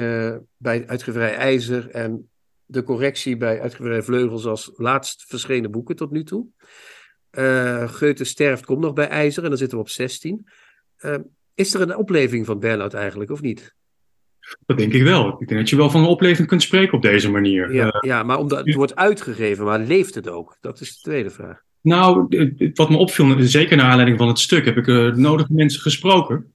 bij 0.57 0.87
uitgeverij 0.87 1.35
IJzer 1.35 1.89
en 1.89 2.29
de 2.65 2.83
correctie 2.83 3.37
bij 3.37 3.61
uitgeverij 3.61 4.01
Vleugels 4.01 4.45
als 4.45 4.71
laatst 4.75 5.25
verschenen 5.27 5.71
boeken 5.71 5.95
tot 5.95 6.11
nu 6.11 6.23
toe. 6.23 6.47
Goethe 7.89 8.23
sterft 8.23 8.65
komt 8.65 8.79
nog 8.79 8.93
bij 8.93 9.07
IJzer 9.07 9.43
en 9.43 9.49
dan 9.49 9.57
zitten 9.57 9.77
we 9.77 9.83
op 9.83 9.89
16. 9.89 10.45
Eh, 11.01 11.17
is 11.53 11.73
er 11.73 11.81
een 11.81 11.95
opleving 11.95 12.45
van 12.45 12.59
Bernhard 12.59 12.93
eigenlijk, 12.93 13.31
of 13.31 13.41
niet? 13.41 13.75
Dat 14.65 14.77
denk 14.77 14.93
ik 14.93 15.03
wel. 15.03 15.27
Ik 15.39 15.47
denk 15.47 15.59
dat 15.59 15.69
je 15.69 15.75
wel 15.75 15.89
van 15.89 16.01
een 16.01 16.07
opleving 16.07 16.47
kunt 16.47 16.61
spreken 16.61 16.93
op 16.93 17.01
deze 17.01 17.31
manier. 17.31 17.73
Ja, 17.73 17.89
Eh, 17.91 18.09
ja 18.09 18.23
maar 18.23 18.37
omdat 18.37 18.65
het 18.65 18.75
wordt 18.75 18.95
uitgegeven, 18.95 19.65
maar 19.65 19.79
leeft 19.79 20.15
het 20.15 20.29
ook? 20.29 20.57
Dat 20.61 20.81
is 20.81 20.95
de 20.95 21.01
tweede 21.01 21.29
vraag. 21.29 21.61
nou, 21.81 22.27
wat 22.73 22.89
me 22.89 22.97
opviel, 22.97 23.35
zeker 23.39 23.77
naar 23.77 23.85
aanleiding 23.89 24.17
van 24.17 24.27
het 24.27 24.39
stuk, 24.39 24.65
heb 24.65 24.77
ik 24.77 24.87
eh, 24.87 25.11
nodige 25.15 25.53
mensen 25.53 25.81
gesproken. 25.81 26.45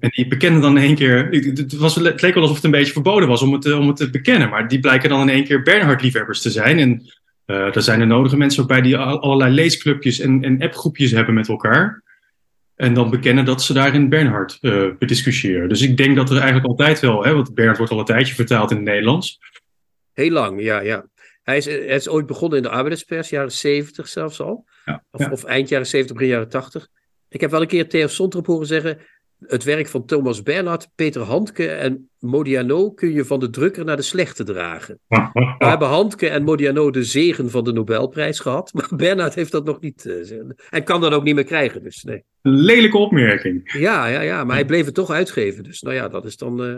En 0.00 0.08
die 0.08 0.28
bekennen 0.28 0.60
dan 0.60 0.76
in 0.76 0.82
één 0.82 0.94
keer. 0.94 1.28
Het, 1.30 1.72
was, 1.76 1.94
het 1.94 2.22
leek 2.22 2.34
wel 2.34 2.42
alsof 2.42 2.56
het 2.56 2.64
een 2.64 2.70
beetje 2.70 2.92
verboden 2.92 3.28
was 3.28 3.42
om 3.42 3.52
het, 3.52 3.66
eh, 3.66 3.78
om 3.78 3.86
het 3.88 3.96
te 3.96 4.10
bekennen. 4.10 4.48
Maar 4.48 4.68
die 4.68 4.80
blijken 4.80 5.08
dan 5.08 5.20
in 5.20 5.28
één 5.28 5.44
keer 5.44 5.62
Bernhard-liefhebbers 5.62 6.40
te 6.40 6.50
zijn. 6.50 6.78
En 6.78 7.02
er 7.46 7.82
zijn 7.82 7.98
de 7.98 8.04
nodige 8.04 8.36
mensen 8.36 8.62
ook 8.62 8.68
bij 8.68 8.80
die 8.80 8.96
al- 8.96 9.20
allerlei 9.20 9.54
leesclubjes 9.54 10.18
en, 10.20 10.42
en 10.42 10.62
appgroepjes 10.62 11.10
hebben 11.10 11.34
met 11.34 11.48
elkaar. 11.48 12.02
En 12.82 12.94
dan 12.94 13.10
bekennen 13.10 13.44
dat 13.44 13.62
ze 13.62 13.72
daarin 13.72 14.08
Bernhard 14.08 14.58
eh 14.60 14.88
bediscussiëren. 14.98 15.68
Dus 15.68 15.82
ik 15.82 15.96
denk 15.96 16.16
dat 16.16 16.30
er 16.30 16.36
eigenlijk 16.36 16.66
altijd 16.66 17.00
wel, 17.00 17.24
hè, 17.24 17.34
want 17.34 17.54
Bernhard 17.54 17.78
wordt 17.78 17.92
al 17.92 17.98
een 17.98 18.04
tijdje 18.04 18.34
vertaald 18.34 18.70
in 18.70 18.76
het 18.76 18.84
Nederlands. 18.84 19.38
Heel 20.12 20.30
lang, 20.30 20.62
ja, 20.62 20.80
ja. 20.80 21.06
Hij 21.42 21.56
is, 21.56 21.64
hij 21.64 21.76
is 21.76 22.08
ooit 22.08 22.26
begonnen 22.26 22.56
in 22.56 22.62
de 22.62 22.70
arbeiderspers, 22.70 23.28
jaren 23.28 23.52
70 23.52 24.08
zelfs 24.08 24.40
al. 24.40 24.64
Ja, 24.84 25.04
Of, 25.10 25.20
ja. 25.20 25.30
of 25.30 25.44
eind 25.44 25.68
jaren 25.68 25.86
70, 25.86 26.16
begin 26.16 26.30
jaren 26.32 26.48
80. 26.48 26.88
Ik 27.28 27.40
heb 27.40 27.50
wel 27.50 27.60
een 27.60 27.66
keer 27.66 27.88
Theo 27.88 28.06
Sontrop 28.06 28.46
horen 28.46 28.66
zeggen. 28.66 28.98
Het 29.38 29.64
werk 29.64 29.88
van 29.88 30.06
Thomas 30.06 30.42
Bernhard, 30.42 30.88
Peter 30.94 31.22
Handke 31.22 31.68
en 31.68 32.10
Modiano 32.22 32.90
kun 32.90 33.12
je 33.12 33.24
van 33.24 33.40
de 33.40 33.50
drukker 33.50 33.84
naar 33.84 33.96
de 33.96 34.02
slechte 34.02 34.44
dragen. 34.44 34.98
We 35.08 35.54
hebben 35.58 35.88
Handke 35.88 36.28
en 36.28 36.42
Modiano 36.42 36.90
de 36.90 37.04
zegen 37.04 37.50
van 37.50 37.64
de 37.64 37.72
Nobelprijs 37.72 38.40
gehad. 38.40 38.72
Maar 38.74 38.88
Bernhard 38.96 39.34
heeft 39.34 39.52
dat 39.52 39.64
nog 39.64 39.80
niet. 39.80 40.04
Uh, 40.04 40.40
en 40.70 40.84
kan 40.84 41.00
dat 41.00 41.12
ook 41.12 41.24
niet 41.24 41.34
meer 41.34 41.44
krijgen. 41.44 41.82
Dus 41.82 42.02
nee. 42.02 42.24
Lelijke 42.42 42.98
opmerking. 42.98 43.72
Ja, 43.78 44.06
ja, 44.06 44.20
ja, 44.20 44.44
maar 44.44 44.56
hij 44.56 44.64
bleef 44.64 44.84
het 44.84 44.94
toch 44.94 45.10
uitgeven. 45.10 45.64
Dus 45.64 45.82
nou 45.82 45.94
ja, 45.94 46.08
dat 46.08 46.24
is 46.24 46.36
dan. 46.36 46.64
Uh... 46.64 46.76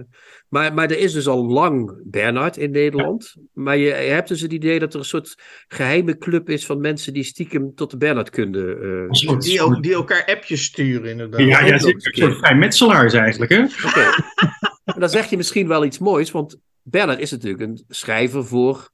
Maar, 0.49 0.75
maar 0.75 0.91
er 0.91 0.99
is 0.99 1.13
dus 1.13 1.27
al 1.27 1.47
lang 1.47 2.01
Bernhard 2.05 2.57
in 2.57 2.71
Nederland. 2.71 3.35
Maar 3.53 3.77
je, 3.77 3.85
je, 3.85 3.93
hebt 3.93 4.29
dus 4.29 4.41
het 4.41 4.53
idee 4.53 4.79
dat 4.79 4.93
er 4.93 4.99
een 4.99 5.05
soort 5.05 5.35
geheime 5.69 6.19
club 6.19 6.49
is 6.49 6.67
van 6.67 6.81
mensen 6.81 7.13
die 7.13 7.25
stiekem 7.25 7.75
tot 7.75 7.91
de 7.91 7.97
Bernhard 7.97 8.31
kunnen. 8.31 8.79
Uh... 8.83 9.11
Die, 9.39 9.81
die, 9.81 9.95
elkaar 9.95 10.25
appjes 10.27 10.65
sturen, 10.65 11.11
inderdaad. 11.11 11.41
Ja, 11.41 11.65
ja, 11.65 11.73
een 11.73 11.81
soort 11.81 12.37
vrijmetselaars 12.37 13.13
eigenlijk, 13.13 13.53
hè? 13.53 13.63
Oké. 13.63 13.87
Okay. 13.87 14.13
dan 14.99 15.09
zeg 15.09 15.31
je 15.31 15.37
misschien 15.37 15.69
wel 15.69 15.85
iets 15.85 15.99
moois, 15.99 16.31
want 16.31 16.57
Bernhard 16.83 17.21
is 17.21 17.31
natuurlijk 17.31 17.63
een 17.63 17.85
schrijver 17.89 18.45
voor 18.45 18.93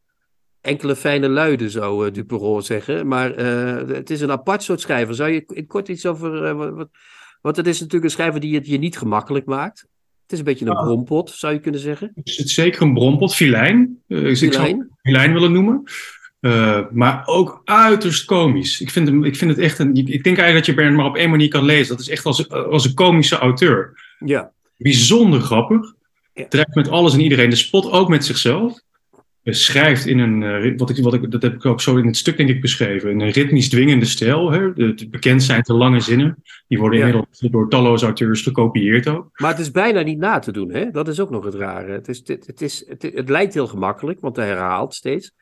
enkele 0.61 0.97
fijne 0.97 1.29
luiden, 1.29 1.71
zou 1.71 2.11
uh, 2.25 2.61
zeggen. 2.61 3.07
Maar 3.07 3.39
uh, 3.39 3.95
het 3.95 4.11
is 4.11 4.21
een 4.21 4.31
apart 4.31 4.63
soort 4.63 4.81
schrijver. 4.81 5.15
Zou 5.15 5.31
je 5.31 5.45
in 5.47 5.67
kort 5.67 5.89
iets 5.89 6.07
over. 6.07 6.45
Uh, 6.45 6.75
wat, 6.77 6.89
want 7.41 7.57
het 7.57 7.67
is 7.67 7.79
natuurlijk 7.79 8.05
een 8.05 8.11
schrijver 8.11 8.41
die 8.41 8.55
het 8.55 8.67
je 8.67 8.79
niet 8.79 8.99
gemakkelijk 8.99 9.47
maakt. 9.47 9.81
Het 10.23 10.33
is 10.33 10.39
een 10.39 10.45
beetje 10.45 10.67
een 10.67 10.77
ah. 10.77 10.85
brompot, 10.85 11.31
zou 11.31 11.53
je 11.53 11.61
kunnen 11.61 11.81
zeggen. 11.81 12.13
Het 12.15 12.29
is 12.29 12.55
zeker 12.55 12.83
een 12.83 12.95
brompot, 12.95 13.35
filijn. 13.35 14.03
Filijn? 14.09 14.41
Ik 14.41 14.53
zou 14.53 14.89
filijn 15.03 15.33
willen 15.33 15.53
noemen. 15.53 15.83
maar 16.93 17.23
ook 17.27 17.61
uiterst 17.65 18.25
komisch. 18.25 18.81
Ik 18.81 18.91
vind, 18.91 19.09
hem, 19.09 19.25
ik 19.25 19.37
vind 19.37 19.51
het 19.51 19.61
echt 19.61 19.79
een. 19.79 19.95
Ik 19.95 20.25
denk 20.25 20.39
eigenlijk 20.39 20.55
dat 20.55 20.67
je 20.67 20.75
Bernhard 20.75 20.97
maar 20.97 21.07
op 21.07 21.17
één 21.17 21.31
manier 21.31 21.49
kan 21.49 21.65
lezen. 21.65 21.89
Dat 21.89 22.01
is 22.01 22.09
echt 22.09 22.25
als, 22.25 22.49
als 22.49 22.85
een 22.85 22.95
komische 22.95 23.37
auteur. 23.37 24.01
Ja. 24.19 24.53
Bijzonder 24.83 25.41
grappig. 25.41 25.95
Ja. 26.35 26.49
Drijft 26.49 26.75
met 26.75 26.89
alles 26.89 27.15
en 27.15 27.21
iedereen. 27.21 27.51
De 27.51 27.57
spot 27.57 27.91
ook 27.91 28.09
met 28.09 28.25
zichzelf 28.25 28.81
schrijft 29.45 30.07
in 30.07 30.19
een, 30.19 30.43
uh, 30.43 30.79
wat 30.79 30.91
ik, 30.91 31.05
wat 31.05 31.15
ik, 31.15 31.31
dat 31.31 31.43
heb 31.43 31.55
ik 31.55 31.67
ook 31.67 31.81
zo 31.81 31.97
in 31.97 32.07
het 32.07 32.17
stuk 32.17 32.37
denk 32.37 32.49
ik 32.49 32.61
beschreven, 32.61 33.11
in 33.11 33.21
een 33.21 33.31
ritmisch 33.31 33.69
dwingende 33.69 34.05
stijl. 34.05 34.51
Hè? 34.51 34.73
De, 34.73 35.09
bekend 35.11 35.43
zijn 35.43 35.63
te 35.63 35.75
lange 35.75 36.01
zinnen. 36.01 36.43
Die 36.69 36.79
worden 36.79 36.99
ja. 36.99 37.07
inmiddels 37.07 37.39
door 37.39 37.69
talloze 37.69 38.05
auteurs 38.05 38.43
gekopieerd 38.43 39.09
ook. 39.09 39.31
Maar 39.35 39.51
het 39.51 39.61
is 39.61 39.71
bijna 39.71 40.01
niet 40.03 40.19
na 40.19 40.39
te 40.39 40.53
doen, 40.53 40.71
hè? 40.71 40.91
dat 40.91 41.09
is 41.09 41.21
ook 41.21 41.31
nog 41.31 41.45
het 41.45 41.55
rare. 41.55 41.93
Het, 41.93 42.09
is, 42.09 42.23
het, 42.25 42.47
het, 42.47 42.61
is, 42.61 42.85
het, 42.89 43.03
het 43.03 43.29
lijkt 43.29 43.55
heel 43.55 43.67
gemakkelijk, 43.67 44.21
want 44.21 44.37
hij 44.37 44.47
herhaalt 44.47 44.95
steeds. 44.95 45.33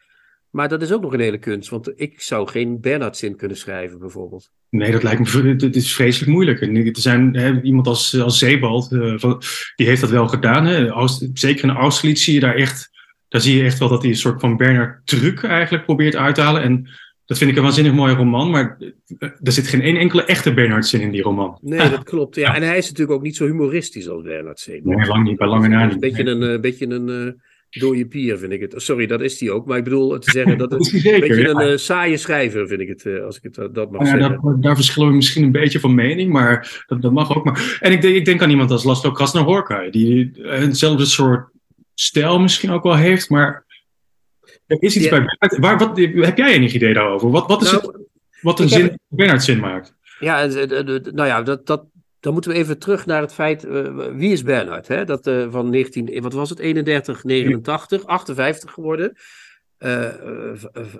Maar 0.58 0.68
dat 0.68 0.82
is 0.82 0.92
ook 0.92 1.02
nog 1.02 1.12
een 1.12 1.20
hele 1.20 1.38
kunst, 1.38 1.70
want 1.70 1.92
ik 1.96 2.20
zou 2.20 2.48
geen 2.48 2.80
Bernhard-zin 2.80 3.36
kunnen 3.36 3.56
schrijven, 3.56 3.98
bijvoorbeeld. 3.98 4.50
Nee, 4.70 4.92
dat 4.92 5.02
lijkt 5.02 5.34
me 5.34 5.54
het 5.58 5.76
is 5.76 5.94
vreselijk 5.94 6.30
moeilijk. 6.30 6.60
En 6.60 6.76
er 6.76 6.90
zijn 6.92 7.36
hè, 7.36 7.60
iemand 7.62 7.86
als, 7.86 8.20
als 8.20 8.38
Zeebald, 8.38 8.92
uh, 8.92 9.18
van, 9.18 9.42
die 9.76 9.86
heeft 9.86 10.00
dat 10.00 10.10
wel 10.10 10.28
gedaan. 10.28 10.66
Hè? 10.66 11.06
zeker 11.34 11.64
in 11.64 11.76
Austerlitz 11.76 12.24
zie 12.24 12.34
je 12.34 12.40
daar 12.40 12.54
echt 12.54 12.90
daar 13.28 13.40
zie 13.40 13.56
je 13.56 13.64
echt 13.64 13.78
wel 13.78 13.88
dat 13.88 14.02
hij 14.02 14.10
een 14.10 14.16
soort 14.16 14.40
van 14.40 14.56
Bernard 14.56 15.06
truc 15.06 15.42
eigenlijk 15.42 15.84
probeert 15.84 16.16
uit 16.16 16.34
te 16.34 16.40
halen. 16.40 16.62
En 16.62 16.88
dat 17.24 17.38
vind 17.38 17.50
ik 17.50 17.56
een 17.56 17.62
waanzinnig 17.62 17.92
mooie 17.92 18.14
roman, 18.14 18.50
maar 18.50 18.78
er 19.18 19.52
zit 19.52 19.68
geen 19.68 19.82
één 19.82 19.96
enkele 19.96 20.24
echte 20.24 20.54
Bernhard-zin 20.54 21.00
in 21.00 21.10
die 21.10 21.22
roman. 21.22 21.58
Nee, 21.62 21.90
dat 21.90 22.02
klopt. 22.02 22.34
Ja. 22.36 22.54
En 22.54 22.62
hij 22.62 22.78
is 22.78 22.88
natuurlijk 22.88 23.18
ook 23.18 23.24
niet 23.24 23.36
zo 23.36 23.46
humoristisch 23.46 24.08
als 24.08 24.22
Bernhard 24.22 24.60
Zin. 24.60 24.80
Nee, 24.84 25.06
lang 25.06 25.24
niet, 25.24 25.38
bij 25.38 25.48
lange 25.48 25.68
na 25.68 25.84
niet. 25.84 25.94
Een 25.94 26.00
beetje 26.00 26.24
een, 26.26 26.42
uh, 26.42 26.60
beetje 26.60 26.86
een 26.86 27.40
dode 27.70 28.06
pier, 28.06 28.38
vind 28.38 28.52
ik 28.52 28.60
het. 28.60 28.74
Sorry, 28.76 29.06
dat 29.06 29.20
is 29.20 29.40
hij 29.40 29.50
ook. 29.50 29.66
Maar 29.66 29.78
ik 29.78 29.84
bedoel 29.84 30.18
te 30.18 30.30
zeggen 30.30 30.58
dat 30.58 30.72
het 30.72 30.92
een 30.92 31.20
beetje 31.20 31.48
een 31.48 31.70
uh, 31.70 31.76
saaie 31.76 32.16
schrijver, 32.16 32.68
vind 32.68 32.80
ik 32.80 32.88
het, 32.88 33.22
als 33.22 33.36
ik 33.36 33.42
het 33.42 33.74
dat 33.74 33.90
mag 33.90 34.00
ja, 34.00 34.06
zeggen. 34.06 34.40
Daar, 34.42 34.60
daar, 34.60 34.74
verschillen 34.74 35.08
we 35.08 35.14
misschien 35.14 35.44
een 35.44 35.52
beetje 35.52 35.80
van 35.80 35.94
mening, 35.94 36.32
maar 36.32 36.84
dat, 36.86 37.02
dat 37.02 37.12
mag 37.12 37.36
ook. 37.36 37.44
Maar. 37.44 37.78
En 37.80 37.92
ik 37.92 38.00
denk, 38.00 38.16
ik 38.16 38.24
denk 38.24 38.42
aan 38.42 38.50
iemand 38.50 38.70
als 38.70 38.84
Laszlo 38.84 39.12
Krasnahorka, 39.12 39.90
die 39.90 40.30
eenzelfde 40.42 41.04
soort 41.04 41.50
stijl 41.94 42.40
misschien 42.40 42.70
ook 42.70 42.82
wel 42.82 42.96
heeft, 42.96 43.30
maar 43.30 43.66
er 44.66 44.82
is 44.82 44.96
iets 44.96 45.08
bij 45.08 45.24
Waar, 45.60 45.78
wat, 45.78 45.98
heb 45.98 46.36
jij 46.36 46.52
enig 46.52 46.72
idee 46.72 46.94
daarover? 46.94 47.30
Wat, 47.30 47.46
wat 47.46 47.62
is 47.62 47.72
nou, 47.72 47.86
het 47.86 48.08
wat 48.40 48.60
een 48.60 48.68
zin, 48.68 48.82
heb... 48.82 48.96
Bernhard 49.08 49.42
zin 49.42 49.58
maakt? 49.58 49.94
Ja, 50.20 50.46
nou 50.46 51.26
ja, 51.26 51.42
dat, 51.42 51.66
dat, 51.66 51.84
dan 52.20 52.32
moeten 52.32 52.50
we 52.50 52.56
even 52.56 52.78
terug 52.78 53.06
naar 53.06 53.20
het 53.20 53.32
feit, 53.32 53.64
uh, 53.64 54.06
wie 54.12 54.32
is 54.32 54.42
Bernhard? 54.42 54.88
Hè? 54.88 55.04
Dat 55.04 55.26
uh, 55.26 55.46
van 55.50 55.70
19, 55.70 56.22
wat 56.22 56.32
was 56.32 56.50
het, 56.50 56.58
31, 56.58 57.24
89, 57.24 58.06
58 58.06 58.72
geworden. 58.72 59.16
Uh, 59.78 60.08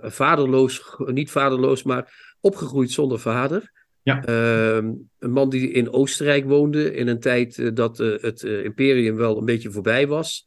vaderloos, 0.03 0.97
niet 1.07 1.31
vaderloos, 1.31 1.83
maar 1.83 2.35
opgegroeid 2.41 2.91
zonder 2.91 3.21
vader. 3.21 3.73
Ja. 4.03 4.25
Ehm, 4.25 4.93
een 5.19 5.31
man 5.31 5.51
die 5.51 5.71
in 5.71 5.93
Oostenrijk 5.93 6.45
woonde 6.45 6.95
in 6.95 7.09
een 7.09 7.21
tijd 7.21 7.77
dat 7.77 7.99
het 7.99 8.43
imperium 8.43 9.17
wel 9.17 9.39
een 9.39 9.45
beetje 9.45 9.71
voorbij 9.71 10.07
was. 10.07 10.47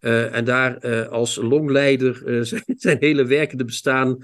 En 0.00 0.44
daar 0.44 1.08
als 1.08 1.36
longleider 1.36 2.22
zijn, 2.46 2.64
zijn, 2.66 2.96
hele 3.00 3.26
werkende 3.26 3.64
bestaan 3.64 4.18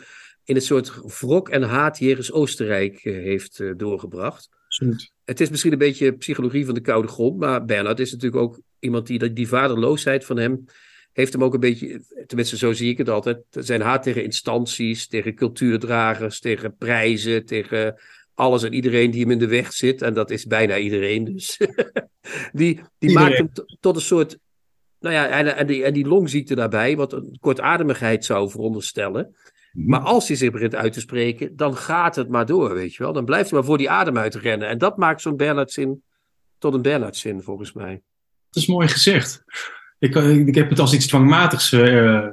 in 0.44 0.54
het 0.54 0.64
soort 0.64 0.92
wrok 1.20 1.48
en 1.48 1.62
haat 1.62 1.98
jegens 1.98 2.32
Oostenrijk 2.32 3.00
heeft 3.02 3.78
doorgebracht. 3.78 4.48
Absoluut. 4.64 5.14
Het 5.26 5.40
is 5.40 5.50
misschien 5.50 5.72
een 5.72 5.78
beetje 5.78 6.12
psychologie 6.12 6.64
van 6.64 6.74
de 6.74 6.80
koude 6.80 7.08
grond, 7.08 7.38
maar 7.38 7.64
Bernhard 7.64 8.00
is 8.00 8.12
natuurlijk 8.12 8.42
ook 8.42 8.60
iemand 8.78 9.06
die 9.06 9.32
die 9.32 9.48
vaderloosheid 9.48 10.24
van 10.24 10.36
hem 10.36 10.64
heeft 11.12 11.32
hem 11.32 11.44
ook 11.44 11.54
een 11.54 11.60
beetje, 11.60 12.00
tenminste 12.26 12.56
zo 12.56 12.72
zie 12.72 12.90
ik 12.90 12.98
het 12.98 13.08
altijd, 13.08 13.38
zijn 13.50 13.80
haat 13.80 14.02
tegen 14.02 14.24
instanties, 14.24 15.08
tegen 15.08 15.34
cultuurdragers, 15.34 16.40
tegen 16.40 16.76
prijzen, 16.76 17.44
tegen 17.44 18.00
alles 18.34 18.62
en 18.62 18.72
iedereen 18.72 19.10
die 19.10 19.20
hem 19.20 19.30
in 19.30 19.38
de 19.38 19.46
weg 19.46 19.72
zit. 19.72 20.02
En 20.02 20.14
dat 20.14 20.30
is 20.30 20.46
bijna 20.46 20.78
iedereen 20.78 21.24
dus. 21.24 21.60
die 22.52 22.80
die 22.98 23.12
maakt 23.12 23.36
hem 23.36 23.50
tot 23.80 23.96
een 23.96 24.02
soort 24.02 24.38
nou 25.00 25.14
ja, 25.14 25.28
en, 25.28 25.56
en, 25.56 25.66
die, 25.66 25.84
en 25.84 25.92
die 25.92 26.06
longziekte 26.06 26.54
daarbij, 26.54 26.96
wat 26.96 27.12
een 27.12 27.36
kortademigheid 27.40 28.24
zou 28.24 28.50
veronderstellen. 28.50 29.36
Maar 29.76 30.00
als 30.00 30.28
hij 30.28 30.36
zich 30.36 30.50
begint 30.50 30.74
uit 30.74 30.92
te 30.92 31.00
spreken, 31.00 31.56
dan 31.56 31.76
gaat 31.76 32.16
het 32.16 32.28
maar 32.28 32.46
door, 32.46 32.74
weet 32.74 32.94
je 32.94 33.02
wel. 33.02 33.12
Dan 33.12 33.24
blijft 33.24 33.50
hij 33.50 33.58
maar 33.58 33.68
voor 33.68 33.78
die 33.78 33.90
adem 33.90 34.18
uit 34.18 34.34
rennen. 34.34 34.68
En 34.68 34.78
dat 34.78 34.96
maakt 34.96 35.20
zo'n 35.20 35.36
Bernhard-zin 35.36 36.02
tot 36.58 36.74
een 36.74 36.82
Bernhard-zin, 36.82 37.42
volgens 37.42 37.72
mij. 37.72 38.02
Dat 38.50 38.62
is 38.62 38.66
mooi 38.66 38.88
gezegd. 38.88 39.44
Ik, 39.98 40.14
ik 40.46 40.54
heb 40.54 40.70
het 40.70 40.78
als 40.78 40.94
iets 40.94 41.06
dwangmatigs 41.06 41.72
uh, 41.72 42.26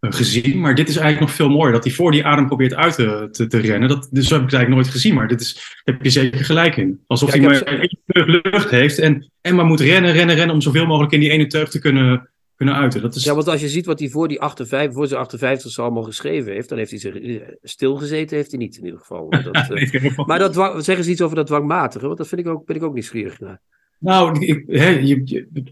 gezien. 0.00 0.60
Maar 0.60 0.74
dit 0.74 0.88
is 0.88 0.96
eigenlijk 0.96 1.26
nog 1.26 1.36
veel 1.36 1.56
mooier. 1.56 1.72
Dat 1.72 1.84
hij 1.84 1.92
voor 1.92 2.10
die 2.10 2.24
adem 2.24 2.46
probeert 2.46 2.74
uit 2.74 2.94
te, 2.94 3.28
te, 3.30 3.46
te 3.46 3.58
rennen. 3.58 3.88
Dat, 3.88 4.08
dus 4.10 4.30
heb 4.30 4.38
ik 4.38 4.44
het 4.44 4.54
eigenlijk 4.54 4.68
nooit 4.68 4.94
gezien. 4.94 5.14
Maar 5.14 5.28
dit 5.28 5.40
is, 5.40 5.54
daar 5.54 5.94
heb 5.94 6.04
je 6.04 6.10
zeker 6.10 6.44
gelijk 6.44 6.76
in. 6.76 7.00
Alsof 7.06 7.30
hij 7.30 7.40
maar 7.40 7.62
één 7.62 7.98
teug 8.06 8.26
lucht 8.26 8.70
heeft. 8.70 8.98
En, 8.98 9.30
en 9.40 9.54
maar 9.54 9.64
moet 9.64 9.80
rennen, 9.80 10.12
rennen, 10.12 10.36
rennen. 10.36 10.54
Om 10.54 10.60
zoveel 10.60 10.86
mogelijk 10.86 11.12
in 11.12 11.20
die 11.20 11.30
ene 11.30 11.46
teug 11.46 11.70
te 11.70 11.78
kunnen, 11.78 12.30
kunnen 12.58 12.74
uiten. 12.74 13.02
Dat 13.02 13.14
is... 13.14 13.24
Ja, 13.24 13.34
want 13.34 13.48
als 13.48 13.60
je 13.60 13.68
ziet 13.68 13.86
wat 13.86 13.98
hij 13.98 14.08
voor 14.08 14.28
die 14.28 14.40
58, 14.40 14.94
voor 14.94 15.06
zijn 15.06 15.20
58 15.20 15.78
allemaal 15.78 16.02
geschreven 16.02 16.52
heeft. 16.52 16.68
Dan 16.68 16.78
heeft 16.78 16.90
hij 16.90 17.00
zich 17.00 17.14
eh, 17.14 17.40
stilgezeten. 17.62 18.36
Heeft 18.36 18.50
hij 18.50 18.58
niet 18.58 18.76
in 18.76 18.84
ieder 18.84 18.98
geval. 18.98 19.30
Dat, 19.52 19.68
nee, 19.68 19.90
uh, 19.92 20.18
maar 20.26 20.38
dat, 20.38 20.84
zeggen 20.84 21.04
ze 21.04 21.10
iets 21.10 21.22
over 21.22 21.36
dat 21.36 21.46
dwangmatige. 21.46 22.06
Want 22.06 22.18
dat 22.18 22.28
vind 22.28 22.40
ik 22.40 22.46
ook, 22.46 22.66
ben 22.66 22.76
ik 22.76 22.82
ook 22.82 22.92
nieuwsgierig 22.92 23.40
naar. 23.40 23.60
Nou, 23.98 24.46
ik, 24.46 24.64
hè, 24.66 24.88
je, 24.88 25.22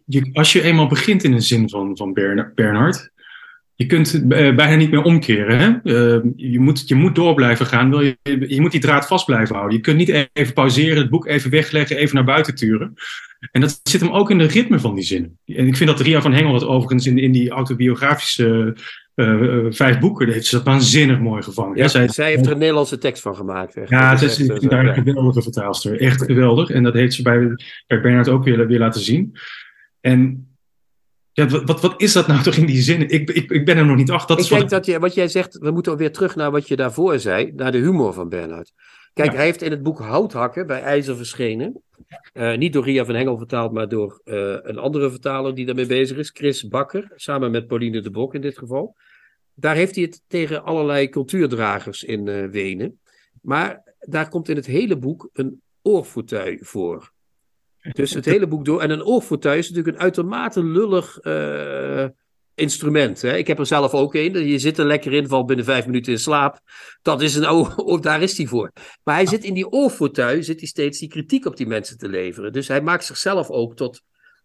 je, 0.06 0.28
als 0.32 0.52
je 0.52 0.62
eenmaal 0.62 0.86
begint 0.86 1.24
in 1.24 1.32
een 1.32 1.42
zin 1.42 1.68
van, 1.68 1.96
van 1.96 2.12
Bernhard, 2.54 3.10
je 3.76 3.86
kunt 3.86 4.14
uh, 4.14 4.28
bijna 4.28 4.74
niet 4.74 4.90
meer 4.90 5.02
omkeren. 5.02 5.58
Hè? 5.58 5.68
Uh, 6.16 6.24
je, 6.36 6.60
moet, 6.60 6.88
je 6.88 6.94
moet 6.94 7.14
door 7.14 7.34
blijven 7.34 7.66
gaan. 7.66 7.90
Wil 7.90 8.00
je, 8.00 8.16
je 8.46 8.60
moet 8.60 8.70
die 8.70 8.80
draad 8.80 9.06
vast 9.06 9.26
blijven 9.26 9.54
houden. 9.54 9.76
Je 9.76 9.82
kunt 9.82 9.96
niet 9.96 10.28
even 10.32 10.54
pauzeren, 10.54 10.96
het 10.96 11.10
boek 11.10 11.26
even 11.26 11.50
wegleggen, 11.50 11.96
even 11.96 12.14
naar 12.14 12.24
buiten 12.24 12.54
turen. 12.54 12.94
En 13.52 13.60
dat 13.60 13.80
zit 13.82 14.00
hem 14.00 14.10
ook 14.10 14.30
in 14.30 14.38
de 14.38 14.46
ritme 14.46 14.78
van 14.78 14.94
die 14.94 15.04
zinnen. 15.04 15.38
En 15.44 15.66
ik 15.66 15.76
vind 15.76 15.90
dat 15.90 16.00
Ria 16.00 16.20
van 16.20 16.32
Hengel 16.32 16.52
dat 16.52 16.64
overigens 16.64 17.06
in, 17.06 17.18
in 17.18 17.32
die 17.32 17.50
autobiografische 17.50 18.76
uh, 19.14 19.66
vijf 19.70 19.98
boeken, 19.98 20.28
heeft 20.28 20.46
ze 20.46 20.56
dat 20.56 20.64
waanzinnig 20.64 21.18
mooi 21.18 21.42
gevangen. 21.42 21.76
Ja, 21.76 21.88
zij, 21.88 22.08
zij, 22.08 22.28
heeft 22.28 22.46
er 22.46 22.52
een 22.52 22.58
Nederlandse 22.58 22.98
tekst 22.98 23.22
van 23.22 23.36
gemaakt. 23.36 23.76
Echt. 23.76 23.90
Ja, 23.90 24.10
het 24.10 24.22
is, 24.22 24.36
daar 24.46 24.86
een 24.86 24.94
geweldige 24.94 25.42
vertaalster. 25.42 26.00
Echt 26.00 26.22
geweldig. 26.22 26.70
En 26.70 26.82
dat 26.82 26.94
heeft 26.94 27.14
ze 27.14 27.22
bij, 27.22 27.38
bij 27.86 28.00
Bernard 28.00 28.28
ook 28.28 28.44
weer, 28.44 28.66
weer 28.66 28.78
laten 28.78 29.00
zien. 29.00 29.36
En 30.00 30.48
ja, 31.36 31.64
wat, 31.64 31.80
wat 31.80 31.94
is 32.00 32.12
dat 32.12 32.26
nou 32.26 32.42
toch 32.42 32.54
in 32.54 32.66
die 32.66 32.82
zin? 32.82 33.08
Ik, 33.08 33.30
ik, 33.30 33.50
ik 33.50 33.64
ben 33.64 33.76
er 33.76 33.86
nog 33.86 33.96
niet 33.96 34.10
achter. 34.10 34.36
Dat 34.36 34.44
ik 34.44 34.50
denk 34.50 34.70
dat 34.70 34.86
je, 34.86 34.98
wat 34.98 35.14
jij 35.14 35.28
zegt, 35.28 35.58
we 35.58 35.70
moeten 35.70 35.96
weer 35.96 36.12
terug 36.12 36.36
naar 36.36 36.50
wat 36.50 36.68
je 36.68 36.76
daarvoor 36.76 37.18
zei, 37.18 37.52
naar 37.54 37.72
de 37.72 37.78
humor 37.78 38.12
van 38.12 38.28
Bernhard. 38.28 38.72
Kijk, 39.12 39.32
hij 39.32 39.44
heeft 39.44 39.62
in 39.62 39.70
het 39.70 39.82
boek 39.82 39.98
Houthakken 39.98 40.66
bij 40.66 40.80
IJzer 40.80 41.16
verschenen. 41.16 41.82
Uh, 42.34 42.56
niet 42.56 42.72
door 42.72 42.84
Ria 42.84 43.04
van 43.04 43.14
Hengel 43.14 43.38
vertaald, 43.38 43.72
maar 43.72 43.88
door 43.88 44.20
uh, 44.24 44.56
een 44.62 44.78
andere 44.78 45.10
vertaler 45.10 45.54
die 45.54 45.66
daarmee 45.66 45.86
bezig 45.86 46.16
is, 46.16 46.30
Chris 46.34 46.68
Bakker, 46.68 47.12
samen 47.14 47.50
met 47.50 47.66
Pauline 47.66 48.00
de 48.00 48.10
Bok 48.10 48.34
in 48.34 48.40
dit 48.40 48.58
geval. 48.58 48.96
Daar 49.54 49.74
heeft 49.74 49.94
hij 49.94 50.04
het 50.04 50.22
tegen 50.26 50.64
allerlei 50.64 51.08
cultuurdragers 51.08 52.04
in 52.04 52.26
uh, 52.26 52.46
Wenen. 52.46 53.00
Maar 53.42 53.82
daar 53.98 54.28
komt 54.28 54.48
in 54.48 54.56
het 54.56 54.66
hele 54.66 54.96
boek 54.96 55.28
een 55.32 55.60
oorfauteuil 55.82 56.58
voor. 56.60 57.12
Dus 57.92 58.14
het 58.14 58.24
hele 58.24 58.46
boek 58.46 58.64
door. 58.64 58.80
En 58.80 58.90
een 58.90 59.04
oorfauteuil 59.04 59.58
is 59.58 59.68
natuurlijk 59.68 59.96
een 59.96 60.02
uitermate 60.02 60.64
lullig 60.64 61.18
uh, 61.22 62.04
instrument. 62.54 63.22
Hè? 63.22 63.36
Ik 63.36 63.46
heb 63.46 63.58
er 63.58 63.66
zelf 63.66 63.92
ook 63.92 64.14
een. 64.14 64.48
Je 64.48 64.58
zit 64.58 64.78
er 64.78 64.86
lekker 64.86 65.12
in, 65.12 65.28
valt 65.28 65.46
binnen 65.46 65.64
vijf 65.64 65.86
minuten 65.86 66.12
in 66.12 66.18
slaap. 66.18 66.60
Dat 67.02 67.22
is 67.22 67.34
een 67.34 67.50
oor, 67.50 68.00
daar 68.00 68.22
is 68.22 68.36
hij 68.36 68.46
voor. 68.46 68.72
Maar 69.04 69.14
hij 69.14 69.26
zit 69.26 69.44
in 69.44 69.54
die 69.54 69.70
oorfauteuil, 69.70 70.42
zit 70.42 70.58
hij 70.58 70.68
steeds 70.68 70.98
die 70.98 71.08
kritiek 71.08 71.46
op 71.46 71.56
die 71.56 71.66
mensen 71.66 71.98
te 71.98 72.08
leveren. 72.08 72.52
Dus 72.52 72.68
hij 72.68 72.80
maakt 72.80 73.04
zichzelf 73.04 73.50
ook 73.50 73.76
tot 73.76 74.02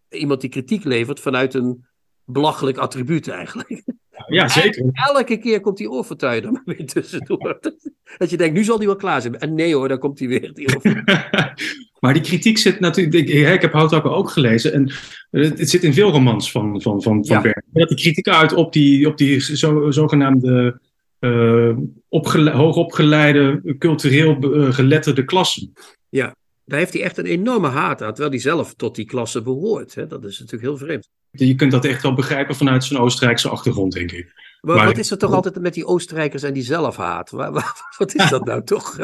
iemand 0.08 0.40
die 0.40 0.50
kritiek 0.50 0.84
levert 0.84 1.20
vanuit 1.20 1.54
een 1.54 1.86
belachelijk 2.24 2.78
attribuut 2.78 3.28
eigenlijk. 3.28 3.82
Ja, 4.26 4.48
zeker. 4.48 4.90
Elke 4.92 5.38
keer 5.38 5.60
komt 5.60 5.76
die 5.76 5.90
oorvertuiger 5.90 6.44
er 6.46 6.52
maar 6.52 6.62
weer 6.64 6.86
tussendoor. 6.86 7.58
Dat 8.18 8.30
je 8.30 8.36
denkt, 8.36 8.54
nu 8.54 8.64
zal 8.64 8.78
die 8.78 8.86
wel 8.86 8.96
klaar 8.96 9.20
zijn. 9.20 9.38
En 9.38 9.54
nee 9.54 9.74
hoor, 9.74 9.88
dan 9.88 9.98
komt 9.98 10.18
hij 10.18 10.28
weer. 10.28 10.52
Die 10.52 10.66
maar 12.02 12.12
die 12.12 12.22
kritiek 12.22 12.58
zit 12.58 12.80
natuurlijk. 12.80 13.28
Ik, 13.28 13.48
ik 13.48 13.60
heb 13.60 13.72
Houtakker 13.72 14.10
ook 14.10 14.30
gelezen. 14.30 14.72
En 14.72 14.92
het, 15.30 15.70
zit 15.70 15.84
in 15.84 15.94
veel 15.94 16.10
romans 16.10 16.50
van, 16.50 16.82
van, 16.82 17.02
van, 17.02 17.26
van 17.26 17.42
ja. 17.42 17.62
Dat 17.72 17.88
die 17.88 17.96
kritiek 17.96 18.28
uit 18.28 18.52
op 18.52 18.72
die, 18.72 19.08
op 19.08 19.16
die 19.16 19.40
zo, 19.40 19.90
zogenaamde 19.90 20.80
uh, 21.20 21.76
opgele 22.08 22.50
hoogopgeleide, 22.50 23.76
cultureel 23.78 24.56
uh, 24.56 24.72
geletterde 24.72 25.24
klassen. 25.24 25.72
Ja, 26.08 26.34
daar 26.64 26.78
heeft 26.78 26.92
hij 26.92 27.02
echt 27.02 27.18
een 27.18 27.26
enorme 27.26 27.68
haat 27.68 28.02
aan, 28.02 28.08
terwijl 28.08 28.30
hij 28.30 28.40
zelf 28.40 28.74
tot 28.74 28.94
die 28.94 29.04
klasse 29.04 29.42
behoort. 29.42 29.94
Hè? 29.94 30.06
Dat 30.06 30.24
is 30.24 30.38
natuurlijk 30.38 30.62
heel 30.62 30.86
vreemd. 30.86 31.08
Je 31.30 31.54
kunt 31.54 31.72
dat 31.72 31.84
echt 31.84 32.02
wel 32.02 32.14
begrijpen 32.14 32.56
vanuit 32.56 32.84
zijn 32.84 33.00
Oostenrijkse 33.00 33.48
achtergrond, 33.48 33.92
denk 33.92 34.12
ik. 34.12 34.32
Maar, 34.60 34.76
maar 34.76 34.86
wat 34.86 34.98
is 34.98 35.10
er 35.10 35.18
toch 35.18 35.32
altijd 35.32 35.60
met 35.60 35.74
die 35.74 35.86
Oostenrijkers 35.86 36.42
en 36.42 36.52
die 36.52 36.62
zelfhaat? 36.62 37.30
Wat 37.98 38.14
is 38.14 38.28
dat 38.30 38.44
nou 38.44 38.64
toch? 38.64 38.96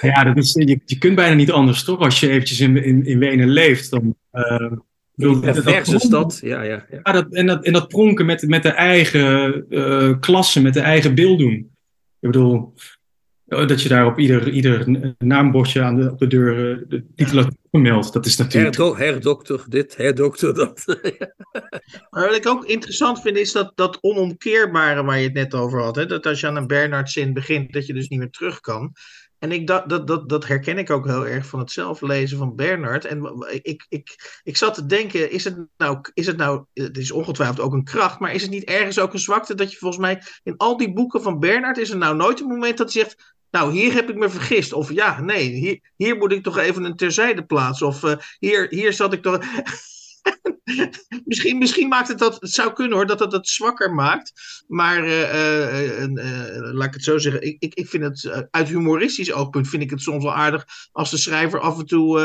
Ja, 0.00 0.24
dat 0.24 0.36
is, 0.36 0.52
je, 0.52 0.80
je 0.84 0.98
kunt 0.98 1.14
bijna 1.14 1.34
niet 1.34 1.50
anders, 1.50 1.84
toch? 1.84 2.00
Als 2.00 2.20
je 2.20 2.28
eventjes 2.28 2.60
in, 2.60 2.84
in, 2.84 3.06
in 3.06 3.18
Wenen 3.18 3.48
leeft, 3.48 3.90
dan... 3.90 4.16
Uh, 4.32 4.72
een 5.16 5.40
perverse 5.40 5.98
stad, 5.98 6.38
ja, 6.42 6.62
ja. 6.62 6.86
ja. 6.90 7.00
ja 7.02 7.12
dat, 7.12 7.34
en, 7.34 7.46
dat, 7.46 7.64
en 7.64 7.72
dat 7.72 7.88
pronken 7.88 8.26
met, 8.26 8.48
met 8.48 8.62
de 8.62 8.70
eigen 8.70 9.64
uh, 9.68 10.20
klasse, 10.20 10.62
met 10.62 10.74
de 10.74 10.80
eigen 10.80 11.14
beelddoen. 11.14 11.52
Ik 12.20 12.30
bedoel, 12.32 12.74
dat 13.46 13.82
je 13.82 13.88
daar 13.88 14.06
op 14.06 14.18
ieder, 14.18 14.48
ieder 14.48 15.14
naambordje 15.18 15.82
aan 15.82 15.96
de, 15.96 16.10
op 16.10 16.18
de 16.18 16.26
deur 16.26 16.78
uh, 16.78 16.84
de 16.88 17.04
titel 17.14 17.50
vermeldt. 17.70 18.12
Dat 18.12 18.26
is 18.26 18.36
natuurlijk... 18.36 18.76
Herdo 18.76 18.96
herdokter 18.96 19.64
dit, 19.68 19.96
herdokter 19.96 20.54
dat. 20.54 20.84
maar 22.10 22.26
wat 22.26 22.36
ik 22.36 22.46
ook 22.46 22.64
interessant 22.64 23.20
vind 23.20 23.36
is 23.36 23.52
dat, 23.52 23.72
dat 23.74 23.98
onomkeerbare 24.00 25.04
waar 25.04 25.18
je 25.18 25.24
het 25.24 25.34
net 25.34 25.54
over 25.54 25.82
had. 25.82 25.96
Hè? 25.96 26.06
Dat 26.06 26.26
als 26.26 26.40
je 26.40 26.46
aan 26.46 26.56
een 26.56 26.66
Bernhard-zin 26.66 27.32
begint, 27.32 27.72
dat 27.72 27.86
je 27.86 27.92
dus 27.92 28.08
niet 28.08 28.18
meer 28.18 28.30
terug 28.30 28.60
kan. 28.60 28.94
En 29.38 29.52
ik, 29.52 29.66
dat, 29.66 29.88
dat, 29.88 30.06
dat, 30.06 30.28
dat 30.28 30.46
herken 30.46 30.78
ik 30.78 30.90
ook 30.90 31.06
heel 31.06 31.26
erg 31.26 31.46
van 31.46 31.58
het 31.58 31.70
zelflezen 31.70 32.38
van 32.38 32.56
Bernard. 32.56 33.04
En 33.04 33.46
ik, 33.62 33.86
ik, 33.88 34.40
ik 34.42 34.56
zat 34.56 34.74
te 34.74 34.86
denken, 34.86 35.30
is 35.30 35.44
het, 35.44 35.66
nou, 35.76 36.00
is 36.14 36.26
het 36.26 36.36
nou, 36.36 36.64
het 36.72 36.98
is 36.98 37.10
ongetwijfeld 37.10 37.60
ook 37.60 37.72
een 37.72 37.84
kracht, 37.84 38.18
maar 38.18 38.34
is 38.34 38.42
het 38.42 38.50
niet 38.50 38.64
ergens 38.64 38.98
ook 38.98 39.12
een 39.12 39.18
zwakte 39.18 39.54
dat 39.54 39.72
je 39.72 39.78
volgens 39.78 40.00
mij 40.00 40.22
in 40.42 40.56
al 40.56 40.76
die 40.76 40.92
boeken 40.92 41.22
van 41.22 41.38
Bernard, 41.38 41.78
is 41.78 41.90
er 41.90 41.96
nou 41.96 42.16
nooit 42.16 42.40
een 42.40 42.46
moment 42.46 42.78
dat 42.78 42.92
hij 42.92 43.02
zegt, 43.02 43.35
nou, 43.56 43.72
hier 43.72 43.92
heb 43.92 44.10
ik 44.10 44.16
me 44.16 44.28
vergist. 44.28 44.72
Of 44.72 44.92
ja, 44.92 45.20
nee, 45.20 45.48
hier, 45.48 45.80
hier 45.96 46.16
moet 46.16 46.32
ik 46.32 46.42
toch 46.42 46.58
even 46.58 46.84
een 46.84 46.96
terzijde 46.96 47.44
plaatsen. 47.44 47.86
Of 47.86 48.02
uh, 48.02 48.12
hier, 48.38 48.66
hier 48.70 48.92
zat 48.92 49.12
ik 49.12 49.22
toch. 49.22 49.38
misschien, 51.24 51.58
misschien 51.58 51.88
maakt 51.88 52.08
het 52.08 52.18
dat. 52.18 52.40
Het 52.40 52.50
zou 52.50 52.72
kunnen 52.72 52.96
hoor, 52.96 53.06
dat 53.06 53.20
het 53.20 53.32
het 53.32 53.48
zwakker 53.48 53.94
maakt. 53.94 54.32
Maar 54.68 55.04
uh, 55.04 56.02
uh, 56.02 56.72
laat 56.72 56.86
ik 56.86 56.94
het 56.94 57.04
zo 57.04 57.18
zeggen. 57.18 57.42
Ik, 57.42 57.56
ik, 57.58 57.74
ik 57.74 57.88
vind 57.88 58.02
het 58.02 58.48
uit 58.50 58.68
humoristisch 58.68 59.32
oogpunt. 59.32 59.68
Vind 59.68 59.82
ik 59.82 59.90
het 59.90 60.00
soms 60.00 60.24
wel 60.24 60.34
aardig. 60.34 60.66
als 60.92 61.10
de 61.10 61.18
schrijver 61.18 61.60
af 61.60 61.78
en 61.78 61.86
toe 61.86 62.20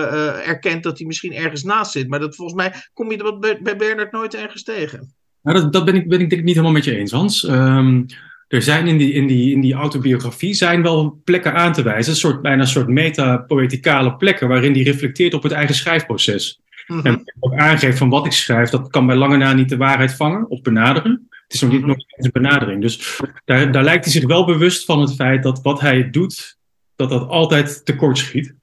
erkent 0.45 0.83
dat 0.83 0.97
hij 0.97 1.07
misschien 1.07 1.33
ergens 1.33 1.63
naast 1.63 1.91
zit. 1.91 2.07
Maar 2.07 2.19
dat, 2.19 2.35
volgens 2.35 2.57
mij 2.57 2.73
kom 2.93 3.11
je 3.11 3.59
bij 3.61 3.77
Bernard 3.77 4.11
nooit 4.11 4.35
ergens 4.35 4.63
tegen. 4.63 5.13
Nou, 5.41 5.61
dat, 5.61 5.73
dat 5.73 5.85
ben, 5.85 5.95
ik, 5.95 6.09
ben 6.09 6.19
ik 6.19 6.29
denk 6.29 6.41
ik 6.41 6.47
niet 6.47 6.55
helemaal 6.55 6.75
met 6.75 6.85
je 6.85 6.95
eens, 6.95 7.11
Hans. 7.11 7.43
Um, 7.43 8.05
er 8.51 8.61
zijn 8.61 8.87
in 8.87 8.97
die, 8.97 9.13
in, 9.13 9.27
die, 9.27 9.53
in 9.53 9.61
die 9.61 9.73
autobiografie 9.73 10.53
zijn 10.53 10.81
wel 10.81 11.21
plekken 11.23 11.53
aan 11.53 11.73
te 11.73 11.81
wijzen, 11.81 12.11
een 12.11 12.17
soort, 12.17 12.41
bijna 12.41 12.61
een 12.61 12.67
soort 12.67 12.87
meta-poëticale 12.87 14.15
plekken, 14.15 14.47
waarin 14.47 14.73
hij 14.73 14.81
reflecteert 14.81 15.33
op 15.33 15.43
het 15.43 15.51
eigen 15.51 15.75
schrijfproces. 15.75 16.61
Mm 16.87 16.97
-hmm. 16.97 17.05
En 17.05 17.33
ook 17.39 17.53
aangeeft 17.53 17.97
van 17.97 18.09
wat 18.09 18.25
ik 18.25 18.31
schrijf, 18.31 18.69
dat 18.69 18.89
kan 18.89 19.05
bij 19.05 19.15
lange 19.15 19.37
na 19.37 19.53
niet 19.53 19.69
de 19.69 19.77
waarheid 19.77 20.15
vangen 20.15 20.49
of 20.49 20.61
benaderen. 20.61 21.27
Het 21.29 21.53
is 21.53 21.61
nog 21.61 21.71
niet 21.71 21.85
nog 21.85 21.95
eens 21.95 22.25
een 22.25 22.41
benadering. 22.41 22.81
Dus 22.81 23.19
daar, 23.45 23.71
daar 23.71 23.83
lijkt 23.83 24.03
hij 24.03 24.13
zich 24.13 24.25
wel 24.25 24.45
bewust 24.45 24.85
van 24.85 25.01
het 25.01 25.15
feit 25.15 25.43
dat 25.43 25.61
wat 25.61 25.79
hij 25.79 26.09
doet, 26.09 26.57
dat 26.95 27.09
dat 27.09 27.27
altijd 27.27 27.85
tekort 27.85 28.17
schiet. 28.17 28.55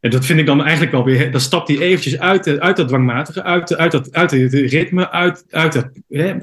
En 0.00 0.10
dat 0.10 0.26
vind 0.26 0.38
ik 0.38 0.46
dan 0.46 0.62
eigenlijk 0.62 0.92
wel 0.92 1.04
weer, 1.04 1.30
dan 1.30 1.40
stapt 1.40 1.68
hij 1.68 1.78
eventjes 1.78 2.18
uit, 2.18 2.58
uit 2.58 2.76
dat 2.76 2.88
dwangmatige, 2.88 3.42
uit, 3.42 3.76
uit, 3.76 3.92
dat, 3.92 4.12
uit 4.12 4.30
het 4.30 4.52
ritme, 4.52 5.10
uit, 5.10 5.44
uit 5.50 5.72
dat, 5.72 5.90
hè, 6.08 6.34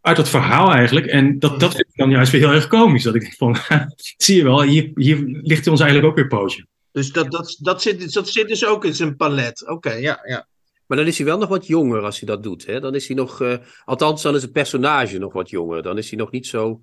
uit 0.00 0.16
dat 0.16 0.28
verhaal 0.28 0.72
eigenlijk. 0.72 1.06
En 1.06 1.38
dat, 1.38 1.60
dat 1.60 1.74
vind 1.74 1.88
ik 1.88 1.96
dan 1.96 2.10
juist 2.10 2.32
weer 2.32 2.40
heel 2.40 2.52
erg 2.52 2.66
komisch. 2.66 3.02
Dat 3.02 3.14
ik 3.14 3.20
denk 3.20 3.34
van, 3.34 3.56
zie 4.16 4.36
je 4.36 4.42
wel, 4.42 4.62
hier, 4.62 4.90
hier 4.94 5.16
ligt 5.24 5.64
hij 5.64 5.72
ons 5.72 5.80
eigenlijk 5.80 6.10
ook 6.10 6.16
weer 6.16 6.26
pootje. 6.26 6.66
Dus 6.92 7.12
dat, 7.12 7.30
dat, 7.30 7.56
dat, 7.60 7.82
zit, 7.82 8.12
dat 8.12 8.28
zit 8.28 8.48
dus 8.48 8.66
ook 8.66 8.84
in 8.84 8.94
zijn 8.94 9.16
palet. 9.16 9.68
Oké, 9.68 9.92
ja, 9.92 10.20
ja. 10.24 10.46
Maar 10.86 10.98
dan 10.98 11.06
is 11.06 11.16
hij 11.16 11.26
wel 11.26 11.38
nog 11.38 11.48
wat 11.48 11.66
jonger 11.66 12.02
als 12.02 12.18
hij 12.18 12.28
dat 12.28 12.42
doet. 12.42 12.66
Hè? 12.66 12.80
Dan 12.80 12.94
is 12.94 13.06
hij 13.06 13.16
nog, 13.16 13.40
uh, 13.40 13.56
althans, 13.84 14.22
dan 14.22 14.34
is 14.34 14.42
het 14.42 14.52
personage 14.52 15.18
nog 15.18 15.32
wat 15.32 15.50
jonger. 15.50 15.82
Dan 15.82 15.98
is 15.98 16.10
hij 16.10 16.18
nog 16.18 16.30
niet 16.30 16.46
zo. 16.46 16.80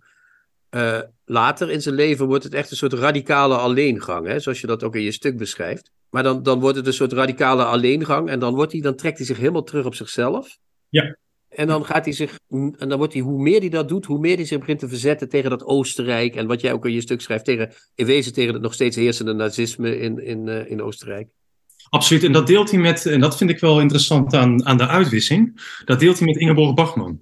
Uh, 0.71 0.99
later 1.25 1.71
in 1.71 1.81
zijn 1.81 1.95
leven 1.95 2.25
wordt 2.25 2.43
het 2.43 2.53
echt 2.53 2.71
een 2.71 2.77
soort 2.77 2.93
radicale 2.93 3.55
alleengang, 3.55 4.27
hè? 4.27 4.39
zoals 4.39 4.61
je 4.61 4.67
dat 4.67 4.83
ook 4.83 4.95
in 4.95 5.01
je 5.01 5.11
stuk 5.11 5.37
beschrijft. 5.37 5.91
Maar 6.09 6.23
dan, 6.23 6.43
dan 6.43 6.59
wordt 6.59 6.77
het 6.77 6.87
een 6.87 6.93
soort 6.93 7.13
radicale 7.13 7.63
alleengang 7.63 8.29
en 8.29 8.39
dan, 8.39 8.55
wordt 8.55 8.71
hij, 8.71 8.81
dan 8.81 8.95
trekt 8.95 9.17
hij 9.17 9.25
zich 9.25 9.37
helemaal 9.37 9.63
terug 9.63 9.85
op 9.85 9.95
zichzelf. 9.95 10.57
Ja. 10.89 11.17
En 11.49 11.67
dan 11.67 11.85
gaat 11.85 12.05
hij 12.05 12.13
zich, 12.13 12.39
en 12.49 12.89
dan 12.89 12.97
wordt 12.97 13.13
hij, 13.13 13.21
hoe 13.21 13.41
meer 13.41 13.59
hij 13.59 13.69
dat 13.69 13.89
doet, 13.89 14.05
hoe 14.05 14.19
meer 14.19 14.35
hij 14.35 14.45
zich 14.45 14.59
begint 14.59 14.79
te 14.79 14.87
verzetten 14.87 15.29
tegen 15.29 15.49
dat 15.49 15.65
Oostenrijk. 15.65 16.35
En 16.35 16.47
wat 16.47 16.61
jij 16.61 16.73
ook 16.73 16.85
in 16.85 16.93
je 16.93 17.01
stuk 17.01 17.21
schrijft, 17.21 17.45
tegen, 17.45 17.71
in 17.95 18.05
wezen 18.05 18.33
tegen 18.33 18.53
het 18.53 18.61
nog 18.61 18.73
steeds 18.73 18.95
heersende 18.95 19.33
nazisme 19.33 19.99
in, 19.99 20.23
in, 20.23 20.47
uh, 20.47 20.71
in 20.71 20.81
Oostenrijk. 20.81 21.27
Absoluut, 21.89 22.23
en 22.23 22.31
dat 22.31 22.47
deelt 22.47 22.71
hij 22.71 22.79
met, 22.79 23.05
en 23.05 23.19
dat 23.19 23.37
vind 23.37 23.49
ik 23.49 23.59
wel 23.59 23.81
interessant 23.81 24.33
aan, 24.33 24.65
aan 24.65 24.77
de 24.77 24.87
uitwissing, 24.87 25.61
dat 25.85 25.99
deelt 25.99 26.17
hij 26.17 26.27
met 26.27 26.37
Ingeborg 26.37 26.73
Bachman. 26.73 27.19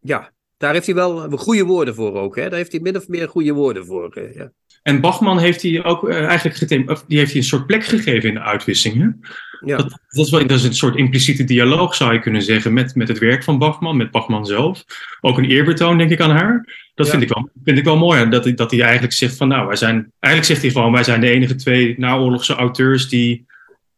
Ja, 0.00 0.32
daar 0.56 0.72
heeft 0.72 0.86
hij 0.86 0.94
wel 0.94 1.30
goede 1.30 1.64
woorden 1.64 1.94
voor 1.94 2.14
ook. 2.14 2.36
Hè? 2.36 2.48
Daar 2.48 2.58
heeft 2.58 2.72
hij 2.72 2.80
min 2.80 2.96
of 2.96 3.08
meer 3.08 3.28
goede 3.28 3.52
woorden 3.52 3.86
voor. 3.86 4.18
Uh, 4.18 4.34
ja. 4.34 4.52
En 4.82 5.00
Bachman 5.00 5.38
heeft 5.38 5.62
hij 5.62 5.84
ook 5.84 6.08
uh, 6.08 6.24
eigenlijk 6.24 6.56
getem- 6.56 6.86
die 7.06 7.18
heeft 7.18 7.30
hij 7.30 7.40
een 7.40 7.46
soort 7.46 7.66
plek 7.66 7.84
gegeven 7.84 8.28
in 8.28 8.34
de 8.34 8.40
uitwissingen. 8.40 9.20
Ja. 9.64 9.76
Dat, 9.76 9.90
dat, 9.90 10.24
is 10.24 10.30
wel, 10.30 10.46
dat 10.46 10.58
is 10.58 10.64
een 10.64 10.74
soort 10.74 10.96
impliciete 10.96 11.44
dialoog, 11.44 11.94
zou 11.94 12.12
je 12.12 12.20
kunnen 12.20 12.42
zeggen, 12.42 12.72
met, 12.72 12.94
met 12.94 13.08
het 13.08 13.18
werk 13.18 13.44
van 13.44 13.58
Bachman, 13.58 13.96
met 13.96 14.10
Bachman 14.10 14.46
zelf. 14.46 14.84
Ook 15.20 15.38
een 15.38 15.44
eerbetoon, 15.44 15.98
denk 15.98 16.10
ik, 16.10 16.20
aan 16.20 16.30
haar. 16.30 16.64
Dat 16.94 17.06
ja. 17.06 17.12
vind, 17.12 17.22
ik 17.22 17.28
wel, 17.28 17.50
vind 17.64 17.78
ik 17.78 17.84
wel 17.84 17.96
mooi. 17.96 18.28
Dat, 18.28 18.56
dat 18.56 18.70
hij 18.70 18.80
eigenlijk 18.80 19.12
zegt 19.12 19.36
van, 19.36 19.48
nou, 19.48 19.66
wij 19.66 19.76
zijn, 19.76 20.12
eigenlijk 20.20 20.52
zegt 20.52 20.62
hij 20.62 20.70
gewoon, 20.70 20.92
wij 20.92 21.04
zijn 21.04 21.20
de 21.20 21.30
enige 21.30 21.54
twee 21.54 21.94
naoorlogse 21.98 22.54
auteurs 22.54 23.08
die 23.08 23.46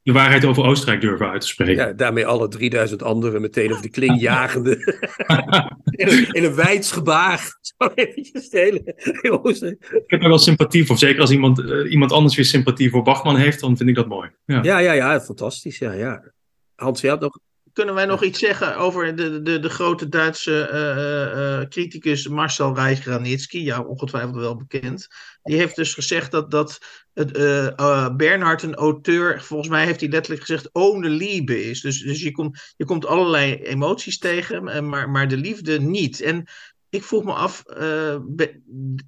de 0.03 0.13
waarheid 0.13 0.45
over 0.45 0.65
Oostenrijk 0.65 1.01
durven 1.01 1.31
uit 1.31 1.41
te 1.41 1.47
spreken. 1.47 1.87
Ja, 1.87 1.93
daarmee 1.93 2.27
alle 2.27 2.49
3000 2.49 3.03
anderen 3.03 3.41
meteen 3.41 3.71
over 3.71 3.83
de 3.83 3.91
kling 3.91 4.21
jagende. 4.21 4.77
in, 5.85 6.09
een, 6.09 6.33
in 6.33 6.45
een 6.45 6.55
wijds 6.55 6.93
gebaar. 6.93 7.59
Zo 7.61 7.91
eventjes 7.95 8.49
de 8.49 8.59
hele, 8.59 8.83
hele 8.97 9.77
Ik 9.79 10.05
heb 10.07 10.23
er 10.23 10.29
wel 10.29 10.39
sympathie 10.39 10.87
voor. 10.87 10.99
Zeker 10.99 11.21
als 11.21 11.31
iemand, 11.31 11.59
uh, 11.59 11.91
iemand 11.91 12.13
anders 12.13 12.37
weer 12.37 12.45
sympathie 12.45 12.91
voor 12.91 13.03
Bachman 13.03 13.37
heeft, 13.37 13.61
dan 13.61 13.77
vind 13.77 13.89
ik 13.89 13.95
dat 13.95 14.09
mooi. 14.09 14.31
Ja, 14.45 14.63
ja, 14.63 14.79
ja, 14.79 14.93
ja 14.93 15.21
fantastisch. 15.21 15.79
Ja, 15.79 15.93
ja. 15.93 16.33
Hans, 16.75 17.01
je 17.01 17.09
had 17.09 17.21
nog... 17.21 17.39
Kunnen 17.73 17.95
wij 17.95 18.07
nog 18.07 18.25
iets 18.25 18.39
zeggen 18.39 18.77
over 18.77 19.17
de, 19.17 19.43
de, 19.43 19.59
de 19.59 19.69
grote 19.69 20.09
Duitse 20.09 20.69
uh, 20.73 21.61
uh, 21.61 21.69
criticus 21.69 22.29
Marcel 22.29 22.75
Reich-Granitsky, 22.75 23.59
jou 23.59 23.87
ongetwijfeld 23.87 24.35
wel 24.35 24.57
bekend. 24.57 25.09
Die 25.43 25.57
heeft 25.57 25.77
dus 25.77 25.95
gezegd 25.95 26.31
dat, 26.31 26.51
dat 26.51 26.79
uh, 27.15 27.69
uh, 27.77 28.17
Bernhard, 28.17 28.63
een 28.63 28.75
auteur, 28.75 29.43
volgens 29.43 29.69
mij 29.69 29.85
heeft 29.85 30.01
hij 30.01 30.09
letterlijk 30.09 30.45
gezegd, 30.45 30.69
ohne 30.73 31.09
liebe 31.09 31.65
is. 31.65 31.81
Dus, 31.81 32.01
dus 32.01 32.23
je, 32.23 32.31
komt, 32.31 32.75
je 32.77 32.85
komt 32.85 33.07
allerlei 33.07 33.55
emoties 33.55 34.19
tegen, 34.19 34.89
maar, 34.89 35.11
maar 35.11 35.29
de 35.29 35.37
liefde 35.37 35.81
niet. 35.81 36.21
En 36.21 36.45
ik 36.91 37.03
vroeg 37.03 37.25
me 37.25 37.33
af, 37.33 37.63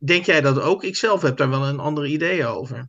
denk 0.04 0.24
jij 0.24 0.40
dat 0.40 0.60
ook? 0.60 0.84
Ik 0.84 0.96
zelf 0.96 1.22
heb 1.22 1.36
daar 1.36 1.50
wel 1.50 1.66
een 1.66 1.78
ander 1.78 2.06
idee 2.06 2.46
over. 2.46 2.88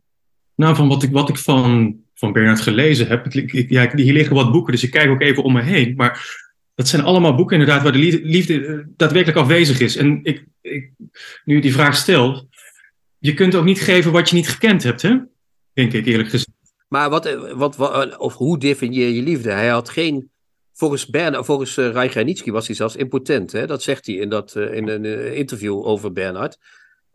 Nou, 0.54 0.76
van 0.76 0.88
wat 0.88 1.02
ik, 1.02 1.10
wat 1.10 1.28
ik 1.28 1.38
van, 1.38 1.96
van 2.14 2.32
Bernhard 2.32 2.60
gelezen 2.60 3.06
heb, 3.08 3.26
ik, 3.26 3.70
ja, 3.70 3.90
hier 3.94 4.12
liggen 4.12 4.34
wat 4.34 4.52
boeken, 4.52 4.72
dus 4.72 4.82
ik 4.82 4.90
kijk 4.90 5.10
ook 5.10 5.20
even 5.20 5.42
om 5.42 5.52
me 5.52 5.62
heen. 5.62 5.94
Maar 5.96 6.44
dat 6.74 6.88
zijn 6.88 7.02
allemaal 7.02 7.34
boeken 7.34 7.58
inderdaad 7.58 7.82
waar 7.82 7.92
de 7.92 8.20
liefde, 8.22 8.86
daadwerkelijk 8.96 9.38
afwezig 9.38 9.80
is. 9.80 9.96
En 9.96 10.20
ik, 10.22 10.44
ik, 10.60 10.90
nu 11.44 11.60
die 11.60 11.72
vraag 11.72 11.96
stel, 11.96 12.48
je 13.26 13.34
kunt 13.34 13.54
ook 13.54 13.64
niet 13.64 13.80
geven 13.80 14.12
wat 14.12 14.28
je 14.28 14.36
niet 14.36 14.48
gekend 14.48 14.82
hebt, 14.82 15.02
hè? 15.02 15.16
Denk 15.72 15.92
ik 15.92 16.06
eerlijk 16.06 16.28
gezegd. 16.28 16.50
Maar 16.88 17.10
wat, 17.10 17.52
wat, 17.54 18.16
of 18.18 18.34
hoe 18.34 18.58
definieer 18.58 19.08
je 19.08 19.22
liefde? 19.22 19.50
Hij 19.50 19.68
had 19.68 19.88
geen. 19.88 20.30
Volgens, 20.72 21.06
Bern, 21.06 21.44
volgens 21.44 21.76
uh, 21.76 22.44
was 22.44 22.66
hij 22.66 22.76
zelfs 22.76 22.96
impotent. 22.96 23.52
Hè? 23.52 23.66
Dat 23.66 23.82
zegt 23.82 24.06
hij 24.06 24.14
in, 24.14 24.28
dat, 24.28 24.54
uh, 24.56 24.74
in 24.74 24.88
een 24.88 25.04
uh, 25.04 25.36
interview 25.36 25.86
over 25.86 26.12
Bernhard. 26.12 26.58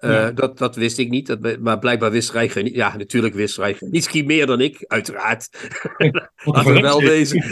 Ja. 0.02 0.32
dat, 0.32 0.58
dat 0.58 0.76
wist 0.76 0.98
ik 0.98 1.10
niet, 1.10 1.28
dat, 1.28 1.60
maar 1.60 1.80
blijkbaar 1.80 2.12
wist 2.12 2.32
Reich 2.32 2.74
Ja, 2.74 2.98
natuurlijk 2.98 3.34
wist 3.34 3.58
Reich 3.58 3.82
Nietzsche 3.82 4.24
meer 4.24 4.46
dan 4.46 4.62
ik, 4.62 4.84
uiteraard. 4.88 5.50
Laten 6.44 6.74
we 6.74 6.80
wel 6.80 7.02
wezen. 7.02 7.44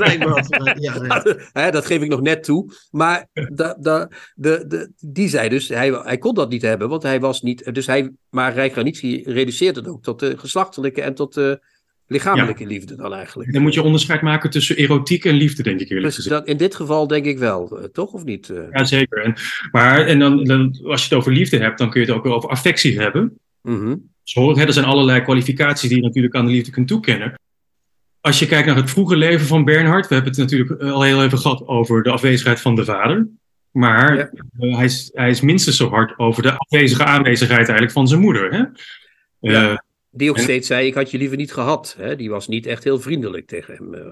ja, 0.79 1.31
ja. 1.53 1.71
dat 1.71 1.85
geef 1.85 2.01
ik 2.01 2.09
nog 2.09 2.21
net 2.21 2.43
toe. 2.43 2.73
Maar 2.91 3.27
da, 3.53 3.77
da, 3.79 4.09
de, 4.35 4.65
de, 4.67 4.91
die 4.99 5.29
zei 5.29 5.49
dus, 5.49 5.67
hij, 5.67 5.91
hij 5.91 6.17
kon 6.17 6.33
dat 6.33 6.49
niet 6.49 6.61
hebben, 6.61 6.89
want 6.89 7.03
hij 7.03 7.19
was 7.19 7.41
niet. 7.41 7.73
Dus 7.73 7.87
hij, 7.87 8.11
maar 8.29 8.53
Reich 8.53 8.83
Nietzsche 8.83 9.21
reduceert 9.25 9.75
het 9.75 9.87
ook 9.87 10.03
tot 10.03 10.19
de 10.19 10.37
geslachtelijke 10.37 11.01
en 11.01 11.13
tot 11.13 11.33
de 11.33 11.61
Lichamelijke 12.11 12.65
liefde 12.65 12.95
dan 12.95 13.13
eigenlijk. 13.13 13.53
Dan 13.53 13.61
moet 13.61 13.73
je 13.73 13.81
onderscheid 13.81 14.21
maken 14.21 14.49
tussen 14.49 14.75
erotiek 14.77 15.25
en 15.25 15.33
liefde, 15.35 15.63
denk 15.63 15.79
ik 15.79 15.89
eerlijk 15.89 16.05
Dus 16.05 16.15
gezegd. 16.15 16.35
dat, 16.35 16.47
in 16.47 16.57
dit 16.57 16.75
geval 16.75 17.07
denk 17.07 17.25
ik 17.25 17.37
wel, 17.37 17.77
eh, 17.79 17.83
toch 17.83 18.11
of 18.13 18.23
niet? 18.23 18.49
eh? 18.49 18.61
Ja, 18.71 18.83
zeker. 18.83 19.23
En, 19.23 19.33
maar 19.71 20.05
en 20.05 20.19
dan, 20.19 20.43
dan, 20.43 20.79
als 20.83 21.01
je 21.03 21.09
het 21.09 21.17
over 21.17 21.31
liefde 21.31 21.57
hebt, 21.57 21.77
dan 21.77 21.89
kun 21.89 22.01
je 22.01 22.07
het 22.07 22.15
ook 22.15 22.25
over 22.25 22.49
affectie 22.49 22.99
hebben. 22.99 23.37
Zo, 24.23 24.55
hè, 24.57 24.65
er 24.65 24.73
zijn 24.73 24.85
allerlei 24.85 25.21
kwalificaties 25.21 25.89
die 25.89 25.97
je 25.97 26.03
natuurlijk 26.03 26.35
aan 26.35 26.45
de 26.45 26.51
liefde 26.51 26.71
kunt 26.71 26.87
toekennen. 26.87 27.33
Als 28.21 28.39
je 28.39 28.45
kijkt 28.47 28.67
naar 28.67 28.75
het 28.75 28.89
vroege 28.89 29.15
leven 29.15 29.45
van 29.45 29.65
Bernhard, 29.65 30.07
we 30.07 30.13
hebben 30.13 30.31
het 30.31 30.41
natuurlijk 30.41 30.81
al 30.81 31.01
heel 31.01 31.23
even 31.23 31.37
gehad 31.37 31.67
over 31.67 32.03
de 32.03 32.09
afwezigheid 32.11 32.61
van 32.61 32.75
de 32.75 32.85
vader. 32.85 33.27
Maar 33.71 34.15
Ja. 34.17 34.29
eh, 34.59 34.75
hij, 34.75 34.85
is, 34.85 35.09
hij 35.13 35.29
is 35.29 35.41
minstens 35.41 35.77
zo 35.77 35.89
hard 35.89 36.17
over 36.19 36.43
de 36.43 36.57
afwezige 36.57 37.03
aanwezigheid 37.05 37.59
eigenlijk 37.61 37.91
van 37.91 38.07
zijn 38.07 38.19
moeder. 38.21 38.51
Hè? 38.53 38.63
Ja. 39.51 39.69
Eh, 39.71 39.77
Die 40.11 40.29
ook 40.29 40.35
En- 40.37 40.43
steeds 40.43 40.67
zei, 40.67 40.87
ik 40.87 40.93
had 40.93 41.11
je 41.11 41.17
liever 41.17 41.37
niet 41.37 41.53
gehad. 41.53 41.95
Hè? 41.97 42.15
Die 42.15 42.29
was 42.29 42.47
niet 42.47 42.65
echt 42.65 42.83
heel 42.83 42.99
vriendelijk 42.99 43.47
tegen 43.47 43.73
hem. 43.73 43.93
eh. 43.93 44.11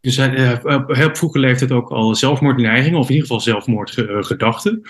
dus 0.00 0.16
hij 0.16 0.34
eh, 0.34 0.74
op 0.74 0.94
heel 0.94 1.14
vroege 1.14 1.38
leeftijd 1.38 1.70
ook 1.72 1.90
al 1.90 2.14
zelfmoordneigingen, 2.14 2.98
of 2.98 3.08
in 3.08 3.14
ieder 3.14 3.26
geval 3.26 3.42
zelfmoordgedachten. 3.42 4.82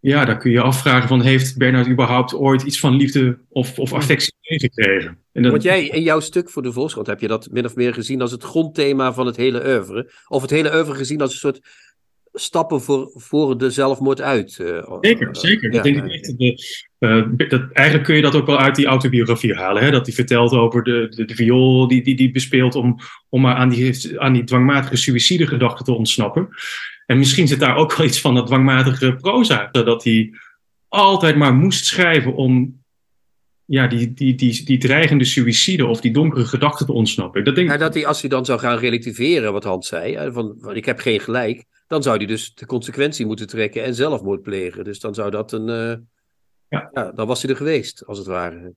Ja, 0.00 0.24
dan 0.24 0.38
kun 0.38 0.50
je 0.50 0.56
je 0.56 0.62
afvragen 0.62 1.08
van, 1.08 1.20
heeft 1.22 1.56
Bernhard 1.56 1.88
überhaupt 1.88 2.34
ooit 2.34 2.62
iets 2.62 2.80
van 2.80 2.96
liefde 2.96 3.38
of, 3.48 3.78
of 3.78 3.92
affectie 3.92 4.34
meegekregen? 4.40 5.18
Dat- 5.32 5.50
Want 5.50 5.62
jij 5.62 5.86
in 5.86 6.02
jouw 6.02 6.20
stuk 6.20 6.50
voor 6.50 6.62
de 6.62 6.72
Volkskrant 6.72 7.06
heb 7.06 7.20
je 7.20 7.28
dat 7.28 7.48
min 7.50 7.64
of 7.64 7.74
meer 7.74 7.94
gezien 7.94 8.20
als 8.20 8.30
het 8.30 8.42
grondthema 8.42 9.12
van 9.12 9.26
het 9.26 9.36
hele 9.36 9.66
oeuvre. 9.66 10.12
Of 10.28 10.42
het 10.42 10.50
hele 10.50 10.74
oeuvre 10.74 10.94
gezien 10.94 11.20
als 11.20 11.32
een 11.32 11.38
soort 11.38 11.60
stappen 12.32 12.80
voor, 12.80 13.10
voor 13.14 13.58
de 13.58 13.70
zelfmoord 13.70 14.20
uit. 14.20 14.58
eh, 14.58 14.96
Zeker, 15.00 15.28
eh, 15.28 15.34
zeker. 15.40 15.72
ja, 15.72 15.82
denk 15.82 15.96
ja. 15.96 16.02
ik 16.04 16.12
echt. 16.12 16.38
De, 16.38 16.80
eh, 16.98 17.48
dat, 17.48 17.62
eigenlijk 17.72 18.06
kun 18.06 18.16
je 18.16 18.22
dat 18.22 18.34
ook 18.34 18.46
wel 18.46 18.58
uit 18.58 18.74
die 18.74 18.86
autobiografie 18.86 19.54
halen. 19.54 19.82
Hè? 19.82 19.90
Dat 19.90 20.06
hij 20.06 20.14
vertelt 20.14 20.52
over 20.52 20.82
de, 20.82 21.06
de, 21.16 21.24
de 21.24 21.34
viool 21.34 21.88
die 21.88 22.02
die, 22.02 22.16
die 22.16 22.30
bespeelt 22.30 22.74
om, 22.74 22.98
om 23.28 23.40
maar 23.40 23.54
aan 23.54 23.68
die, 23.68 24.20
aan 24.20 24.32
die 24.32 24.44
dwangmatige 24.44 24.96
suïcidegedachte 24.96 25.84
te 25.84 25.92
ontsnappen. 25.92 26.48
En 27.06 27.18
misschien 27.18 27.48
zit 27.48 27.60
daar 27.60 27.76
ook 27.76 27.94
wel 27.96 28.06
iets 28.06 28.20
van 28.20 28.34
dat 28.34 28.46
dwangmatige 28.46 29.16
proza. 29.20 29.68
Dat 29.72 30.04
hij 30.04 30.32
altijd 30.88 31.36
maar 31.36 31.54
moest 31.54 31.84
schrijven 31.86 32.34
om 32.34 32.80
ja, 33.64 33.86
die, 33.86 34.12
die, 34.12 34.34
die, 34.34 34.64
die 34.64 34.78
dreigende 34.78 35.24
suïcide 35.24 35.86
of 35.86 36.00
die 36.00 36.12
donkere 36.12 36.44
gedachten 36.44 36.86
te 36.86 36.92
ontsnappen. 36.92 37.44
Dat 37.44 37.54
denk 37.54 37.68
Ja, 37.68 37.74
ik. 37.74 37.80
dat 37.80 37.94
hij, 37.94 38.06
als 38.06 38.20
hij 38.20 38.30
dan 38.30 38.44
zou 38.44 38.58
gaan 38.58 38.78
relativeren, 38.78 39.52
wat 39.52 39.64
Hans 39.64 39.88
zei, 39.88 40.32
van 40.32 40.74
ik 40.74 40.84
heb 40.84 40.98
geen 40.98 41.20
gelijk, 41.20 41.64
dan 41.92 42.02
zou 42.02 42.16
hij 42.16 42.26
dus 42.26 42.54
de 42.54 42.66
consequentie 42.66 43.26
moeten 43.26 43.46
trekken 43.46 43.84
en 43.84 43.94
zelfmoord 43.94 44.42
plegen. 44.42 44.84
Dus 44.84 45.00
dan 45.00 45.14
zou 45.14 45.30
dat 45.30 45.52
een. 45.52 45.68
eh, 45.68 45.96
Ja. 46.68 46.90
ja. 46.92 47.12
dan 47.14 47.26
was 47.26 47.42
hij 47.42 47.50
er 47.50 47.56
geweest, 47.56 48.06
als 48.06 48.18
het 48.18 48.26
ware. 48.26 48.74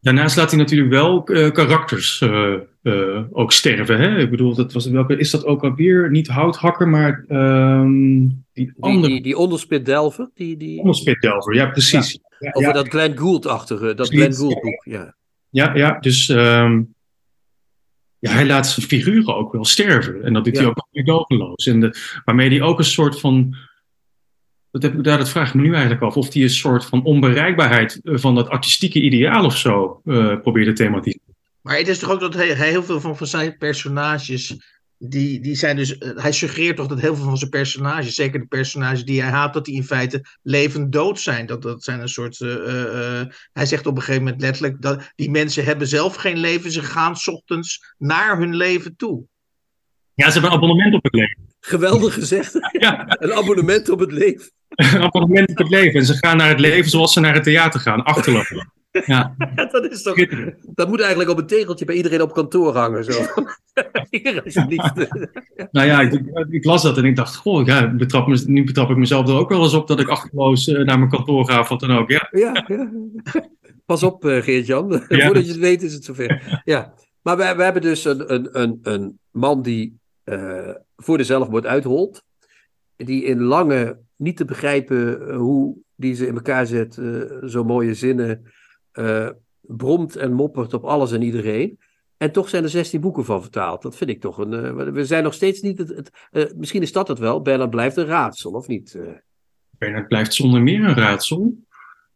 Daarnaast 0.00 0.36
laat 0.36 0.50
hij 0.50 0.58
natuurlijk 0.58 0.90
wel 0.90 1.24
eh, 1.26 1.50
karakters 1.52 2.20
eh, 2.20 3.22
ook 3.30 3.52
sterven. 3.52 3.98
Hè? 3.98 4.18
Ik 4.18 4.30
bedoel, 4.30 4.54
dat 4.54 4.72
was, 4.72 4.86
welke, 4.86 5.16
is 5.16 5.30
dat 5.30 5.44
ook 5.44 5.64
alweer? 5.64 6.10
Niet 6.10 6.28
houthakker, 6.28 6.88
maar 6.88 7.24
ehm, 7.28 8.18
die 8.52 8.72
andere 8.80 9.12
die, 9.12 9.22
die 9.22 9.36
onderspit 9.36 9.84
Delver, 9.86 10.30
die, 10.34 10.56
die, 10.56 10.78
onderspitdelver. 10.78 11.54
Ja, 11.54 11.66
precies. 11.66 12.18
Ja, 12.38 12.50
over 12.52 12.72
dat 12.72 12.88
Glenn 12.88 13.18
Gould-achtige, 13.18 13.94
dat. 13.94 14.08
Glenn 14.08 14.34
Gould-boek. 14.34 14.84
Ja. 14.84 15.14
ja, 15.50 15.74
ja, 15.74 15.98
dus 15.98 16.28
ehm, 16.28 16.82
ja, 18.18 18.30
hij 18.30 18.46
laat 18.46 18.68
zijn 18.68 18.86
figuren 18.86 19.36
ook 19.36 19.52
wel 19.52 19.64
sterven. 19.64 20.24
En 20.24 20.32
dat 20.32 20.44
doet 20.44 20.54
Ja. 20.54 20.60
hij 20.60 20.68
ook 20.68 20.88
meedogenloos. 20.92 21.66
En 21.66 21.80
de, 21.80 21.94
waarmee 22.24 22.48
hij 22.48 22.62
ook 22.62 22.78
een 22.78 22.84
soort 22.84 23.20
van... 23.20 23.56
Dat, 24.70 24.82
heb 24.82 24.94
ik, 24.94 25.04
daar, 25.04 25.18
dat 25.18 25.28
vraag 25.28 25.48
ik 25.48 25.54
me 25.54 25.62
nu 25.62 25.72
eigenlijk 25.72 26.02
af. 26.02 26.16
Of 26.16 26.32
hij 26.32 26.42
een 26.42 26.50
soort 26.50 26.84
van 26.84 27.04
onbereikbaarheid 27.04 28.00
eh, 28.02 28.16
van 28.16 28.34
dat 28.34 28.48
artistieke 28.48 29.00
ideaal 29.00 29.44
of 29.44 29.56
zo 29.56 30.00
eh, 30.04 30.40
probeert 30.40 30.66
te 30.66 30.72
thematiseren. 30.82 31.34
Maar 31.62 31.76
het 31.76 31.88
is 31.88 31.98
toch 31.98 32.10
ook 32.10 32.20
dat 32.20 32.34
hij, 32.34 32.48
hij 32.48 32.68
heel 32.68 32.82
veel 32.82 33.00
van, 33.00 33.16
van 33.16 33.26
zijn 33.26 33.56
personages. 33.56 34.56
Die, 34.98 35.40
die 35.40 35.54
zijn 35.54 35.76
dus, 35.76 35.98
eh, 35.98 36.10
hij 36.14 36.32
suggereert 36.32 36.76
toch 36.76 36.86
dat 36.86 37.00
heel 37.00 37.16
veel 37.16 37.24
van 37.24 37.38
zijn 37.38 37.50
personages, 37.50 38.14
zeker 38.14 38.40
de 38.40 38.46
personages 38.46 39.04
die 39.04 39.22
hij 39.22 39.30
haat, 39.30 39.54
dat 39.54 39.64
die 39.64 39.74
in 39.74 39.84
feite 39.84 40.24
levend 40.42 40.92
dood 40.92 41.20
zijn. 41.20 41.46
Dat, 41.46 41.62
dat 41.62 41.84
zijn 41.84 42.00
een 42.00 42.08
soort. 42.08 42.40
eh, 42.40 43.20
eh, 43.20 43.26
hij 43.52 43.66
zegt 43.66 43.86
op 43.86 43.96
een 43.96 44.02
gegeven 44.02 44.22
moment 44.24 44.40
letterlijk 44.42 44.82
dat 44.82 45.12
die 45.14 45.30
mensen 45.30 45.64
hebben 45.64 45.88
zelf 45.88 46.14
geen 46.14 46.38
leven, 46.38 46.70
ze 46.70 46.82
gaan 46.82 47.16
's 47.16 47.28
ochtends 47.28 47.94
naar 47.98 48.38
hun 48.38 48.56
leven 48.56 48.96
toe. 48.96 49.24
Ja, 50.14 50.26
ze 50.26 50.32
hebben 50.32 50.50
een 50.50 50.56
abonnement 50.56 50.94
op 50.94 51.02
het 51.04 51.14
leven. 51.14 51.36
Geweldig 51.60 52.14
gezegd. 52.14 52.52
Ja, 52.80 53.04
Een 53.18 53.32
abonnement 53.32 53.88
op 53.88 53.98
het 53.98 54.12
leven. 54.12 54.50
een 54.92 55.02
abonnement 55.02 55.50
op 55.50 55.56
het 55.56 55.68
leven. 55.68 56.00
En 56.00 56.06
ze 56.06 56.16
gaan 56.16 56.36
naar 56.36 56.48
het 56.48 56.60
leven 56.60 56.90
zoals 56.90 57.12
ze 57.12 57.20
naar 57.20 57.34
het 57.34 57.44
theater 57.44 57.80
gaan, 57.80 58.02
achterloos. 58.04 58.52
Ja, 59.06 59.34
dat 59.72 59.90
is 59.90 60.02
toch. 60.02 60.16
Dat 60.74 60.88
moet 60.88 61.00
eigenlijk 61.00 61.30
op 61.30 61.38
een 61.38 61.46
tegeltje 61.46 61.84
bij 61.84 61.94
iedereen 61.94 62.22
op 62.22 62.32
kantoor 62.32 62.76
hangen. 62.76 63.04
Zo. 63.04 63.12
Hier, 64.10 64.42
alsjeblieft. 64.44 64.94
Nou 65.70 65.86
ja, 65.86 66.00
ik, 66.00 66.22
ik 66.50 66.64
las 66.64 66.82
dat 66.82 66.98
en 66.98 67.04
ik 67.04 67.16
dacht, 67.16 67.36
goh, 67.36 67.66
ja, 67.66 67.94
betrap 67.94 68.26
me, 68.26 68.42
nu 68.46 68.64
betrap 68.64 68.90
ik 68.90 68.96
mezelf 68.96 69.28
er 69.28 69.34
ook 69.34 69.48
wel 69.48 69.62
eens 69.62 69.74
op 69.74 69.88
dat 69.88 70.00
ik 70.00 70.08
achterloos 70.08 70.68
eh, 70.68 70.84
naar 70.84 70.98
mijn 70.98 71.10
kantoor 71.10 71.48
ga 71.48 71.60
of 71.60 71.68
wat 71.68 71.80
dan 71.80 71.90
ook. 71.90 72.10
Ja, 72.10 72.28
Ja, 72.30 72.64
ja. 72.68 72.90
Pas 73.86 74.02
op, 74.02 74.24
eh, 74.24 74.42
Geert-Jan. 74.42 75.02
Ja. 75.08 75.24
Voordat 75.24 75.44
je 75.44 75.50
het 75.50 75.60
weet 75.60 75.82
is 75.82 75.94
het 75.94 76.04
zover. 76.04 76.60
Ja. 76.64 76.94
Maar 77.22 77.36
we, 77.36 77.54
we 77.56 77.62
hebben 77.62 77.82
dus 77.82 78.04
een, 78.04 78.34
een, 78.34 78.60
een, 78.60 78.78
een 78.82 79.18
man 79.30 79.62
die 79.62 79.98
eh, 80.24 80.74
voor 80.96 81.18
de 81.18 81.24
zelfmoord 81.24 81.66
uitholt. 81.66 82.24
Die 82.96 83.24
in 83.24 83.42
lange, 83.42 83.98
niet 84.16 84.36
te 84.36 84.44
begrijpen 84.44 85.34
hoe 85.34 85.76
die 85.96 86.14
ze 86.14 86.26
in 86.26 86.34
elkaar 86.34 86.66
zet, 86.66 86.98
eh, 86.98 87.48
zo 87.48 87.64
mooie 87.64 87.94
zinnen, 87.94 88.52
eh, 88.96 89.28
bromt 89.60 90.16
en 90.16 90.32
moppert 90.32 90.74
op 90.74 90.84
alles 90.84 91.12
en 91.12 91.22
iedereen. 91.22 91.78
En 92.16 92.32
toch 92.32 92.48
zijn 92.48 92.62
er 92.62 92.68
16 92.68 93.00
boeken 93.00 93.24
van 93.24 93.42
vertaald. 93.42 93.82
Dat 93.82 93.96
vind 93.96 94.10
ik 94.10 94.20
toch 94.20 94.38
een. 94.38 94.52
eh, 94.52 94.92
we 94.92 95.04
zijn 95.04 95.22
nog 95.22 95.34
steeds 95.34 95.60
niet. 95.60 95.78
Het, 95.78 95.88
het, 95.88 96.10
eh, 96.30 96.44
misschien 96.56 96.82
is 96.82 96.92
dat 96.92 97.08
het 97.08 97.18
wel. 97.18 97.42
Bernard 97.42 97.70
blijft 97.70 97.96
een 97.96 98.06
raadsel, 98.06 98.50
of 98.50 98.68
niet? 98.68 98.94
Eh, 98.94 99.02
Bernard 99.70 100.08
blijft 100.08 100.34
zonder 100.34 100.62
meer 100.62 100.84
een 100.84 100.94
raadsel. 100.94 101.54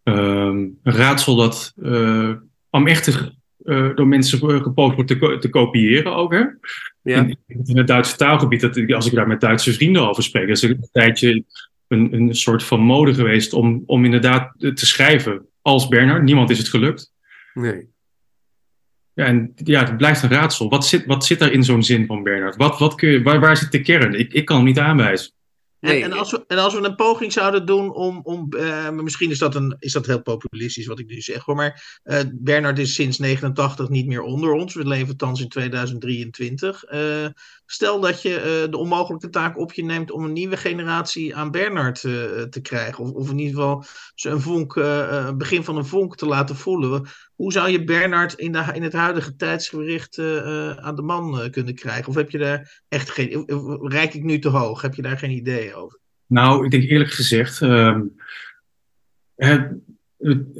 Ehm, 0.03 0.59
een 0.83 0.95
raadsel 0.95 1.37
dat 1.37 1.73
uh, 1.77 2.33
amechtig 2.71 3.33
uh, 3.64 3.97
door 3.97 4.07
mensen 4.07 4.62
gepoogd 4.62 4.95
wordt 4.95 5.11
te, 5.11 5.19
ko 5.19 5.38
te 5.38 5.49
kopiëren 5.49 6.14
ook. 6.14 6.33
Hè? 6.33 6.45
ja. 7.03 7.25
In, 7.25 7.38
in, 7.47 7.77
het 7.77 7.87
Duitse 7.87 8.16
taalgebied, 8.16 8.61
dat, 8.61 8.93
als 8.93 9.07
ik 9.07 9.14
daar 9.14 9.27
met 9.27 9.40
Duitse 9.40 9.73
vrienden 9.73 10.09
over 10.09 10.23
spreek, 10.23 10.49
is 10.49 10.62
er 10.62 10.71
een 10.71 10.88
tijdje 10.93 11.45
een, 11.88 12.12
een 12.12 12.35
soort 12.35 12.62
van 12.62 12.81
mode 12.81 13.14
geweest 13.14 13.53
om, 13.53 13.83
om 13.87 14.05
inderdaad 14.05 14.53
te 14.59 14.87
schrijven 14.87 15.49
als 15.62 15.88
Bernard. 15.88 16.23
Niemand 16.23 16.51
is 16.51 16.59
het 16.59 16.68
gelukt. 16.68 17.12
Nee. 17.55 17.88
Ja, 19.12 19.25
en 19.25 19.53
ja, 19.55 19.85
het 19.85 19.96
blijft 19.96 20.23
een 20.23 20.31
raadsel. 20.31 20.68
Wat 20.68 20.87
zit, 20.87 21.07
wat 21.07 21.25
zit 21.25 21.40
er 21.40 21.53
in 21.53 21.64
zo'n 21.64 21.83
zin 21.83 22.07
van 22.07 22.23
Bernard? 22.23 22.57
Wat, 22.57 22.79
wat 22.79 22.94
kun 22.94 23.11
je, 23.11 23.23
waar, 23.23 23.40
waar 23.40 23.57
zit 23.57 23.73
de 23.73 23.81
kern? 23.81 24.14
Ik, 24.14 24.33
ik 24.33 24.44
kan 24.44 24.57
hem 24.57 24.64
niet 24.64 24.79
aanwijzen. 24.79 25.33
Nee. 25.81 26.03
En, 26.03 26.11
en, 26.11 26.19
als 26.19 26.31
we, 26.31 26.45
en 26.47 26.59
als 26.59 26.75
we 26.75 26.85
een 26.85 26.95
poging 26.95 27.33
zouden 27.33 27.66
doen 27.66 27.95
om. 27.95 28.21
om 28.23 28.47
uh, 28.51 28.90
misschien 28.90 29.31
is 29.31 29.38
dat, 29.38 29.55
een, 29.55 29.77
is 29.79 29.93
dat 29.93 30.07
heel 30.07 30.23
populistisch 30.23 30.87
wat 30.87 30.99
ik 30.99 31.09
nu 31.09 31.21
zeg 31.21 31.45
hoor. 31.45 31.55
Maar 31.55 32.01
uh, 32.05 32.21
Bernard 32.33 32.79
is 32.79 32.95
sinds 32.95 33.19
89 33.19 33.88
niet 33.88 34.07
meer 34.07 34.23
onder 34.23 34.53
ons. 34.53 34.75
We 34.75 34.87
leven 34.87 35.16
thans 35.16 35.40
in 35.40 35.49
2023. 35.49 36.93
Uh, 36.93 37.27
stel 37.66 38.01
dat 38.01 38.23
je 38.23 38.66
de 38.71 38.77
onmogelijke 38.77 39.29
taak 39.29 39.59
op 39.59 39.73
je 39.73 39.85
neemt 39.85 40.11
om 40.11 40.25
een 40.25 40.33
nieuwe 40.33 40.57
generatie 40.57 41.37
aan 41.37 41.51
Bernard 41.51 42.01
te 42.01 42.59
krijgen. 42.62 43.05
Of, 43.05 43.11
of 43.11 43.31
in 43.31 43.38
ieder 43.38 43.55
geval 43.55 43.85
een 44.14 44.40
vonk, 44.40 44.75
begin 45.38 45.64
van 45.64 45.77
een 45.77 45.87
vonk 45.87 46.16
te 46.16 46.27
laten 46.27 46.57
voelen. 46.57 47.09
Hoe 47.40 47.53
zou 47.53 47.70
je 47.70 47.85
Bernard 47.85 48.35
in, 48.35 48.53
de, 48.53 48.64
in 48.72 48.83
het 48.83 48.92
huidige 48.92 49.37
tijdsgericht 49.37 50.18
uh, 50.18 50.70
aan 50.70 50.96
de 50.96 51.03
man 51.03 51.50
kunnen 51.50 51.74
krijgen? 51.74 52.09
Of 52.09 52.14
heb 52.14 52.31
je 52.31 52.38
daar 52.38 52.83
echt 52.88 53.11
geen. 53.11 53.44
Rijk 53.83 54.14
ik 54.14 54.22
nu 54.22 54.38
te 54.38 54.48
hoog? 54.48 54.83
Heb 54.83 54.94
je 54.94 55.03
daar 55.03 55.18
geen 55.18 55.31
idee 55.31 55.74
over? 55.74 55.98
Nou, 56.26 56.64
ik 56.64 56.70
denk 56.70 56.83
eerlijk 56.83 57.11
gezegd. 57.11 57.59
Het, 59.37 59.72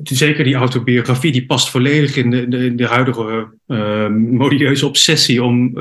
zeker 0.03 0.45
die 0.45 0.55
autobiografie, 0.55 1.33
die 1.33 1.47
past 1.47 1.71
volledig 1.71 2.17
in 2.17 2.31
de, 2.31 2.49
de, 2.49 2.75
de 2.75 2.87
huidige 2.87 3.59
uh, 3.67 4.09
modieuze 4.09 4.87
obsessie 4.87 5.43
om 5.43 5.73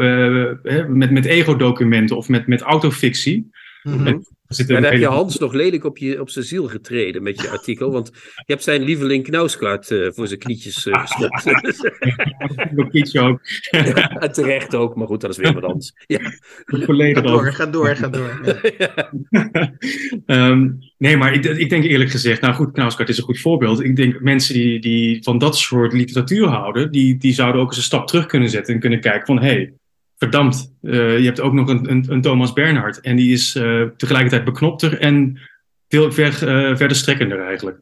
met, 0.87 1.11
met 1.11 1.25
ego-documenten 1.25 2.17
of 2.17 2.29
met, 2.29 2.47
met 2.47 2.61
autofictie. 2.61 3.49
Mm 3.83 3.93
-hmm. 3.93 4.25
Ja, 4.57 4.65
daar 4.65 4.91
heb 4.91 4.99
je 4.99 5.05
Hans 5.05 5.37
nog 5.37 5.53
lelijk 5.53 5.83
op, 5.83 5.97
je, 5.97 6.21
op 6.21 6.29
zijn 6.29 6.45
ziel 6.45 6.67
getreden 6.67 7.23
met 7.23 7.41
je 7.41 7.49
artikel. 7.49 7.91
Want 7.91 8.11
je 8.35 8.43
hebt 8.45 8.63
zijn 8.63 8.83
lieveling 8.83 9.23
Knauskaart 9.23 9.89
uh, 9.89 10.11
voor 10.11 10.27
zijn 10.27 10.39
knietjes 10.39 10.85
uh, 10.85 11.01
gestopt. 11.01 11.81
Mijn 12.71 12.89
knietje 12.89 13.19
ook. 13.19 13.39
ja, 14.19 14.29
terecht 14.31 14.75
ook, 14.75 14.95
maar 14.95 15.07
goed, 15.07 15.21
dat 15.21 15.29
is 15.29 15.37
weer 15.37 15.53
wat 15.53 15.63
anders. 15.63 15.93
Ja. 16.05 16.19
Ga 16.65 17.21
door, 17.21 17.53
ga 17.53 17.65
door, 17.65 17.95
ga 17.95 18.07
door. 18.07 18.61
Ja. 18.77 19.11
um, 20.49 20.79
nee, 20.97 21.17
maar 21.17 21.33
ik, 21.33 21.45
ik, 21.45 21.69
denk 21.69 21.83
eerlijk 21.83 22.11
gezegd, 22.11 22.41
nou 22.41 22.53
goed, 22.53 22.71
Knauskaart 22.71 23.09
is 23.09 23.17
een 23.17 23.23
goed 23.23 23.39
voorbeeld. 23.39 23.83
Ik 23.83 23.95
denk 23.95 24.19
mensen 24.19 24.53
die, 24.53 24.79
die 24.79 25.23
van 25.23 25.37
dat 25.37 25.57
soort 25.57 25.93
literatuur 25.93 26.47
houden, 26.47 26.91
die, 26.91 27.17
die 27.17 27.33
zouden 27.33 27.61
ook 27.61 27.67
eens 27.67 27.77
een 27.77 27.83
stap 27.83 28.07
terug 28.07 28.25
kunnen 28.25 28.49
zetten 28.49 28.73
en 28.73 28.79
kunnen 28.79 29.01
kijken 29.01 29.25
van, 29.25 29.39
hé, 29.39 29.47
hey, 29.47 29.73
verdampt, 30.19 30.73
uh, 30.81 31.17
je 31.19 31.25
hebt 31.25 31.39
ook 31.39 31.53
nog 31.53 31.67
een, 31.69 31.91
een, 31.91 32.05
een, 32.07 32.21
Thomas 32.21 32.53
Bernhard. 32.53 32.99
En 33.01 33.15
die 33.15 33.33
is 33.33 33.55
uh, 33.55 33.83
tegelijkertijd 33.97 34.43
beknopter 34.43 34.99
en 34.99 35.39
veel 35.87 36.11
ver, 36.11 36.27
uh, 36.31 36.75
verder 36.77 36.97
strekkender 36.97 37.45
eigenlijk. 37.45 37.79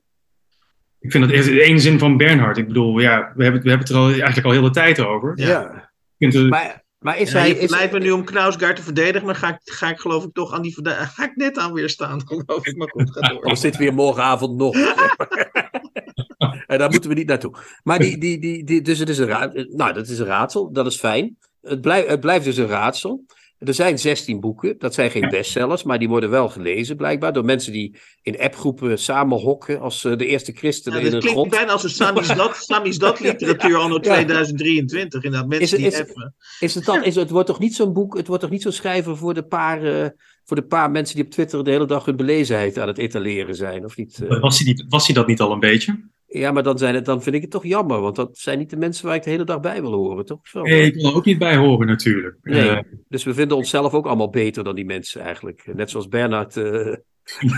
ik 0.99 1.11
vind 1.11 1.23
dat 1.23 1.33
eerst 1.33 1.49
de 1.49 1.61
ene 1.61 1.79
zin 1.79 1.99
van 1.99 2.17
Bernhard. 2.17 2.57
Ik 2.57 2.67
bedoel, 2.67 2.99
ja, 2.99 3.31
we 3.35 3.43
hebben, 3.43 3.61
we 3.61 3.69
hebben 3.69 3.87
het 3.87 3.95
er 3.95 4.01
al, 4.01 4.09
eigenlijk 4.09 4.45
al 4.45 4.51
heel 4.51 4.61
de 4.61 4.69
tijd 4.69 4.99
over. 4.99 5.31
Ja. 5.35 5.47
Ja. 5.47 5.91
Ik 6.17 6.31
vind 6.31 6.33
het- 6.33 6.49
Maar, 6.49 6.83
maar 6.99 7.17
is 7.19 7.31
Ja, 7.31 7.39
hij... 7.39 7.49
Is, 7.51 7.57
verleidt 7.69 7.93
me 7.93 7.99
nu 7.99 8.11
om 8.11 8.23
Knausgaard 8.23 8.75
te 8.75 8.81
verdedigen, 8.83 9.25
maar 9.25 9.35
ga 9.35 9.49
ik, 9.49 9.59
ga 9.63 9.89
ik 9.89 9.99
geloof 9.99 10.23
ik 10.23 10.33
toch 10.33 10.53
aan 10.53 10.61
die 10.61 10.75
Ga 11.15 11.23
ik 11.23 11.35
net 11.35 11.57
aan 11.57 11.73
weerstaan, 11.73 12.21
geloof 12.27 12.65
ik. 12.67 12.77
Maar 12.77 12.89
goed, 12.89 13.11
ga 13.11 13.27
door. 13.29 13.41
Of 13.41 13.57
zitten 13.57 13.79
we 13.81 13.85
hier 13.87 13.95
morgenavond 13.95 14.57
nog? 14.57 14.75
en 16.67 16.77
daar 16.77 16.89
moeten 16.89 17.09
we 17.09 17.15
niet 17.15 17.27
naartoe. 17.27 17.53
Maar 17.83 17.99
die, 17.99 18.17
die, 18.17 18.39
die, 18.39 18.63
die, 18.63 18.81
dus 18.81 18.99
het 18.99 19.09
is 19.09 19.17
een, 19.17 19.27
ra- 19.27 19.51
nou, 19.69 19.93
dat 19.93 20.07
is 20.07 20.19
een 20.19 20.25
raadsel, 20.25 20.71
dat 20.71 20.85
is 20.85 20.97
fijn. 20.99 21.37
Het, 21.67 21.81
blijft 21.81 22.07
het 22.09 22.19
blijft 22.19 22.45
dus 22.45 22.57
een 22.57 22.67
raadsel. 22.67 23.25
Er 23.57 23.73
zijn 23.73 23.99
16 23.99 24.39
boeken, 24.39 24.75
dat 24.79 24.93
zijn 24.93 25.11
geen 25.11 25.29
bestsellers, 25.29 25.83
maar 25.83 25.99
die 25.99 26.07
worden 26.09 26.29
wel 26.29 26.49
gelezen 26.49 26.95
blijkbaar 26.95 27.33
door 27.33 27.45
mensen 27.45 27.71
die 27.71 27.97
in 28.21 28.39
appgroepen 28.39 28.99
samen 28.99 29.37
hokken 29.39 29.79
als 29.79 30.03
eh, 30.05 30.17
de 30.17 30.25
eerste 30.25 30.51
christenen 30.51 30.99
Ja, 30.99 31.05
in 31.07 31.13
een 31.13 31.19
klinkt 31.19 31.39
grot. 31.39 31.49
bijna 31.51 31.71
als 31.71 31.83
een 31.83 31.89
Samizdat, 31.89 32.55
Samizdat 32.69 33.19
literatuur 33.19 33.77
anno 33.77 33.95
Ja. 33.95 34.01
2023. 34.01 35.23
Inderdaad, 35.23 35.49
mensen 35.49 35.65
Is 35.65 35.71
het- 35.71 35.79
die 35.79 35.89
is 35.89 35.97
het- 35.97 36.09
even... 36.09 36.35
Is 36.59 36.75
het, 36.75 36.85
dan, 36.85 36.97
is 37.03 37.05
het, 37.05 37.15
het 37.23 37.29
wordt 37.29 37.47
toch 37.47 37.59
niet 37.59 37.75
zo'n 37.75 37.93
boek, 37.93 38.17
het 38.17 38.27
wordt 38.27 38.41
toch 38.41 38.51
niet 38.51 38.61
zo'n 38.61 38.71
schrijver 38.71 39.17
voor 39.17 39.33
de, 39.33 39.43
paar, 39.43 39.83
eh, 39.83 40.09
voor 40.45 40.55
de 40.57 40.65
paar 40.65 40.91
mensen 40.91 41.15
die 41.15 41.25
op 41.25 41.31
Twitter 41.31 41.63
de 41.63 41.71
hele 41.71 41.85
dag 41.87 42.05
hun 42.05 42.15
belezenheid 42.15 42.77
aan 42.79 42.87
het 42.87 42.97
etaleren 42.97 43.55
zijn, 43.55 43.85
of 43.85 43.97
niet? 43.97 44.21
eh? 44.29 44.39
was, 44.41 44.57
hij 44.57 44.67
niet, 44.67 44.85
was 44.89 45.05
hij 45.05 45.15
dat 45.15 45.27
niet 45.27 45.39
al 45.39 45.51
een 45.51 45.59
beetje? 45.59 46.09
Ja, 46.29 46.51
maar 46.51 46.63
dan, 46.63 46.77
zijn 46.77 46.95
het, 46.95 47.05
dan 47.05 47.21
vind 47.23 47.35
ik 47.35 47.41
het 47.41 47.51
toch 47.51 47.63
jammer, 47.65 48.01
want 48.01 48.15
dat 48.15 48.37
zijn 48.37 48.57
niet 48.57 48.69
de 48.69 48.77
mensen 48.77 49.05
waar 49.05 49.15
ik 49.15 49.23
de 49.23 49.29
hele 49.29 49.43
dag 49.43 49.59
bij 49.59 49.81
wil 49.81 49.93
horen, 49.93 50.25
toch? 50.25 50.39
Zo. 50.47 50.61
Nee, 50.61 50.81
ik 50.85 50.93
wil 50.95 51.09
er 51.09 51.15
ook 51.15 51.25
niet 51.25 51.37
bij 51.37 51.55
horen 51.55 51.87
natuurlijk. 51.87 52.37
Nee. 52.41 52.69
Eh, 52.69 52.79
Dus 53.07 53.23
we 53.23 53.33
vinden 53.33 53.57
onszelf 53.57 53.93
ook 53.93 54.05
allemaal 54.05 54.29
beter 54.29 54.63
dan 54.63 54.75
die 54.75 54.85
mensen 54.85 55.21
eigenlijk. 55.21 55.63
Net 55.73 55.89
zoals 55.89 56.07
Bernard. 56.07 56.57
eh, 56.57 56.63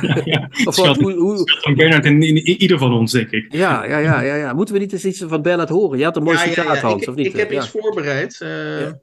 ja, 0.01 0.21
ja. 0.23 0.49
of 0.65 0.75
wat, 0.75 0.97
hoe, 0.97 1.13
hoe- 1.13 1.51
Van 1.61 1.75
Bernhard 1.75 2.05
en 2.05 2.21
in, 2.23 2.35
in 2.45 2.61
ieder 2.61 2.77
van 2.77 2.93
ons, 2.93 3.11
denk 3.11 3.29
ik. 3.31 3.53
ja, 3.53 3.85
ja, 3.85 3.97
ja, 3.97 4.21
ja, 4.21 4.35
ja. 4.35 4.53
Moeten 4.53 4.73
we 4.73 4.79
niet 4.79 4.91
eens 4.93 5.05
iets 5.05 5.23
van 5.27 5.41
Bernard 5.41 5.69
horen? 5.69 5.97
Je 5.97 6.03
had 6.03 6.17
een 6.17 6.23
mooi 6.23 6.37
Ja, 6.37 6.43
ja, 6.43 6.49
citaat, 6.49 6.75
ja, 6.75 6.81
Hans, 6.81 7.01
ik, 7.01 7.09
of 7.09 7.15
niet? 7.15 7.25
Ik 7.25 7.35
heb 7.35 7.51
ja. 7.51 7.57
iets 7.57 7.69
voorbereid. 7.69 8.41
eh, 8.41 8.79
Ja. 8.81 8.99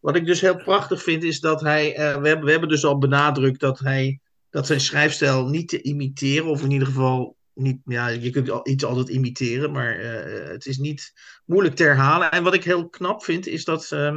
Wat 0.00 0.16
ik 0.16 0.26
dus 0.26 0.40
heel 0.40 0.56
prachtig 0.56 1.02
vind, 1.02 1.22
is 1.24 1.40
dat 1.40 1.60
hij. 1.60 1.94
eh, 1.96 2.16
we, 2.20 2.28
hebben, 2.28 2.44
we 2.44 2.50
hebben 2.50 2.68
dus 2.68 2.84
al 2.84 2.98
benadrukt 2.98 3.60
dat 3.60 3.78
hij. 3.78 4.20
Dat 4.50 4.66
zijn 4.66 4.80
schrijfstijl 4.80 5.46
niet 5.48 5.68
te 5.68 5.82
imiteren, 5.82 6.46
of 6.46 6.62
in 6.64 6.70
ieder 6.70 6.86
geval 6.88 7.36
niet. 7.58 7.80
Ja, 7.84 8.08
je 8.08 8.30
kunt 8.30 8.68
iets 8.68 8.84
altijd 8.84 9.08
imiteren, 9.08 9.72
maar 9.72 9.98
eh, 9.98 10.48
het 10.50 10.66
is 10.66 10.78
niet 10.78 11.12
moeilijk 11.44 11.74
te 11.76 11.82
herhalen. 11.82 12.30
En 12.30 12.42
wat 12.42 12.54
ik 12.54 12.64
heel 12.64 12.88
knap 12.88 13.24
vind, 13.24 13.46
is 13.46 13.64
dat. 13.64 13.92
eh, 13.92 14.16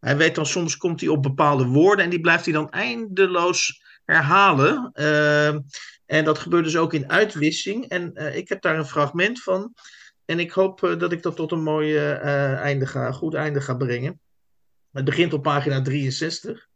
hij 0.00 0.16
weet 0.16 0.34
dan 0.34 0.46
soms 0.46 0.76
komt 0.76 1.00
hij 1.00 1.08
op 1.08 1.22
bepaalde 1.22 1.64
woorden 1.64 2.04
en 2.04 2.10
die 2.10 2.20
blijft 2.20 2.44
hij 2.44 2.54
dan 2.54 2.70
eindeloos 2.70 3.82
herhalen. 4.04 4.90
Eh, 4.92 5.48
en 6.06 6.24
dat 6.24 6.38
gebeurt 6.38 6.64
dus 6.64 6.76
ook 6.76 6.94
in 6.94 7.10
uitwissing. 7.10 7.88
En 7.88 8.14
eh, 8.14 8.36
ik 8.36 8.48
heb 8.48 8.62
daar 8.62 8.78
een 8.78 8.86
fragment 8.86 9.42
van. 9.42 9.74
En 10.24 10.38
ik 10.38 10.50
hoop 10.50 10.84
eh, 10.84 10.98
dat 10.98 11.12
ik 11.12 11.22
dat 11.22 11.36
tot 11.36 11.52
een 11.52 11.62
mooi 11.62 11.96
einde 11.96 12.86
ga, 12.86 13.12
goed 13.12 13.34
einde 13.34 13.60
ga 13.60 13.74
brengen. 13.74 14.20
Het 14.92 15.04
begint 15.04 15.32
op 15.32 15.42
pagina 15.42 15.82
63. 15.82 16.68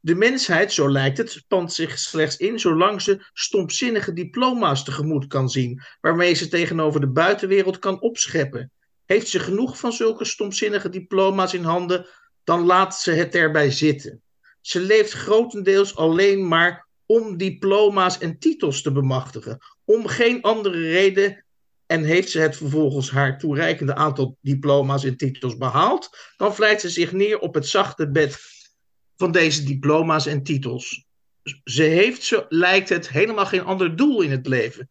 De 0.00 0.14
mensheid, 0.14 0.72
zo 0.72 0.90
lijkt 0.90 1.18
het, 1.18 1.30
spant 1.30 1.72
zich 1.72 1.98
slechts 1.98 2.36
in 2.36 2.60
zolang 2.60 3.02
ze 3.02 3.26
stompzinnige 3.32 4.12
diploma's 4.12 4.84
tegemoet 4.84 5.26
kan 5.26 5.50
zien, 5.50 5.82
waarmee 6.00 6.34
ze 6.34 6.48
tegenover 6.48 7.00
de 7.00 7.10
buitenwereld 7.10 7.78
kan 7.78 8.00
opscheppen. 8.00 8.72
Heeft 9.04 9.28
ze 9.28 9.38
genoeg 9.38 9.78
van 9.78 9.92
zulke 9.92 10.24
stompzinnige 10.24 10.88
diploma's 10.88 11.52
in 11.52 11.64
handen, 11.64 12.06
dan 12.44 12.64
laat 12.64 12.96
ze 12.96 13.10
het 13.10 13.34
erbij 13.34 13.70
zitten. 13.70 14.22
Ze 14.60 14.80
leeft 14.80 15.12
grotendeels 15.12 15.96
alleen 15.96 16.48
maar 16.48 16.86
om 17.06 17.36
diploma's 17.36 18.18
en 18.18 18.38
titels 18.38 18.82
te 18.82 18.92
bemachtigen, 18.92 19.58
om 19.84 20.06
geen 20.06 20.42
andere 20.42 20.90
reden 20.90 21.44
en 21.86 22.04
heeft 22.04 22.30
ze 22.30 22.38
het 22.38 22.56
vervolgens 22.56 23.10
haar 23.10 23.38
toereikende 23.38 23.94
aantal 23.94 24.36
diploma's 24.40 25.04
en 25.04 25.16
titels 25.16 25.56
behaald, 25.56 26.10
dan 26.36 26.54
vlijt 26.54 26.80
ze 26.80 26.88
zich 26.88 27.12
neer 27.12 27.38
op 27.38 27.54
het 27.54 27.66
zachte 27.66 28.10
bed 28.10 28.57
van 29.18 29.32
deze 29.32 29.64
diploma's 29.64 30.26
en 30.26 30.42
titels. 30.42 31.06
Ze 31.64 31.82
heeft, 31.82 32.22
zo 32.22 32.46
lijkt 32.48 32.88
het, 32.88 33.08
helemaal 33.08 33.46
geen 33.46 33.64
ander 33.64 33.96
doel 33.96 34.22
in 34.22 34.30
het 34.30 34.46
leven. 34.46 34.88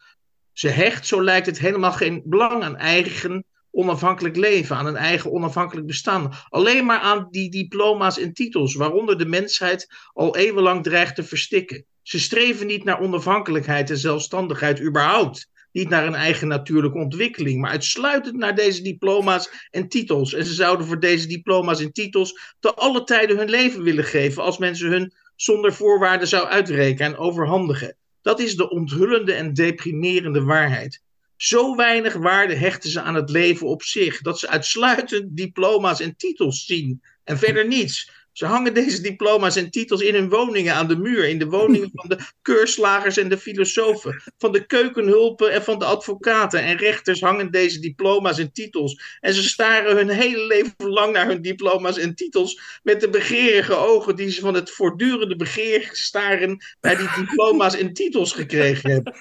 Ze 0.54 0.68
hecht, 0.68 1.08
zo 1.08 1.24
lijkt 1.24 1.46
het, 1.46 1.60
helemaal 1.60 1.92
geen 1.92 2.22
belang 2.26 2.64
aan 2.64 2.76
eigen 2.76 3.46
onafhankelijk 3.72 4.36
leven, 4.36 4.76
aan 4.76 4.86
een 4.86 4.96
eigen 4.96 5.32
onafhankelijk 5.32 5.88
bestaan. 5.88 6.34
Alleen 6.50 6.86
maar 6.86 7.00
aan 7.00 7.28
die 7.32 7.50
diploma's 7.50 8.20
en 8.20 8.34
titels, 8.34 8.76
waaronder 8.76 9.18
de 9.18 9.26
mensheid 9.26 9.88
al 10.14 10.36
eeuwenlang 10.36 10.84
dreigt 10.84 11.16
te 11.16 11.24
verstikken. 11.24 11.86
Ze 12.02 12.20
streven 12.20 12.68
niet 12.68 12.84
naar 12.84 13.00
onafhankelijkheid 13.00 13.90
en 13.90 13.98
zelfstandigheid 13.98 14.82
überhaupt 14.82 15.50
niet 15.78 15.90
naar 15.90 16.06
een 16.06 16.16
eigen 16.16 16.48
natuurlijke 16.48 16.98
ontwikkeling, 16.98 17.62
maar 17.62 17.72
uitsluitend 17.72 18.36
naar 18.36 18.56
deze 18.56 18.82
diploma's 18.82 19.50
en 19.70 19.88
titels. 19.88 20.34
En 20.34 20.46
ze 20.46 20.54
zouden 20.54 20.86
voor 20.86 21.00
deze 21.00 21.28
diploma's 21.28 21.82
en 21.82 21.92
titels 21.92 22.56
te 22.60 22.74
alle 22.74 23.04
tijden 23.04 23.38
hun 23.38 23.50
leven 23.50 23.84
willen 23.84 24.04
geven, 24.04 24.44
als 24.44 24.58
mensen 24.58 24.90
hun 24.90 25.14
zonder 25.36 25.74
voorwaarden 25.74 26.28
zou 26.28 26.48
uitrekenen 26.48 27.12
en 27.12 27.18
overhandigen. 27.18 27.96
Dat 28.22 28.40
is 28.40 28.56
de 28.56 28.70
onthullende 28.70 29.34
en 29.34 29.54
deprimerende 29.54 30.44
waarheid. 30.44 31.02
Zo 31.36 31.76
weinig 31.76 32.14
waarde 32.14 32.56
hechten 32.56 32.90
ze 32.90 33.02
aan 33.02 33.16
het 33.16 33.30
leven 33.30 33.68
op 33.68 33.84
zich, 33.84 34.22
dat 34.22 34.40
ze 34.40 34.50
uitsluitend 34.50 35.38
diploma's 35.38 36.00
en 36.00 36.16
titels 36.16 36.66
zien 36.66 37.02
en 37.24 37.38
verder 37.38 37.68
niets. 37.68 38.12
Ze 38.38 38.46
hangen 38.46 38.74
deze 38.74 39.02
diploma's 39.02 39.56
en 39.56 39.72
titels 39.72 40.02
in 40.02 40.14
hun 40.14 40.30
woningen 40.30 40.74
aan 40.74 40.88
de 40.88 40.98
muur, 40.98 41.28
in 41.28 41.40
de 41.40 41.46
woningen 41.46 41.92
van 41.94 42.10
de 42.10 42.20
keurslagers 42.42 43.18
en 43.18 43.30
de 43.30 43.38
filosofen, 43.38 44.24
van 44.38 44.52
de 44.52 44.66
keukenhulpen 44.66 45.52
en 45.52 45.64
van 45.64 45.80
de 45.80 45.86
advocaten 45.86 46.62
en 46.62 46.78
rechters 46.78 47.22
hangen 47.22 47.52
deze 47.52 47.80
diploma's 47.80 48.40
en 48.40 48.52
titels. 48.52 49.18
En 49.20 49.34
ze 49.34 49.44
staren 49.44 49.96
hun 49.96 50.10
hele 50.10 50.46
leven 50.46 50.90
lang 50.90 51.14
naar 51.14 51.28
hun 51.28 51.42
diploma's 51.42 51.98
en 51.98 52.16
titels 52.16 52.80
met 52.84 53.02
de 53.02 53.10
begeerige 53.10 53.76
ogen 53.76 54.16
die 54.16 54.32
ze 54.32 54.42
van 54.42 54.54
het 54.54 54.72
voortdurende 54.72 55.36
begeer 55.36 55.90
staren 55.92 56.64
naar 56.82 56.98
die 56.98 57.10
diploma's 57.16 57.76
en 57.76 57.94
titels 57.94 58.34
gekregen 58.34 58.92
hebben. 58.92 59.14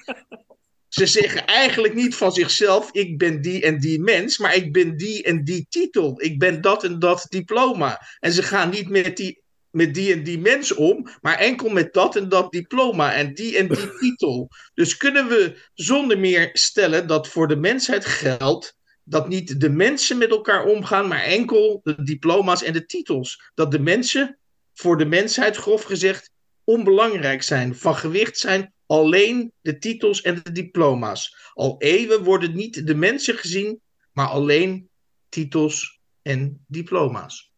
Ze 0.87 1.05
zeggen 1.05 1.45
eigenlijk 1.45 1.93
niet 1.93 2.15
van 2.15 2.31
zichzelf: 2.31 2.89
ik 2.91 3.17
ben 3.17 3.41
die 3.41 3.61
en 3.61 3.79
die 3.79 3.99
mens, 3.99 4.37
maar 4.37 4.55
ik 4.55 4.73
ben 4.73 4.97
die 4.97 5.23
en 5.23 5.43
die 5.43 5.65
titel. 5.69 6.21
Ik 6.21 6.39
ben 6.39 6.61
dat 6.61 6.83
en 6.83 6.99
dat 6.99 7.25
diploma. 7.29 8.01
En 8.19 8.31
ze 8.31 8.43
gaan 8.43 8.69
niet 8.69 8.89
met 8.89 9.17
die, 9.17 9.41
met 9.71 9.93
die 9.93 10.13
en 10.13 10.23
die 10.23 10.39
mens 10.39 10.73
om, 10.73 11.09
maar 11.21 11.37
enkel 11.37 11.69
met 11.69 11.93
dat 11.93 12.15
en 12.15 12.29
dat 12.29 12.51
diploma 12.51 13.13
en 13.13 13.33
die 13.33 13.57
en 13.57 13.67
die 13.67 13.97
titel. 13.99 14.49
Dus 14.73 14.97
kunnen 14.97 15.27
we 15.27 15.69
zonder 15.73 16.19
meer 16.19 16.49
stellen 16.53 17.07
dat 17.07 17.27
voor 17.27 17.47
de 17.47 17.55
mensheid 17.55 18.05
geldt 18.05 18.75
dat 19.03 19.27
niet 19.27 19.59
de 19.59 19.69
mensen 19.69 20.17
met 20.17 20.29
elkaar 20.29 20.65
omgaan, 20.65 21.07
maar 21.07 21.23
enkel 21.23 21.79
de 21.83 22.03
diploma's 22.03 22.63
en 22.63 22.73
de 22.73 22.85
titels. 22.85 23.51
Dat 23.53 23.71
de 23.71 23.79
mensen 23.79 24.37
voor 24.73 24.97
de 24.97 25.05
mensheid, 25.05 25.55
grof 25.55 25.83
gezegd, 25.83 26.31
onbelangrijk 26.63 27.43
zijn, 27.43 27.75
van 27.75 27.95
gewicht 27.95 28.37
zijn 28.37 28.73
alleen 28.87 29.51
de 29.61 29.77
titels 29.77 30.21
en 30.21 30.39
de 30.43 30.51
diploma's. 30.51 31.51
Al 31.53 31.75
eeuwen 31.77 32.23
worden 32.23 32.55
niet 32.55 32.87
de 32.87 32.95
mensen 32.95 33.35
gezien, 33.35 33.81
maar 34.11 34.27
alleen 34.27 34.89
titels 35.29 35.99
en 36.21 36.63
diploma's. 36.67 37.51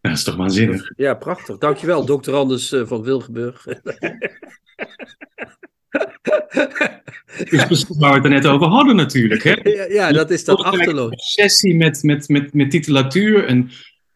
Dat 0.00 0.12
is 0.12 0.24
toch 0.24 0.36
waanzinnig. 0.36 0.92
Ja, 0.96 1.14
prachtig. 1.14 1.58
Dankjewel, 1.58 2.04
dokter 2.04 2.34
Anders 2.34 2.72
eh, 2.72 2.86
van 2.86 3.02
Wilgenburg. 3.02 3.64
Dus 7.50 7.66
precies 7.66 7.98
waar 7.98 8.10
we 8.10 8.16
het 8.16 8.24
er 8.24 8.30
net 8.30 8.46
over 8.46 8.66
hadden 8.66 8.96
natuurlijk. 8.96 9.42
Hè? 9.42 9.54
ja, 9.78 9.84
ja, 9.84 10.12
dat 10.12 10.30
is 10.30 10.44
dat 10.44 10.62
achterloos. 10.62 11.10
obsessie 11.10 11.74
met, 11.74 12.02
met, 12.02 12.28
met, 12.28 12.54
met 12.54 12.70
titulatuur 12.70 13.46
en, 13.46 13.70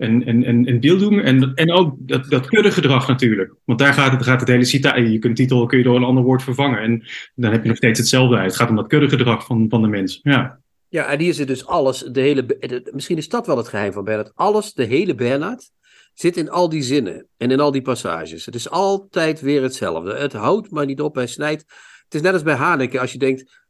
en, 0.04 0.24
en, 0.24 0.44
en, 0.44 0.66
en 0.66 0.80
beelddoen. 0.80 1.20
En, 1.20 1.54
en 1.54 1.72
ook 1.72 1.94
dat, 1.98 2.24
dat 2.30 2.46
kuddegedrag 2.46 3.08
natuurlijk. 3.08 3.54
Want 3.64 3.78
daar 3.78 3.92
gaat 3.92 4.12
het, 4.12 4.22
gaat 4.22 4.40
het 4.40 4.48
hele 4.48 4.64
citaat. 4.64 4.96
Je 4.96 5.18
kunt 5.18 5.36
titel 5.36 5.66
kun 5.66 5.78
je 5.78 5.84
door 5.84 5.96
een 5.96 6.04
ander 6.04 6.24
woord 6.24 6.42
vervangen. 6.42 6.78
En 6.78 7.04
dan 7.34 7.52
heb 7.52 7.62
je 7.62 7.68
nog 7.68 7.76
steeds 7.76 7.98
hetzelfde 7.98 8.36
uit. 8.36 8.46
Het 8.46 8.56
gaat 8.56 8.70
om 8.70 8.76
dat 8.76 8.86
kuddegedrag 8.86 9.46
van, 9.46 9.66
van 9.68 9.82
de 9.82 9.88
mens. 9.88 10.20
Ja. 10.22 10.62
Ja, 10.88 11.06
en 11.06 11.20
hier 11.20 11.34
zit 11.34 11.46
dus 11.46 11.66
alles, 11.66 11.98
de 11.98 12.20
hele, 12.20 12.46
misschien 12.92 13.16
is 13.16 13.28
dat 13.28 13.46
wel 13.46 13.56
het 13.56 13.68
geheim 13.68 13.92
van 13.92 14.04
Bernard. 14.04 14.32
Alles, 14.34 14.72
de 14.72 14.84
hele 14.84 15.14
Bernard, 15.14 15.70
zit 16.14 16.36
in 16.36 16.50
al 16.50 16.68
die 16.68 16.82
zinnen 16.82 17.26
en 17.36 17.50
in 17.50 17.60
al 17.60 17.70
die 17.70 17.82
passages. 17.82 18.46
Het 18.46 18.54
is 18.54 18.70
altijd 18.70 19.40
weer 19.40 19.62
hetzelfde. 19.62 20.14
Het 20.14 20.32
houdt 20.32 20.70
maar 20.70 20.86
niet 20.86 21.00
op, 21.00 21.14
hij 21.14 21.26
snijdt. 21.26 21.64
Het 22.04 22.14
is 22.14 22.20
net 22.20 22.32
als 22.32 22.42
bij 22.42 22.54
Haneke, 22.54 23.00
als 23.00 23.12
je 23.12 23.18
denkt, 23.18 23.62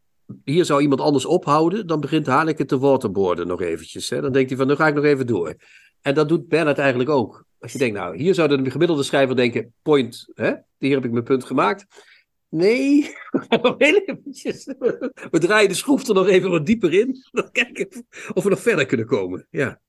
hier 0.44 0.64
zou 0.64 0.82
iemand 0.82 1.00
anders 1.00 1.24
ophouden, 1.24 1.86
dan 1.86 2.00
begint 2.00 2.26
Haneke 2.26 2.64
te 2.64 2.78
waterboarden 2.78 3.46
nog 3.46 3.60
eventjes. 3.60 4.10
Hè? 4.10 4.20
Dan 4.20 4.32
denkt 4.32 4.48
hij 4.48 4.58
van, 4.58 4.66
nu 4.66 4.74
ga 4.74 4.86
ik 4.86 4.94
nog 4.94 5.04
even 5.04 5.26
door. 5.26 5.54
En 6.04 6.14
dat 6.14 6.28
doet 6.28 6.48
Bernard 6.48 6.78
eigenlijk 6.78 7.10
ook. 7.10 7.44
Als 7.58 7.72
je 7.72 7.78
denkt, 7.78 7.96
nou, 7.96 8.16
hier 8.16 8.34
zou 8.34 8.62
de 8.62 8.70
gemiddelde 8.70 9.02
schrijver 9.02 9.36
denken, 9.36 9.72
point, 9.82 10.30
hè? 10.34 10.52
hier 10.78 10.94
heb 10.94 11.04
ik 11.04 11.10
mijn 11.10 11.24
punt 11.24 11.44
gemaakt. 11.44 11.86
Nee. 12.48 13.14
We 15.30 15.38
draaien 15.38 15.68
de 15.68 15.74
schroef 15.74 16.08
er 16.08 16.14
nog 16.14 16.26
even 16.26 16.50
wat 16.50 16.66
dieper 16.66 16.92
in. 16.92 17.16
Dan 17.32 17.50
kijken 17.52 18.06
of 18.34 18.44
we 18.44 18.50
nog 18.50 18.60
verder 18.60 18.86
kunnen 18.86 19.06
komen. 19.06 19.46
Ja. 19.50 19.80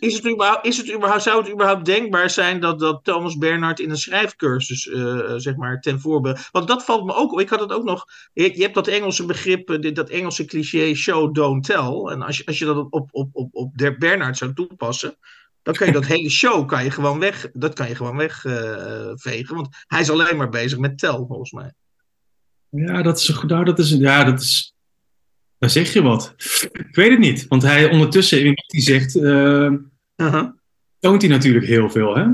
Is 0.00 0.14
het 0.14 0.28
überhaupt, 0.28 0.66
is 0.66 0.76
het 0.76 0.94
überhaupt, 0.94 1.22
zou 1.22 1.42
het 1.42 1.52
überhaupt 1.52 1.84
denkbaar 1.84 2.30
zijn 2.30 2.60
dat, 2.60 2.78
dat 2.78 3.04
Thomas 3.04 3.36
Bernhard 3.36 3.80
in 3.80 3.90
een 3.90 3.96
schrijfcursus, 3.96 4.86
uh, 4.86 5.34
zeg 5.36 5.56
maar, 5.56 5.80
ten 5.80 6.00
voorbeeld. 6.00 6.48
Want 6.50 6.68
dat 6.68 6.84
valt 6.84 7.04
me 7.04 7.14
ook. 7.14 7.40
Ik 7.40 7.48
had 7.48 7.60
het 7.60 7.72
ook 7.72 7.84
nog. 7.84 8.04
Je, 8.32 8.62
hebt 8.62 8.74
dat 8.74 8.86
Engelse 8.86 9.26
begrip, 9.26 9.70
uh, 9.70 9.94
dat 9.94 10.10
Engelse 10.10 10.44
cliché 10.44 10.94
show, 10.94 11.34
don't 11.34 11.64
tell. 11.64 12.12
En 12.12 12.22
als 12.22 12.36
je, 12.36 12.46
als 12.46 12.58
je 12.58 12.64
dat 12.64 12.76
op, 12.90 13.08
op, 13.12 13.28
op, 13.32 13.48
op 13.52 13.72
Bernhard 13.98 14.36
zou 14.36 14.52
toepassen. 14.54 15.16
Dan 15.64 15.74
kan 15.74 15.86
je 15.86 15.92
dat 15.92 16.06
hele 16.06 16.30
show 16.30 16.68
kan 16.68 16.84
je 16.84 16.90
gewoon 16.90 17.18
weg, 17.18 17.50
dat 17.52 17.74
kan 17.74 17.88
je 17.88 17.94
gewoon 17.94 18.16
wegvegen. 18.16 19.50
Uh, 19.50 19.60
want 19.60 19.68
hij 19.86 20.00
is 20.00 20.10
alleen 20.10 20.36
maar 20.36 20.48
bezig 20.48 20.78
met 20.78 20.98
tel, 20.98 21.26
volgens 21.26 21.52
mij. 21.52 21.72
Ja, 22.68 23.02
dat 23.02 23.18
is, 23.18 23.40
nou, 23.46 23.64
dat 23.64 23.78
is, 23.78 23.90
ja, 23.90 24.24
dat 24.24 24.40
is. 24.40 24.74
Daar 25.58 25.70
zeg 25.70 25.92
je 25.92 26.02
wat. 26.02 26.34
Ik 26.72 26.94
weet 26.94 27.10
het 27.10 27.18
niet, 27.18 27.46
want 27.48 27.62
hij 27.62 27.90
ondertussen, 27.90 28.44
in 28.44 28.54
die 28.66 28.80
zegt, 28.80 29.14
uh, 29.14 29.70
uh-huh. 30.16 30.48
toont 30.98 31.22
hij 31.22 31.30
natuurlijk 31.30 31.66
heel 31.66 31.90
veel, 31.90 32.16
hè? 32.16 32.24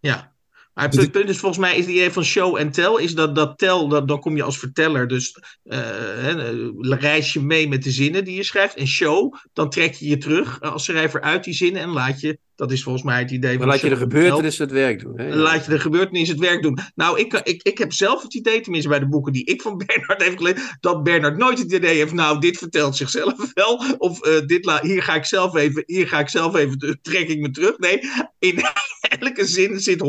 Ja. 0.00 0.36
Maar 0.74 0.88
het 0.88 1.10
punt 1.10 1.28
is 1.28 1.38
volgens 1.38 1.60
mij 1.60 1.76
is 1.76 1.84
het 1.84 1.94
idee 1.94 2.10
van 2.10 2.24
show 2.24 2.56
en 2.56 2.70
tell, 2.70 3.02
is 3.02 3.14
dat, 3.14 3.34
dat 3.34 3.58
tell, 3.58 3.88
dat, 3.88 4.08
dan 4.08 4.20
kom 4.20 4.36
je 4.36 4.42
als 4.42 4.58
verteller, 4.58 5.08
dus 5.08 5.38
uh, 5.64 6.80
reis 6.80 7.32
je 7.32 7.40
mee 7.40 7.68
met 7.68 7.82
de 7.82 7.90
zinnen 7.90 8.24
die 8.24 8.36
je 8.36 8.42
schrijft. 8.42 8.74
En 8.74 8.86
show, 8.86 9.34
dan 9.52 9.70
trek 9.70 9.94
je 9.94 10.08
je 10.08 10.18
terug 10.18 10.60
als 10.60 10.84
schrijver 10.84 11.20
uit 11.20 11.44
die 11.44 11.54
zinnen 11.54 11.82
en 11.82 11.88
laat 11.88 12.20
je 12.20 12.38
dat 12.58 12.72
is 12.72 12.82
volgens 12.82 13.04
mij 13.04 13.18
het 13.18 13.30
idee 13.30 13.58
van. 13.58 13.66
laat 13.66 13.80
je 13.80 13.88
de 13.88 13.96
gebeurtenis 13.96 14.58
het 14.58 14.70
werk 14.70 15.00
doen. 15.00 15.20
Hè? 15.20 15.36
Laat 15.36 15.64
je 15.64 15.70
de 15.70 15.78
gebeurtenis 15.78 16.28
het 16.28 16.38
werk 16.38 16.62
doen. 16.62 16.78
Nou, 16.94 17.18
ik, 17.18 17.32
ik, 17.32 17.62
ik 17.62 17.78
heb 17.78 17.92
zelf 17.92 18.22
het 18.22 18.34
idee, 18.34 18.60
tenminste 18.60 18.88
bij 18.88 18.98
de 18.98 19.08
boeken 19.08 19.32
die 19.32 19.44
ik 19.44 19.62
van 19.62 19.76
Bernard 19.86 20.24
heb 20.24 20.36
gelezen, 20.36 20.76
dat 20.80 21.02
Bernard 21.02 21.36
nooit 21.36 21.58
het 21.58 21.72
idee 21.72 21.96
heeft, 21.96 22.12
nou, 22.12 22.40
dit 22.40 22.58
vertelt 22.58 22.96
zichzelf 22.96 23.50
wel. 23.54 23.84
Of 23.98 24.26
uh, 24.26 24.46
dit 24.46 24.80
hier 24.82 25.02
ga 25.02 25.14
ik 25.14 25.24
zelf 25.24 25.56
even, 25.56 25.82
hier 25.86 26.08
ga 26.08 26.18
ik 26.18 26.28
zelf 26.28 26.54
even, 26.54 26.98
trek 27.02 27.28
ik 27.28 27.38
me 27.38 27.50
terug. 27.50 27.78
Nee, 27.78 28.00
in 28.38 28.60
elke 29.18 29.46
zin 29.46 29.80
zit 29.80 30.02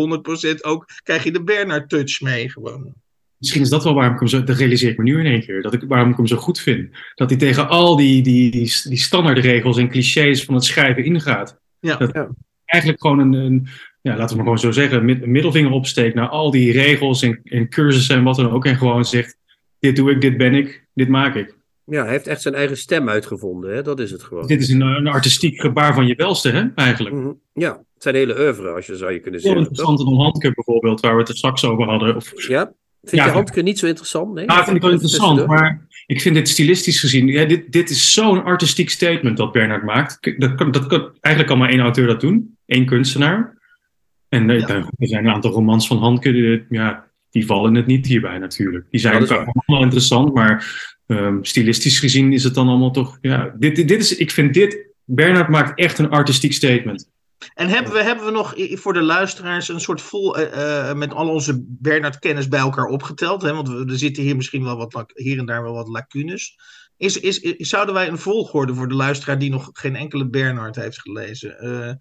100% 0.57 0.61
ook, 0.61 0.85
krijg 1.03 1.23
je 1.23 1.31
de 1.31 1.43
Bernard-touch 1.43 2.21
mee 2.21 2.49
gewoon. 2.49 2.93
Misschien 3.37 3.61
is 3.61 3.69
dat 3.69 3.83
wel 3.83 3.93
waarom 3.93 4.13
ik 4.13 4.19
hem 4.19 4.27
zo, 4.27 4.43
dat 4.43 4.57
realiseer 4.57 4.89
ik 4.89 4.97
me 4.97 5.03
nu 5.03 5.19
in 5.19 5.25
één 5.25 5.45
keer, 5.45 5.61
dat 5.61 5.73
ik, 5.73 5.83
waarom 5.87 6.11
ik 6.11 6.17
hem 6.17 6.27
zo 6.27 6.37
goed 6.37 6.59
vind. 6.59 6.89
Dat 7.15 7.29
hij 7.29 7.39
tegen 7.39 7.67
al 7.67 7.95
die, 7.95 8.21
die, 8.21 8.51
die, 8.51 8.71
die 8.83 8.97
standaardregels 8.97 9.77
en 9.77 9.89
clichés 9.89 10.43
van 10.43 10.55
het 10.55 10.63
schrijven 10.63 11.05
ingaat. 11.05 11.58
Ja. 11.79 11.97
Dat 11.97 12.13
ja. 12.13 12.29
eigenlijk 12.65 13.01
gewoon 13.01 13.19
een, 13.19 13.33
een, 13.33 13.67
ja, 14.01 14.17
laten 14.17 14.29
we 14.29 14.35
maar 14.35 14.43
gewoon 14.43 14.59
zo 14.59 14.71
zeggen, 14.71 15.09
een 15.09 15.31
middelvinger 15.31 15.71
opsteekt 15.71 16.15
naar 16.15 16.27
al 16.27 16.51
die 16.51 16.71
regels 16.71 17.21
en, 17.21 17.41
en 17.43 17.69
cursussen 17.69 18.15
en 18.15 18.23
wat 18.23 18.35
dan 18.35 18.51
ook. 18.51 18.65
En 18.65 18.77
gewoon 18.77 19.05
zegt, 19.05 19.37
dit 19.79 19.95
doe 19.95 20.11
ik, 20.11 20.21
dit 20.21 20.37
ben 20.37 20.53
ik, 20.53 20.85
dit 20.93 21.07
maak 21.07 21.35
ik. 21.35 21.57
Ja, 21.85 22.03
hij 22.03 22.11
heeft 22.11 22.27
echt 22.27 22.41
zijn 22.41 22.55
eigen 22.55 22.77
stem 22.77 23.09
uitgevonden, 23.09 23.75
hè? 23.75 23.81
dat 23.81 23.99
is 23.99 24.11
het 24.11 24.23
gewoon. 24.23 24.47
Dit 24.47 24.61
is 24.61 24.69
een, 24.69 24.81
een 24.81 25.07
artistiek 25.07 25.61
gebaar 25.61 25.93
van 25.93 26.07
je 26.07 26.15
welste, 26.15 26.49
hè, 26.49 26.67
eigenlijk. 26.75 27.15
Mm 27.15 27.23
-hmm. 27.23 27.39
Ja, 27.53 27.71
het 27.93 28.03
zijn 28.03 28.15
hele 28.15 28.39
oeuvre, 28.39 28.69
als 28.69 28.85
je 28.85 28.95
zou 28.95 29.11
je 29.11 29.19
kunnen 29.19 29.39
zeggen. 29.39 29.59
Heel 29.59 29.69
interessant 29.69 30.09
een 30.09 30.17
Handke 30.17 30.51
bijvoorbeeld, 30.53 30.99
waar 30.99 31.13
we 31.13 31.19
het 31.19 31.29
er 31.29 31.37
straks 31.37 31.65
over 31.65 31.85
hadden. 31.85 32.15
Of, 32.15 32.47
ja, 32.47 32.73
vind 33.01 33.21
ja, 33.21 33.25
je 33.25 33.31
Handke 33.31 33.61
niet 33.61 33.79
zo 33.79 33.87
interessant? 33.87 34.33
Nee, 34.33 34.45
nou, 34.45 34.63
vind 34.63 34.75
ik 34.75 34.81
wel 34.81 34.91
interessant, 34.91 35.47
maar 35.47 35.87
ik 36.09 36.21
vind 36.21 36.35
dit 36.35 36.49
stilistisch 36.49 36.99
gezien, 36.99 37.27
ja, 37.27 37.45
dit, 37.45 37.71
dit 37.71 37.89
is 37.89 38.13
zo'n 38.13 38.43
artistiek 38.43 38.89
statement 38.89 39.37
dat 39.37 39.51
Bernard 39.51 39.83
maakt. 39.83 40.33
Dat 40.37 40.55
kan, 40.55 40.71
dat 40.71 40.87
kan, 40.87 41.11
eigenlijk 41.19 41.47
kan 41.53 41.57
maar 41.57 41.69
één 41.69 41.79
auteur 41.79 42.07
dat 42.07 42.21
doen, 42.21 42.57
één 42.65 42.85
kunstenaar. 42.85 43.57
En 44.29 44.49
ja. 44.49 44.67
er 44.67 44.85
zijn 44.97 45.25
een 45.25 45.33
aantal 45.33 45.51
romans 45.51 45.87
van 45.87 45.97
Handke, 45.97 46.31
die, 46.31 46.65
ja, 46.69 47.07
die 47.29 47.45
vallen 47.45 47.75
het 47.75 47.85
niet 47.85 48.05
hierbij 48.07 48.37
natuurlijk. 48.37 48.85
Die 48.89 48.99
zijn 48.99 49.25
ja, 49.25 49.35
allemaal 49.35 49.83
interessant, 49.83 50.33
maar 50.33 50.65
um, 51.07 51.45
stilistisch 51.45 51.99
gezien 51.99 52.33
is 52.33 52.43
het 52.43 52.53
dan 52.53 52.67
allemaal 52.67 52.91
toch, 52.91 53.17
ja, 53.21 53.55
dit, 53.59 53.75
dit 53.75 53.91
is, 53.91 54.15
ik 54.15 54.31
vind 54.31 54.53
dit, 54.53 54.87
Bernard 55.03 55.49
maakt 55.49 55.79
echt 55.79 55.97
een 55.97 56.09
artistiek 56.09 56.53
statement. 56.53 57.09
En 57.53 57.67
hebben 57.67 57.93
we, 57.93 58.03
hebben 58.03 58.25
we 58.25 58.31
nog 58.31 58.53
voor 58.57 58.93
de 58.93 59.01
luisteraars 59.01 59.67
een 59.67 59.79
soort 59.79 60.01
vol 60.01 60.39
uh, 60.39 60.93
met 60.93 61.13
al 61.13 61.29
onze 61.29 61.63
Bernard-kennis 61.67 62.47
bij 62.47 62.59
elkaar 62.59 62.85
opgeteld? 62.85 63.41
Hè? 63.41 63.53
Want 63.53 63.67
we, 63.67 63.85
er 63.85 63.97
zitten 63.97 64.23
hier 64.23 64.35
misschien 64.35 64.63
wel 64.63 64.77
wat, 64.77 65.11
hier 65.13 65.37
en 65.37 65.45
daar 65.45 65.63
wel 65.63 65.73
wat 65.73 65.87
lacunes. 65.87 66.57
Is, 66.97 67.19
is, 67.19 67.39
is, 67.39 67.69
zouden 67.69 67.93
wij 67.93 68.07
een 68.07 68.17
volgorde 68.17 68.75
voor 68.75 68.87
de 68.87 68.95
luisteraar 68.95 69.39
die 69.39 69.49
nog 69.49 69.69
geen 69.73 69.95
enkele 69.95 70.29
Bernard 70.29 70.75
heeft 70.75 71.01
gelezen? 71.01 71.65
Uh, 71.65 71.91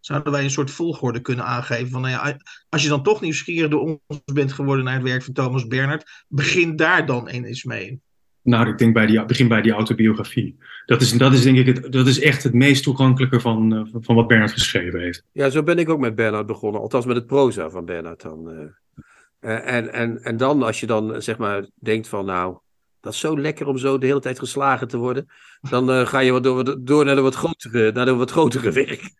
zouden 0.00 0.32
wij 0.32 0.44
een 0.44 0.50
soort 0.50 0.70
volgorde 0.70 1.20
kunnen 1.20 1.44
aangeven? 1.44 1.90
Van, 1.90 2.00
nou 2.00 2.12
ja, 2.12 2.36
als 2.68 2.82
je 2.82 2.88
dan 2.88 3.02
toch 3.02 3.20
nieuwsgierig 3.20 3.70
door 3.70 4.00
ons 4.06 4.20
bent 4.32 4.52
geworden 4.52 4.84
naar 4.84 4.94
het 4.94 5.02
werk 5.02 5.22
van 5.22 5.34
Thomas 5.34 5.66
Bernard, 5.66 6.24
begin 6.28 6.76
daar 6.76 7.06
dan 7.06 7.28
eens 7.28 7.64
mee. 7.64 8.00
Nou, 8.46 8.68
ik 8.68 8.78
denk 8.78 8.94
bij 8.94 9.06
die, 9.06 9.24
begin 9.24 9.48
bij 9.48 9.62
die 9.62 9.72
autobiografie. 9.72 10.56
Dat 10.86 11.00
is, 11.00 11.12
dat 11.12 11.32
is 11.32 11.42
denk 11.42 11.56
ik 11.56 11.66
het, 11.66 11.92
dat 11.92 12.06
is 12.06 12.20
echt 12.20 12.42
het 12.42 12.52
meest 12.52 12.82
toegankelijke 12.82 13.40
van, 13.40 13.74
uh, 13.74 13.82
van 13.92 14.14
wat 14.14 14.26
Bernard 14.26 14.52
geschreven 14.52 15.00
heeft. 15.00 15.22
Ja, 15.32 15.50
zo 15.50 15.62
ben 15.62 15.78
ik 15.78 15.88
ook 15.88 15.98
met 15.98 16.14
Bernard 16.14 16.46
begonnen. 16.46 16.80
Althans 16.80 17.06
met 17.06 17.16
het 17.16 17.26
proza 17.26 17.70
van 17.70 17.84
Bernard 17.84 18.22
dan. 18.22 18.50
Uh, 18.50 19.74
en, 19.74 19.92
en, 19.92 20.22
en 20.22 20.36
dan 20.36 20.62
als 20.62 20.80
je 20.80 20.86
dan 20.86 21.22
zeg 21.22 21.38
maar 21.38 21.66
denkt 21.74 22.08
van 22.08 22.24
nou, 22.24 22.58
dat 23.00 23.12
is 23.12 23.20
zo 23.20 23.38
lekker 23.38 23.66
om 23.66 23.78
zo 23.78 23.98
de 23.98 24.06
hele 24.06 24.20
tijd 24.20 24.38
geslagen 24.38 24.88
te 24.88 24.96
worden. 24.96 25.26
Dan 25.70 25.90
uh, 25.90 26.06
ga 26.06 26.18
je 26.18 26.32
wat 26.32 26.42
door, 26.42 26.84
door 26.84 27.04
naar 27.04 27.14
de 27.14 27.20
wat 27.20 27.34
grotere, 27.34 27.92
naar 27.92 28.04
de 28.04 28.14
wat 28.14 28.30
grotere 28.30 28.72
werk. 28.72 29.10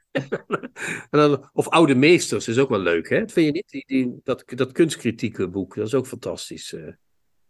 en 1.10 1.18
dan, 1.18 1.50
of 1.52 1.68
Oude 1.68 1.94
Meesters 1.94 2.48
is 2.48 2.58
ook 2.58 2.68
wel 2.68 2.78
leuk, 2.78 3.08
hè? 3.08 3.20
Dat 3.20 3.32
vind 3.32 3.46
je 3.46 3.52
niet? 3.52 3.68
Die, 3.68 3.84
die, 3.86 4.20
dat, 4.24 4.42
dat 4.46 4.72
kunstkritieke 4.72 5.48
boek, 5.48 5.74
dat 5.74 5.86
is 5.86 5.94
ook 5.94 6.06
fantastisch. 6.06 6.74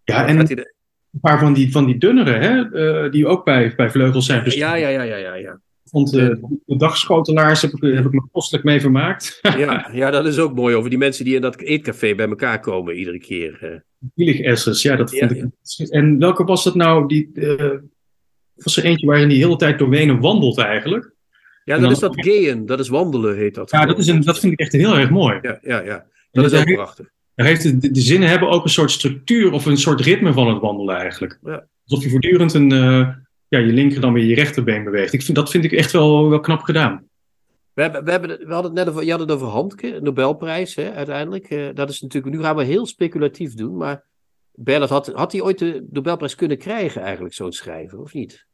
ja, 0.04 0.26
en 0.26 0.74
een 1.16 1.30
paar 1.30 1.38
van 1.38 1.52
die, 1.52 1.70
van 1.70 1.86
die 1.86 1.98
dunnere, 1.98 2.30
hè, 2.30 2.64
uh, 3.04 3.10
die 3.10 3.26
ook 3.26 3.44
bij, 3.44 3.74
bij 3.76 3.90
vleugels 3.90 4.26
zijn 4.26 4.42
Ja, 4.44 4.74
ja, 4.74 4.88
ja, 4.88 5.02
ja, 5.02 5.16
ja. 5.16 5.34
ja. 5.34 5.60
Vond 5.84 6.14
uh, 6.14 6.34
de 6.66 6.76
dagschotelaars 6.76 7.62
heb 7.62 7.72
ik, 7.72 7.94
heb 7.94 8.04
ik 8.04 8.12
me 8.12 8.28
kostelijk 8.32 8.64
mee 8.64 8.80
vermaakt. 8.80 9.38
ja, 9.58 9.90
ja, 9.92 10.10
dat 10.10 10.26
is 10.26 10.38
ook 10.38 10.54
mooi 10.54 10.74
over 10.74 10.90
die 10.90 10.98
mensen 10.98 11.24
die 11.24 11.34
in 11.34 11.40
dat 11.40 11.60
eetcafé 11.60 12.14
bij 12.14 12.28
elkaar 12.28 12.60
komen 12.60 12.98
iedere 12.98 13.18
keer. 13.18 13.84
Willig 14.14 14.40
Essers, 14.40 14.82
ja, 14.82 14.96
dat 14.96 15.10
vond 15.10 15.30
ja, 15.30 15.36
ik. 15.36 15.50
Ja. 15.62 15.86
En 15.86 16.18
welke 16.18 16.44
was 16.44 16.64
dat 16.64 16.74
nou? 16.74 17.08
Die, 17.08 17.30
was 18.54 18.76
er 18.76 18.84
eentje 18.84 19.06
waarin 19.06 19.28
die 19.28 19.38
de 19.38 19.44
hele 19.44 19.56
tijd 19.56 19.78
door 19.78 19.88
Wenen 19.88 20.20
wandelt 20.20 20.58
eigenlijk? 20.58 21.14
Ja, 21.64 21.74
dat 21.74 21.82
dan, 21.82 21.92
is 21.92 21.98
dat 21.98 22.24
gayen, 22.24 22.66
dat 22.66 22.80
is 22.80 22.88
wandelen 22.88 23.36
heet 23.36 23.54
dat. 23.54 23.70
Ja, 23.70 23.86
dat, 23.86 23.98
is 23.98 24.06
een, 24.06 24.20
dat 24.20 24.38
vind 24.38 24.52
ik 24.52 24.60
echt 24.60 24.72
heel 24.72 24.96
erg 24.96 25.10
mooi. 25.10 25.38
Ja, 25.42 25.58
ja, 25.62 25.80
ja. 25.80 26.06
dat 26.32 26.52
is 26.52 26.58
ook 26.58 26.74
prachtig. 26.74 27.14
Heeft 27.44 27.62
de, 27.62 27.90
de, 27.90 28.00
zinnen 28.00 28.28
hebben 28.28 28.48
ook 28.48 28.64
een 28.64 28.70
soort 28.70 28.90
structuur 28.90 29.52
of 29.52 29.66
een 29.66 29.76
soort 29.76 30.00
ritme 30.00 30.32
van 30.32 30.48
het 30.48 30.60
wandelen 30.60 30.96
eigenlijk. 30.96 31.38
Ja. 31.44 31.66
Alsof 31.86 32.04
je 32.04 32.10
voortdurend 32.10 32.54
een, 32.54 32.72
uh, 32.72 33.08
ja, 33.48 33.58
je 33.58 33.72
linker 33.72 34.00
dan 34.00 34.12
weer 34.12 34.24
je 34.24 34.34
rechterbeen 34.34 34.84
beweegt. 34.84 35.12
Ik 35.12 35.22
vind, 35.22 35.36
dat 35.36 35.50
vind 35.50 35.64
ik 35.64 35.72
echt 35.72 35.92
wel, 35.92 36.28
wel 36.28 36.40
knap 36.40 36.62
gedaan. 36.62 37.04
We, 37.72 37.82
hebben, 37.82 38.04
we, 38.04 38.10
hebben, 38.10 38.28
we 38.28 38.52
hadden 38.52 38.74
het 38.74 38.84
net 38.84 38.88
over, 38.88 39.04
je 39.04 39.10
had 39.10 39.20
het 39.20 39.30
over 39.30 39.46
Handke, 39.46 39.98
Nobelprijs 40.02 40.74
hè, 40.74 40.92
uiteindelijk. 40.92 41.50
Uh, 41.50 41.68
dat 41.74 41.90
is 41.90 42.00
natuurlijk, 42.00 42.34
nu 42.34 42.42
gaan 42.42 42.56
we 42.56 42.64
heel 42.64 42.86
speculatief 42.86 43.54
doen, 43.54 43.76
maar 43.76 44.04
Bernard, 44.52 44.90
had, 44.90 45.06
had 45.06 45.32
hij 45.32 45.40
ooit 45.40 45.58
de 45.58 45.86
Nobelprijs 45.90 46.34
kunnen 46.34 46.58
krijgen 46.58 47.02
eigenlijk, 47.02 47.34
zo'n 47.34 47.52
schrijver, 47.52 48.00
of 48.00 48.12
niet? 48.12 48.46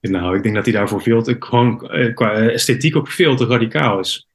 Nou, 0.00 0.36
ik 0.36 0.42
denk 0.42 0.54
dat 0.54 0.64
hij 0.64 0.74
daarvoor 0.74 1.02
veel 1.02 1.22
te, 1.22 1.36
gewoon 1.38 1.90
eh, 1.90 2.14
qua 2.14 2.32
esthetiek 2.32 2.96
ook 2.96 3.08
veel 3.08 3.36
te 3.36 3.46
radicaal 3.46 3.98
is. 3.98 4.28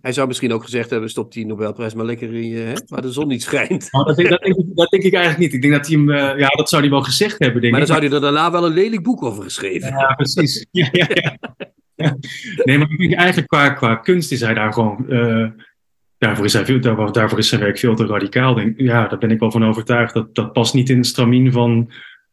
Hij 0.00 0.12
zou 0.12 0.26
misschien 0.26 0.52
ook 0.52 0.64
gezegd 0.64 0.90
hebben: 0.90 1.10
stop 1.10 1.32
die 1.32 1.46
Nobelprijs 1.46 1.94
maar 1.94 2.04
lekker 2.04 2.34
in 2.34 2.48
je, 2.48 2.58
hè, 2.58 2.72
waar 2.86 3.02
de 3.02 3.12
zon 3.12 3.28
niet 3.28 3.42
schijnt. 3.42 3.88
Dat, 3.90 4.16
denk, 4.16 4.28
dat, 4.28 4.42
denk 4.42 4.56
ik, 4.56 4.76
dat, 4.76 4.90
denk, 4.90 5.02
ik, 5.02 5.14
eigenlijk 5.14 5.44
niet. 5.44 5.54
Ik 5.54 5.62
denk 5.62 5.74
dat 5.74 5.86
hij 5.86 5.96
hem, 5.96 6.08
uh, 6.08 6.38
ja, 6.38 6.48
dat 6.48 6.68
zou 6.68 6.82
hij 6.82 6.90
wel 6.90 7.02
gezegd 7.02 7.38
hebben. 7.38 7.60
Denk 7.60 7.72
maar 7.72 7.80
dan 7.80 7.90
zou 7.90 8.06
hij 8.06 8.14
er 8.14 8.20
daarna 8.20 8.50
wel 8.50 8.66
een 8.66 8.72
lelijk 8.72 9.02
boek 9.02 9.22
over 9.22 9.42
geschreven 9.42 9.88
Ja, 9.88 10.14
precies. 10.14 10.66
ja, 10.70 10.88
ja, 10.92 11.06
ja. 11.08 11.38
ja. 11.94 12.16
Nee, 12.64 12.78
maar 12.78 12.90
ik 12.90 12.98
denk 12.98 13.14
eigenlijk 13.14 13.48
qua, 13.48 13.70
qua 13.70 13.94
kunst 13.94 14.32
is 14.32 14.40
hij 14.40 14.54
daar 14.54 14.72
gewoon. 14.72 15.04
Uh, 15.08 15.50
daarvoor, 16.18 16.44
is 16.44 16.52
hij 16.52 16.78
daarvoor 16.78 17.38
is 17.38 17.48
zijn 17.48 17.60
werk 17.60 17.78
veel 17.78 17.94
te 17.94 18.06
radicaal. 18.06 18.54
Denk, 18.54 18.80
ja, 18.80 19.08
daar 19.08 19.18
ben 19.18 19.30
ik 19.30 19.40
wel 19.40 19.50
van 19.50 19.64
overtuigd. 19.64 20.14
Dat, 20.14 20.34
dat 20.34 20.52
past 20.52 20.74
niet 20.74 20.90
in 20.90 20.96
het 20.96 21.06
stramien 21.06 21.52
van 21.52 21.90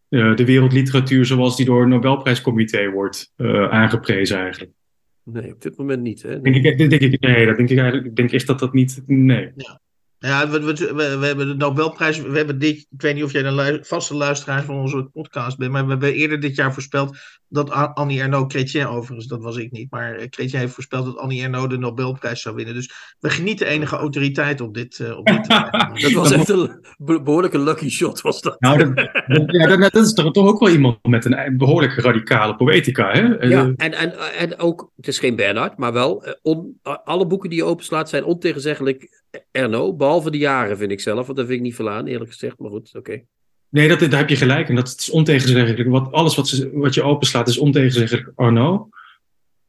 uh, 0.10 0.36
de 0.36 0.46
wereldliteratuur 0.46 1.26
zoals 1.26 1.56
die 1.56 1.66
door 1.66 1.80
het 1.80 1.90
Nobelprijscomité 1.90 2.90
wordt 2.90 3.34
aangeprezen 3.70 4.38
eigenlijk. 4.38 4.72
Nee, 5.34 5.54
op 5.54 5.62
dit 5.62 5.78
moment 5.78 6.02
niet. 6.02 6.22
Hè? 6.22 6.40
Nee. 6.40 6.62
Denk 6.62 6.80
ik, 6.80 6.90
denk 6.90 7.02
ik, 7.02 7.22
nee, 7.22 7.46
dat 7.46 7.58
denk 7.58 7.70
ik 7.70 7.78
eigenlijk. 7.78 8.08
Ik 8.08 8.16
denk 8.16 8.32
echt 8.32 8.48
dat 8.48 8.60
dat 8.60 8.74
niet. 8.74 9.04
Nee. 9.06 9.52
Ja. 9.56 9.82
Ja, 10.20 10.50
we, 10.50 10.64
we, 10.64 11.18
we, 11.18 11.26
hebben 11.26 11.48
de 11.48 11.56
Nobelprijs. 11.56 12.22
We 12.22 12.38
hebben 12.38 12.60
dit, 12.60 12.78
ik 12.78 13.02
weet 13.02 13.16
niet 13.16 13.24
of 13.24 13.32
jij 13.32 13.44
een 13.44 13.86
vaste 13.86 14.16
luisteraar 14.16 14.64
van 14.64 14.76
onze 14.76 15.04
podcast 15.04 15.58
bent, 15.58 15.72
maar 15.72 15.84
we 15.84 15.90
hebben 15.90 16.14
eerder 16.14 16.40
dit 16.40 16.56
jaar 16.56 16.74
voorspeld 16.74 17.18
dat 17.50 17.72
Annie 17.72 18.22
Ernaux 18.22 18.54
Chrétien, 18.54 18.88
overigens, 18.88 19.28
dat 19.28 19.42
was 19.42 19.58
ik 19.58 19.72
niet, 19.72 19.92
maar 19.92 20.28
Chrétien 20.30 20.60
heeft 20.60 20.74
voorspeld 20.74 21.06
dat 21.06 21.18
Annie 21.18 21.44
Ernaux 21.44 21.70
de 21.70 21.78
Nobelprijs 21.78 22.42
zou 22.42 22.56
winnen. 22.56 22.74
Dus 22.74 22.92
we 23.20 23.30
genieten 23.30 23.68
enige 23.68 23.96
autoriteit 23.96 24.62
op 24.62 24.74
dit, 24.74 25.00
uh, 25.00 25.18
op 25.18 25.26
dit 25.26 25.48
Dat 26.04 26.12
was 26.12 26.32
echt 26.32 26.50
een 26.50 26.84
behoorlijke 26.98 27.60
lucky 27.60 27.90
shot, 27.90 28.22
was 28.22 28.42
dat. 28.42 28.62
Nou, 28.62 28.94
dat, 28.94 29.10
ja, 29.46 29.78
dat, 29.78 29.96
is 29.96 30.14
toch, 30.14 30.34
toch 30.34 30.48
ook 30.48 30.60
wel 30.60 30.70
iemand 30.70 30.98
met 31.08 31.26
een 31.26 31.58
behoorlijk 31.58 31.94
radicale 31.94 32.56
poëtica, 32.56 33.12
hè? 33.12 33.48
Ja, 33.48 33.74
en, 33.76 33.94
en, 33.94 34.14
en 34.38 34.60
ook, 34.60 34.92
het 34.96 35.08
is 35.08 35.20
geen 35.20 35.36
Bernard, 35.36 35.78
maar 35.78 35.94
wel, 35.94 36.24
eh, 36.24 36.34
on, 36.42 36.80
alle 37.04 37.28
boeken 37.28 37.50
die 37.50 37.60
je 37.60 37.66
openslaat 37.66 38.10
zijn 38.10 38.24
ontegenzeggelijk 38.24 39.19
Erno, 39.52 39.96
behalve 39.96 40.32
de 40.32 40.38
jaren 40.38 40.78
vind 40.78 40.92
ik 40.92 41.00
zelf, 41.00 41.26
want 41.26 41.38
dat 41.38 41.46
vind 41.46 41.58
ik 41.58 41.66
niet 41.66 41.76
veel 41.76 41.90
aan, 41.90 42.08
eerlijk 42.08 42.32
gezegd, 42.32 42.60
maar 42.60 42.70
goed, 42.70 42.96
oké. 42.96 43.22
Nee, 43.70 43.88
dat, 43.88 44.00
daar 44.00 44.20
heb 44.20 44.30
je 44.30 44.36
gelijk. 44.36 44.70
En 44.70 44.76
dat 44.76 44.96
is 44.98 45.10
ontegenzeggelijk. 45.10 45.90
Wat, 45.90 46.12
alles 46.12 46.36
wat, 46.36 46.48
ze, 46.48 46.70
wat 46.74 46.94
je 46.94 47.04
openslaat 47.04 47.48
is 47.48 47.58
ontegenzeggelijk 47.58 48.32
Arno. 48.36 48.90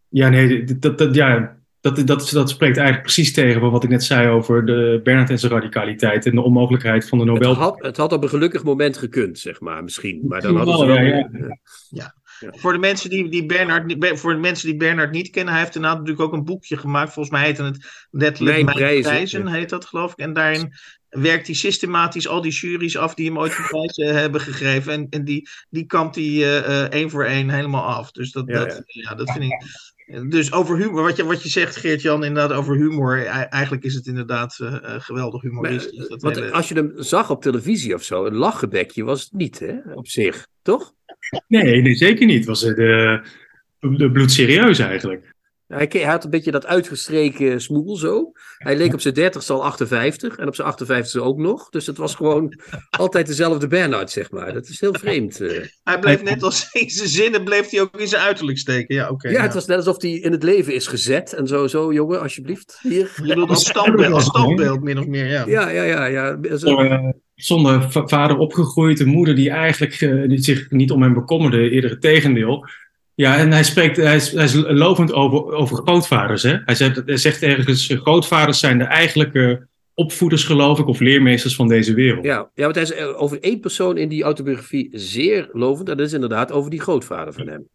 Ja, 0.09 0.29
nee, 0.29 0.65
dat, 0.65 0.99
dat, 0.99 1.15
ja, 1.15 1.59
dat, 1.81 2.07
dat, 2.07 2.31
dat 2.31 2.51
spreekt 2.51 2.77
eigenlijk 2.77 3.03
precies 3.03 3.33
tegen 3.33 3.71
wat 3.71 3.85
ik 3.85 3.91
net 3.91 4.05
zei 4.05 4.29
over 4.29 4.67
de 4.67 5.01
Bernhard 5.05 5.31
en 5.31 5.39
zijn 5.39 5.53
radicaliteit 5.53 6.27
en 6.27 6.35
de 6.35 6.43
onmogelijkheid 6.43 7.09
van 7.09 7.19
de 7.19 7.25
Nobel. 7.25 7.49
Het 7.49 7.59
had, 7.59 7.83
het 7.83 7.97
had 7.97 8.13
op 8.13 8.23
een 8.23 8.29
gelukkig 8.29 8.65
moment 8.65 8.97
gekund, 8.97 9.39
zeg 9.39 9.61
maar, 9.61 9.85
misschien. 9.85 10.21
Maar 10.29 10.41
dan 10.41 10.57
hadden 10.57 10.79
ze 10.79 10.87
wel... 10.87 10.97
Ja, 10.97 11.29
ja. 11.33 11.59
ja. 11.91 12.15
Voor, 12.51 12.73
de 12.73 12.79
mensen 12.79 13.11
die, 13.11 13.29
die 13.29 13.47
Bernhard, 13.47 14.19
voor 14.19 14.33
de 14.33 14.39
mensen 14.39 14.69
die 14.69 14.77
Bernhard 14.77 15.11
niet 15.11 15.31
kennen, 15.31 15.53
hij 15.53 15.63
heeft 15.63 15.75
inderdaad 15.75 15.99
natuurlijk 15.99 16.27
ook 16.27 16.33
een 16.33 16.45
boekje 16.45 16.77
gemaakt. 16.77 17.13
Volgens 17.13 17.35
mij 17.35 17.45
heet 17.45 17.59
het 17.59 18.07
letterlijk 18.11 18.65
Mijn, 18.65 18.77
Prijzen, 18.77 19.47
heet 19.47 19.69
dat 19.69 19.85
geloof 19.85 20.13
ik. 20.13 20.19
En 20.19 20.33
daarin 20.33 20.73
werkt 21.09 21.47
hij 21.47 21.57
systematisch 21.57 22.29
al 22.29 22.41
die 22.41 22.53
juries 22.53 22.97
af 22.97 23.15
die 23.15 23.27
hem 23.27 23.39
ooit 23.39 23.59
een 23.59 23.67
prijs 23.67 23.99
uh, 23.99 24.11
hebben 24.11 24.41
gegeven. 24.41 24.93
En, 24.93 25.07
en 25.11 25.25
die, 25.25 25.49
die 25.71 25.87
kampt 25.87 26.15
hij 26.15 26.25
uh, 26.25 26.81
één 26.81 27.11
voor 27.11 27.25
één 27.25 27.51
helemaal 27.51 27.85
af. 27.85 28.11
Dus 28.11 28.33
dat, 28.33 28.45
ja, 28.47 28.65
dat, 28.65 28.83
ja. 28.87 29.15
dat 29.15 29.31
vind 29.31 29.45
ik. 29.45 29.89
Dus 30.31 30.53
over 30.53 30.77
humor, 30.77 31.03
wat 31.03 31.17
je, 31.17 31.25
wat 31.25 31.43
je 31.43 31.49
zegt, 31.49 31.77
Geert-Jan, 31.77 32.25
inderdaad 32.25 32.59
over 32.59 32.77
humor. 32.77 33.25
Eigenlijk 33.27 33.85
is 33.85 33.95
het 33.95 34.07
inderdaad 34.07 34.59
uh, 34.63 34.75
geweldig 34.83 35.43
humoristisch. 35.43 36.09
Maar, 36.09 36.19
want 36.19 36.37
hele... 36.37 36.53
als 36.53 36.69
je 36.69 36.75
hem 36.75 36.93
zag 36.97 37.31
op 37.31 37.43
televisie 37.43 37.95
of 37.95 38.03
zo, 38.03 38.27
een 38.27 38.35
lachgebekje 38.35 39.05
was 39.05 39.21
het 39.21 39.33
niet, 39.33 39.59
hè, 39.59 39.77
op 39.95 40.09
zich, 40.09 40.47
toch? 40.63 40.93
Nee, 41.47 41.83
nee 41.83 41.95
zeker 41.95 42.27
niet. 42.27 42.45
Was 42.45 42.61
het 42.61 42.77
de, 42.77 43.23
de 43.79 44.11
bloedserieus 44.11 44.79
eigenlijk. 44.79 45.35
Hij, 45.71 45.87
hij, 45.89 46.03
had 46.03 46.25
een 46.25 46.31
beetje 46.31 46.51
dat 46.51 46.67
uitgestreken 46.67 47.61
smoel 47.61 47.97
zo. 47.97 48.33
Hij 48.59 48.77
leek 48.77 48.93
op 48.93 49.01
zijn 49.01 49.15
30 49.15 49.51
al 49.51 49.65
58 49.65 50.37
en 50.37 50.47
op 50.47 50.55
zijn 50.55 50.69
58 50.69 51.23
ook 51.23 51.39
nog. 51.39 51.69
Dus 51.69 51.87
het 51.87 51.97
was 51.97 52.15
gewoon 52.15 52.61
altijd 52.91 53.27
dezelfde 53.27 53.67
Bernard, 53.67 54.11
zeg 54.11 54.31
maar. 54.31 54.53
Dat 54.53 54.69
is 54.69 54.81
heel 54.81 54.95
vreemd. 54.95 55.41
Uh. 55.41 55.65
Hij 55.83 55.99
bleef 55.99 56.23
net 56.23 56.43
als 56.43 56.69
in 56.73 56.91
zijn 56.91 57.09
zinnen, 57.09 57.45
bleef 57.45 57.71
hij 57.71 57.81
ook 57.81 58.01
in 58.01 58.09
zijn 58.09 58.23
uiterlijk 58.23 58.59
steken. 58.59 58.95
Ja, 58.95 59.09
oké. 59.11 59.29
ja, 59.29 59.35
ja, 59.35 59.43
het 59.43 59.55
was 59.55 59.67
net 59.67 59.77
alsof 59.77 60.03
hij 60.03 60.11
in 60.11 60.33
het 60.33 60.43
leven 60.43 60.75
is 60.75 60.87
gezet. 60.87 61.33
En 61.33 61.47
zo, 61.47 61.67
zo 61.67 61.93
jongen, 61.93 62.21
alsjeblieft. 62.21 62.79
Hier. 62.83 63.13
Je 63.17 63.29
bedoelt 63.29 63.49
als 63.49 63.67
standbeeld, 63.67 64.13
als 64.13 64.25
standbeeld, 64.25 64.83
min 64.83 64.99
of 64.99 65.07
meer, 65.07 65.27
ja. 65.27 65.45
Ja, 65.47 65.69
ja, 65.69 65.83
ja. 65.83 66.05
ja. 66.05 66.57
Zo, 66.57 66.89
zonder 67.35 67.87
vader 67.91 68.37
opgegroeid, 68.37 69.01
een 69.01 69.09
moeder 69.09 69.35
die 69.35 69.51
eigenlijk 69.51 70.01
uh, 70.01 70.29
die 70.29 70.43
zich 70.43 70.71
niet 70.71 70.91
om 70.91 71.03
hem 71.03 71.15
bekommerde, 71.15 71.71
eerder 71.71 71.91
het 71.91 72.01
tegendeel. 72.01 72.69
Ja, 73.21 73.37
en 73.37 73.53
hij 73.53 73.65
spreekt, 73.65 73.97
hij 73.97 74.17
is, 74.17 74.33
hij 74.33 74.45
is 74.45 74.55
lovend 74.55 75.13
over, 75.13 75.53
over 75.53 75.77
grootvaders. 75.77 76.43
Hè? 76.43 76.59
Hij, 76.65 76.75
zegt, 76.75 77.03
hij 77.07 77.17
zegt 77.17 77.43
ergens, 77.43 77.87
grootvaders 77.87 78.59
zijn 78.59 78.79
de 78.79 78.85
eigenlijke 78.85 79.67
opvoeders, 79.95 80.45
geloof 80.45 80.79
ik, 80.79 80.87
of 80.87 81.01
leermeesters 81.01 81.55
van 81.55 81.69
deze 81.69 81.95
wereld. 81.95 82.25
Ja, 82.25 82.51
ja 82.55 82.63
want 82.63 82.75
hij 82.75 82.85
is 82.85 82.93
eh, 82.93 83.23
over 83.23 83.41
één 83.41 83.61
persoon 83.61 83.97
in 83.97 84.09
die 84.09 84.23
autobiografie 84.23 84.89
zeer 84.93 85.49
lovend. 85.53 85.89
En 85.89 85.97
dat 85.97 86.07
is 86.07 86.13
inderdaad 86.13 86.53
over 86.53 86.71
die 86.71 86.81
grootvader 86.81 87.33
van 87.33 87.49
hem. 87.49 87.69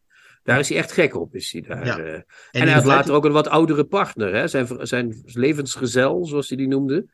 Daar 0.43 0.59
is 0.59 0.69
hij 0.69 0.77
echt 0.77 0.91
gek 0.91 1.15
op, 1.15 1.35
is 1.35 1.51
hij 1.51 1.61
daar. 1.61 1.85
Ja. 1.85 1.99
Uh, 1.99 2.13
en, 2.13 2.25
en 2.51 2.61
hij 2.61 2.73
had 2.73 2.85
later 2.85 3.13
ook 3.13 3.25
een 3.25 3.31
wat 3.31 3.49
oudere 3.49 3.83
partner. 3.83 4.33
Hè? 4.33 4.47
Zijn, 4.47 4.67
zijn 4.79 5.23
levensgezel, 5.25 6.25
zoals 6.25 6.47
hij 6.47 6.57
die 6.57 6.67
noemde. 6.67 7.05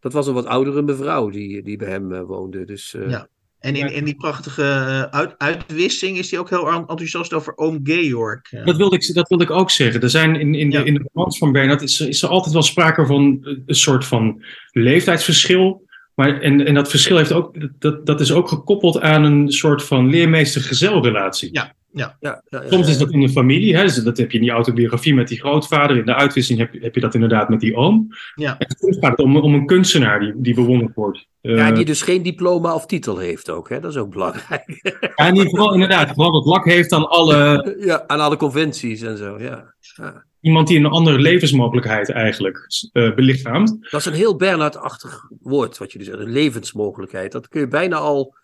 Dat 0.00 0.12
was 0.12 0.26
een 0.26 0.34
wat 0.34 0.46
oudere 0.46 0.82
mevrouw 0.82 1.28
die, 1.28 1.62
die 1.62 1.76
bij 1.76 1.88
hem 1.88 2.12
uh, 2.12 2.20
woonde. 2.20 2.64
Dus, 2.64 2.96
ja. 3.06 3.28
En 3.60 3.76
in, 3.76 3.92
in 3.92 4.04
die 4.04 4.14
prachtige 4.14 4.62
eh, 4.62 5.02
uit, 5.02 5.34
uitwissing 5.38 6.18
is 6.18 6.30
hij 6.30 6.40
ook 6.40 6.50
heel 6.50 6.68
enthousiast 6.68 7.32
over 7.32 7.56
oom 7.56 7.80
Georg. 7.82 8.40
Dat 8.64 8.76
wilde 8.76 8.96
ik, 8.96 9.14
dat 9.14 9.28
wilde 9.28 9.44
ik 9.44 9.50
ook 9.50 9.70
zeggen. 9.70 10.00
Er 10.00 10.10
zijn 10.10 10.40
in, 10.40 10.54
in, 10.54 10.70
de, 10.70 10.84
in 10.84 10.94
de 10.94 11.08
romans 11.12 11.38
van 11.38 11.52
Bernard 11.52 11.82
is, 11.82 12.00
is 12.00 12.22
er 12.22 12.28
altijd 12.28 12.52
wel 12.52 12.62
sprake 12.62 13.06
van 13.06 13.38
een 13.66 13.74
soort 13.74 14.04
van 14.04 14.42
leeftijdsverschil. 14.70 15.86
Maar, 16.14 16.40
en, 16.40 16.66
en 16.66 16.74
dat 16.74 16.90
verschil 16.90 17.16
heeft 17.16 17.32
ook, 17.32 17.54
dat, 17.78 18.06
dat 18.06 18.20
is 18.20 18.32
ook 18.32 18.48
gekoppeld 18.48 19.00
aan 19.00 19.24
een 19.24 19.52
soort 19.52 19.84
van 19.84 20.10
leermeester-gezelrelatie. 20.10 21.48
Ja, 21.52 21.62
ja. 21.62 21.76
Ja, 21.92 22.16
ja, 22.20 22.42
ja, 22.48 22.70
Soms 22.70 22.88
is 22.88 22.98
dat 22.98 23.10
in 23.10 23.20
de 23.20 23.28
familie, 23.28 23.76
hè, 23.76 23.82
dus 23.82 23.94
dat 23.94 24.16
heb 24.16 24.30
je 24.30 24.38
in 24.38 24.44
die 24.44 24.52
autobiografie 24.52 25.14
met 25.14 25.28
die 25.28 25.38
grootvader. 25.38 25.96
In 25.96 26.04
de 26.04 26.14
uitwisseling 26.14 26.60
heb 26.60 26.72
je, 26.72 26.80
heb 26.80 26.94
je 26.94 27.00
dat 27.00 27.14
inderdaad 27.14 27.48
met 27.48 27.60
die 27.60 27.74
oom. 27.74 28.08
Ja. 28.34 28.58
En 28.58 28.76
soms 28.78 28.96
gaat 29.00 29.10
het 29.10 29.20
om, 29.20 29.36
om 29.36 29.54
een 29.54 29.66
kunstenaar 29.66 30.20
die, 30.20 30.32
die 30.36 30.54
bewonderd 30.54 30.94
wordt. 30.94 31.26
Ja, 31.56 31.72
die 31.72 31.84
dus 31.84 32.02
geen 32.02 32.22
diploma 32.22 32.74
of 32.74 32.86
titel 32.86 33.18
heeft 33.18 33.50
ook, 33.50 33.68
hè? 33.68 33.80
dat 33.80 33.90
is 33.90 33.96
ook 33.96 34.10
belangrijk. 34.10 34.96
Ja, 35.16 35.30
niet 35.30 35.48
vooral 35.48 35.72
inderdaad, 35.72 36.08
vooral 36.14 36.32
wat 36.32 36.44
lak 36.44 36.64
heeft 36.64 36.92
aan 36.92 37.08
alle... 37.08 37.36
Ja, 37.86 38.04
aan 38.06 38.20
alle 38.20 38.36
conventies 38.36 39.02
en 39.02 39.16
zo, 39.16 39.38
ja. 39.38 39.74
ja. 39.96 40.24
Iemand 40.40 40.68
die 40.68 40.78
een 40.78 40.86
andere 40.86 41.18
levensmogelijkheid 41.18 42.10
eigenlijk 42.10 42.66
uh, 42.92 43.14
belichaamt. 43.14 43.90
Dat 43.90 44.00
is 44.00 44.06
een 44.06 44.12
heel 44.12 44.36
Bernhard-achtig 44.36 45.20
woord, 45.40 45.78
wat 45.78 45.92
je 45.92 45.98
dus 45.98 46.06
zegt, 46.06 46.18
een 46.18 46.32
levensmogelijkheid. 46.32 47.32
Dat 47.32 47.48
kun 47.48 47.60
je 47.60 47.68
bijna 47.68 47.96
al 47.96 48.34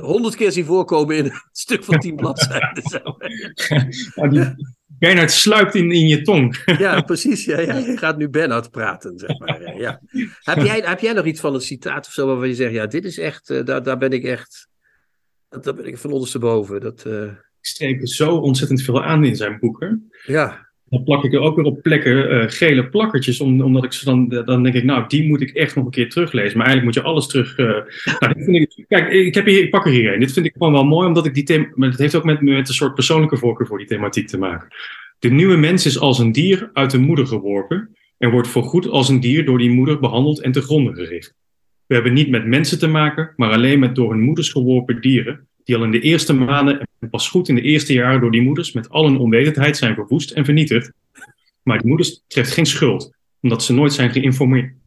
honderd 0.00 0.32
ja. 0.32 0.38
keer 0.38 0.52
zien 0.52 0.64
voorkomen 0.64 1.16
in 1.16 1.24
een 1.24 1.42
stuk 1.52 1.84
van 1.84 1.98
tien 1.98 2.16
bladzijden. 2.16 2.82
ja, 4.30 4.56
Bernhard 4.98 5.30
sluipt 5.30 5.74
in, 5.74 5.90
in 5.90 6.06
je 6.06 6.22
tong. 6.22 6.62
ja, 6.78 7.00
precies. 7.00 7.44
Ja, 7.44 7.60
ja. 7.60 7.76
Je 7.88 7.96
gaat 7.96 8.18
nu 8.18 8.28
Bernhard 8.28 8.70
praten, 8.70 9.18
zeg 9.18 9.38
maar. 9.38 9.76
Ja. 9.76 10.00
Heb, 10.40 10.58
jij, 10.64 10.82
heb 10.84 11.00
jij 11.00 11.12
nog 11.12 11.24
iets 11.24 11.40
van 11.40 11.54
een 11.54 11.60
citaat 11.60 12.06
of 12.06 12.12
zo 12.12 12.26
waarvan 12.26 12.48
je 12.48 12.54
zegt, 12.54 12.72
ja, 12.72 12.86
dit 12.86 13.04
is 13.04 13.18
echt, 13.18 13.50
uh, 13.50 13.64
daar, 13.64 13.82
daar 13.82 13.98
ben 13.98 14.10
ik 14.10 14.24
echt, 14.24 14.68
daar 15.48 15.74
ben 15.74 15.86
ik 15.86 15.98
van 15.98 16.12
ondersteboven. 16.12 16.80
Dat, 16.80 17.04
uh... 17.06 17.22
Ik 17.60 17.66
streep 17.66 18.06
zo 18.06 18.36
ontzettend 18.36 18.82
veel 18.82 19.02
aan 19.02 19.24
in 19.24 19.36
zijn 19.36 19.58
boeken. 19.58 20.10
Ja. 20.26 20.67
Dan 20.90 21.04
plak 21.04 21.24
ik 21.24 21.32
er 21.32 21.40
ook 21.40 21.56
weer 21.56 21.64
op 21.64 21.82
plekken 21.82 22.32
uh, 22.32 22.44
gele 22.46 22.88
plakkertjes, 22.88 23.40
om, 23.40 23.60
omdat 23.60 23.84
ik 23.84 23.92
ze 23.92 24.04
dan, 24.04 24.28
dan 24.28 24.62
denk 24.62 24.74
ik, 24.74 24.84
nou, 24.84 25.04
die 25.08 25.28
moet 25.28 25.40
ik 25.40 25.50
echt 25.50 25.74
nog 25.76 25.84
een 25.84 25.90
keer 25.90 26.10
teruglezen. 26.10 26.58
Maar 26.58 26.66
eigenlijk 26.66 26.96
moet 26.96 27.04
je 27.04 27.10
alles 27.10 27.26
terug. 27.26 27.58
Uh, 27.58 27.66
nou, 28.20 28.34
dit 28.34 28.44
vind 28.44 28.56
ik, 28.56 28.84
kijk, 28.88 29.12
ik, 29.12 29.34
heb 29.34 29.46
hier, 29.46 29.62
ik 29.62 29.70
pak 29.70 29.86
er 29.86 29.92
hier 29.92 30.12
een. 30.12 30.20
Dit 30.20 30.32
vind 30.32 30.46
ik 30.46 30.52
gewoon 30.52 30.72
wel 30.72 30.84
mooi, 30.84 31.06
omdat 31.06 31.26
ik 31.26 31.34
die 31.34 31.44
thema. 31.44 31.68
Maar 31.74 31.88
het 31.88 31.98
heeft 31.98 32.14
ook 32.14 32.24
met, 32.24 32.40
met 32.40 32.68
een 32.68 32.74
soort 32.74 32.94
persoonlijke 32.94 33.36
voorkeur 33.36 33.66
voor 33.66 33.78
die 33.78 33.86
thematiek 33.86 34.26
te 34.26 34.38
maken. 34.38 34.68
De 35.18 35.30
nieuwe 35.30 35.56
mens 35.56 35.86
is 35.86 35.98
als 35.98 36.18
een 36.18 36.32
dier 36.32 36.70
uit 36.72 36.90
de 36.90 36.98
moeder 36.98 37.26
geworpen 37.26 37.96
en 38.18 38.30
wordt 38.30 38.48
voorgoed 38.48 38.88
als 38.88 39.08
een 39.08 39.20
dier 39.20 39.44
door 39.44 39.58
die 39.58 39.70
moeder 39.70 39.98
behandeld 39.98 40.40
en 40.40 40.52
te 40.52 40.60
gronden 40.60 40.94
gericht. 40.94 41.34
We 41.86 41.94
hebben 41.94 42.12
niet 42.12 42.30
met 42.30 42.46
mensen 42.46 42.78
te 42.78 42.86
maken, 42.86 43.32
maar 43.36 43.52
alleen 43.52 43.78
met 43.78 43.94
door 43.94 44.10
hun 44.10 44.20
moeders 44.20 44.50
geworpen 44.50 45.00
dieren, 45.00 45.47
die 45.68 45.76
al 45.76 45.84
in 45.84 45.90
de 45.90 46.00
eerste 46.00 46.32
maanden 46.32 46.88
en 46.98 47.10
pas 47.10 47.28
goed 47.28 47.48
in 47.48 47.54
de 47.54 47.60
eerste 47.60 47.92
jaren 47.92 48.20
door 48.20 48.30
die 48.30 48.42
moeders 48.42 48.72
met 48.72 48.88
al 48.88 49.04
hun 49.04 49.18
onwetendheid 49.18 49.76
zijn 49.76 49.94
verwoest 49.94 50.30
en 50.30 50.44
vernietigd. 50.44 50.92
Maar 51.62 51.78
die 51.78 51.88
moeders 51.88 52.22
treft 52.26 52.52
geen 52.52 52.66
schuld, 52.66 53.12
omdat 53.40 53.62
ze 53.62 53.72
nooit 53.72 53.92
zijn 53.92 54.10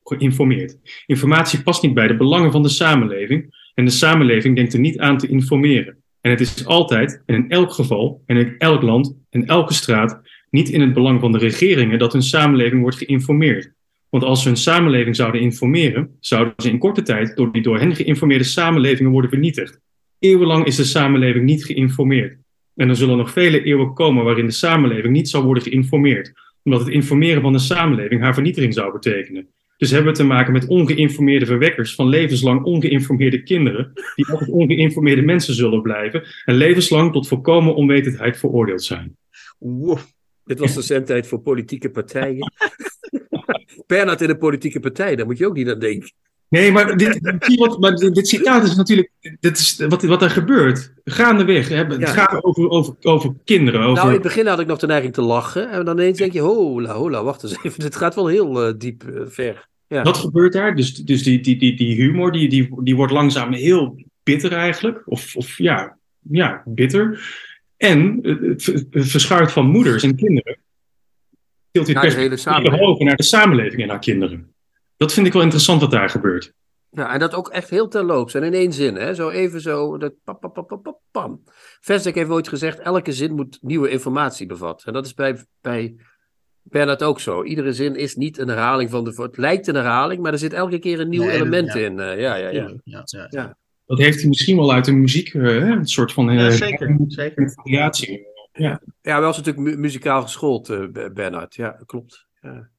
geïnformeerd. 0.04 0.78
Informatie 1.06 1.62
past 1.62 1.82
niet 1.82 1.94
bij 1.94 2.08
de 2.08 2.18
belangen 2.18 2.52
van 2.52 2.64
de 2.64 2.70
samenleving 2.70 3.56
en 3.74 3.86
de 3.86 3.92
samenleving 3.92 4.56
denkt 4.56 4.74
er 4.74 4.80
niet 4.80 5.00
aan 5.00 5.18
te 5.18 5.28
informeren. 5.28 5.98
En 6.22 6.32
het 6.32 6.40
is 6.40 6.66
altijd, 6.66 7.24
en 7.26 7.36
in 7.36 7.50
elk 7.50 7.72
geval, 7.72 8.22
en 8.26 8.38
in 8.38 8.56
elk 8.58 8.82
land, 8.82 9.16
en 9.30 9.46
elke 9.46 9.74
straat, 9.74 10.22
niet 10.50 10.70
in 10.70 10.82
het 10.82 10.94
belang 10.94 11.20
van 11.20 11.32
de 11.32 11.38
regeringen 11.38 12.00
dat 12.00 12.14
hun 12.14 12.24
samenleving 12.24 12.82
wordt 12.82 12.98
geïnformeerd. 12.98 13.72
Want 14.10 14.24
als 14.24 14.42
ze 14.42 14.48
hun 14.48 14.58
samenleving 14.58 15.16
zouden 15.16 15.42
informeren, 15.42 16.18
zouden 16.20 16.54
ze 16.58 16.70
in 16.70 16.78
korte 16.78 17.02
tijd 17.02 17.36
door 17.36 17.52
die 17.52 17.62
door 17.62 17.80
hen 17.80 17.96
geïnformeerde 17.96 18.44
samenlevingen 18.44 19.12
worden 19.12 19.30
vernietigd. 19.30 19.80
Eeuwenlang 20.22 20.66
is 20.66 20.76
de 20.76 20.84
samenleving 20.84 21.46
niet 21.46 21.66
geïnformeerd. 21.66 22.38
En 22.76 22.90
er 22.90 22.96
zullen 22.96 23.18
nog 23.18 23.32
vele 23.32 23.64
eeuwen 23.64 23.94
komen 23.94 24.24
waarin 24.24 24.46
de 24.46 24.52
samenleving 24.52 25.14
niet 25.14 25.30
zal 25.30 25.44
worden 25.44 25.64
geïnformeerd, 25.64 26.34
omdat 26.64 26.80
het 26.80 26.90
informeren 26.90 27.42
van 27.42 27.52
de 27.52 27.60
samenleving 27.60 28.22
haar 28.22 28.34
vernietiging 28.34 28.74
zou 28.74 28.92
betekenen. 28.92 29.48
Dus 29.78 29.92
hebben 29.92 30.12
we 30.12 30.18
te 30.18 30.26
maken 30.26 30.54
met 30.54 30.68
ongeïnformeerde 30.68 31.46
verwekkers 31.46 31.96
van 31.96 32.08
levenslang 32.08 32.64
ongeïnformeerde 32.64 33.44
kinderen, 33.44 33.92
die 34.16 34.28
altijd 34.28 34.50
ongeïnformeerde 34.50 35.22
mensen 35.22 35.54
zullen 35.54 35.82
blijven 35.82 36.24
en 36.46 36.56
levenslang 36.56 37.12
tot 37.12 37.28
volkomen 37.28 37.76
onwetendheid 37.76 38.38
veroordeeld 38.38 38.84
zijn. 38.84 39.18
Wow. 39.60 39.98
Dit 40.46 40.60
was 40.60 40.74
de 40.74 40.82
zendtijd 40.82 41.28
voor 41.28 41.40
politieke 41.40 41.90
partijen. 41.90 42.52
Bernard 43.88 44.22
in 44.22 44.30
een 44.30 44.38
politieke 44.38 44.80
partij, 44.80 45.16
daar 45.16 45.26
moet 45.26 45.38
je 45.38 45.48
ook 45.48 45.56
niet 45.56 45.70
aan 45.70 45.80
denken. 45.80 46.12
Nee, 46.52 46.72
maar 46.72 46.98
dit, 46.98 47.20
maar 47.80 47.96
dit 47.96 48.28
citaat 48.28 48.64
is 48.64 48.76
natuurlijk 48.76 49.12
dit 49.40 49.58
is 49.58 49.86
wat, 49.88 50.04
wat 50.04 50.22
er 50.22 50.30
gebeurt. 50.30 50.94
Gaandeweg. 51.04 51.70
Hè? 51.70 51.86
Het 51.86 52.10
gaat 52.10 52.44
over, 52.44 52.70
over, 52.70 52.96
over 53.02 53.34
kinderen. 53.44 53.82
Over... 53.82 53.94
Nou, 53.94 54.08
in 54.08 54.14
het 54.14 54.22
begin 54.22 54.48
had 54.48 54.60
ik 54.60 54.68
nog 54.68 54.80
de 54.80 54.88
neiging 54.88 55.14
te 55.14 55.22
lachen. 55.22 55.70
En 55.70 55.86
dan 55.86 56.00
ineens 56.00 56.18
denk 56.18 56.34
je, 56.34 56.40
hola, 56.40 56.94
hola, 56.94 57.24
wacht 57.24 57.44
eens 57.44 57.64
even. 57.64 57.80
Dit 57.90 57.96
gaat 57.96 58.16
wel 58.16 58.28
heel 58.28 58.68
uh, 58.68 58.74
diep 58.78 59.04
uh, 59.04 59.22
ver. 59.26 59.68
Ja. 59.88 60.04
Wat 60.04 60.18
gebeurt 60.18 60.54
daar? 60.54 60.76
Dus, 60.76 60.94
dus 60.94 61.24
die, 61.24 61.40
die, 61.42 61.58
die, 61.58 61.76
die 61.76 61.96
humor, 61.96 62.32
die, 62.32 62.50
die, 62.50 62.84
die 62.84 62.96
wordt 62.96 63.14
langzaam 63.14 63.54
heel 63.54 64.04
bitter 64.24 64.52
eigenlijk. 64.52 65.02
Of, 65.06 65.36
of 65.36 65.58
ja, 65.58 65.98
ja, 66.20 66.64
bitter. 66.66 67.24
En 67.78 68.20
het, 68.22 68.66
het 68.66 68.86
verschuift 68.92 69.52
van 69.52 69.66
moeders 69.66 70.04
en 70.04 70.16
kinderen. 70.16 70.58
Tilt 71.72 71.86
dit 71.86 72.00
perspectief 72.00 72.80
over 72.80 73.06
naar 73.06 73.16
de 73.16 73.24
samenleving 73.24 73.82
en 73.82 73.88
naar 73.88 74.00
kinderen. 74.00 74.51
Dat 75.02 75.14
vind 75.14 75.28
ik 75.28 75.34
wel 75.34 75.42
interessant 75.42 75.82
wat 75.82 75.92
daar 75.92 76.10
gebeurt. 76.10 76.54
Ja, 76.90 77.14
en 77.14 77.20
dat 77.20 77.34
ook 77.34 77.50
echt 77.50 77.70
heel 77.70 77.88
terloops 77.88 78.34
en 78.34 78.44
in 78.44 78.54
één 78.54 78.74
zin. 78.74 78.96
Hè? 78.96 79.14
Zo 79.14 79.30
even 79.30 79.62
zo, 79.62 79.98
dat 79.98 80.14
pam, 80.24 80.40
pam, 80.40 80.52
pam, 80.52 80.82
pam, 80.82 80.98
pam. 81.12 81.44
Vestek 81.80 82.16
heeft 82.16 82.30
ooit 82.30 82.48
gezegd, 82.48 82.80
elke 82.80 83.12
zin 83.12 83.36
moet 83.36 83.58
nieuwe 83.62 83.90
informatie 83.90 84.46
bevatten. 84.46 84.88
En 84.88 84.94
dat 84.94 85.06
is 85.06 85.14
bij, 85.14 85.46
bij 85.62 85.96
Bernard 86.62 87.04
ook 87.04 87.20
zo. 87.20 87.44
Iedere 87.44 87.74
zin 87.74 87.96
is 87.96 88.16
niet 88.16 88.38
een 88.38 88.48
herhaling 88.48 88.90
van 88.90 89.04
de... 89.04 89.22
Het 89.22 89.38
lijkt 89.38 89.68
een 89.68 89.76
herhaling, 89.76 90.22
maar 90.22 90.32
er 90.32 90.38
zit 90.38 90.54
elke 90.54 90.80
keer 90.80 91.00
een 91.00 91.10
nieuw 91.10 91.30
element 91.30 91.76
in. 91.76 91.98
Uh, 91.98 92.20
ja, 92.20 92.36
ja, 92.36 92.50
ja. 92.50 92.74
ja, 92.84 93.04
ja. 93.30 93.58
dat 93.86 93.98
heeft 93.98 94.20
hij 94.20 94.28
misschien 94.28 94.58
wel 94.58 94.74
uit 94.74 94.86
de 94.86 94.94
muziek, 94.94 95.34
uh, 95.34 95.68
een 95.68 95.88
soort 95.88 96.14
van 96.14 96.34
ja, 96.34 96.52
zeker, 96.52 96.96
zeker. 97.08 97.52
variatie. 97.56 98.28
Ja. 98.54 98.82
ja, 99.02 99.20
wel 99.20 99.30
is 99.30 99.38
natuurlijk 99.38 99.66
mu 99.66 99.78
muzikaal 99.78 100.22
geschoold, 100.22 100.70
uh, 100.70 100.86
Bernard. 101.14 101.56
Ja, 101.56 101.82
klopt. 101.86 102.28
Ja, 102.42 102.70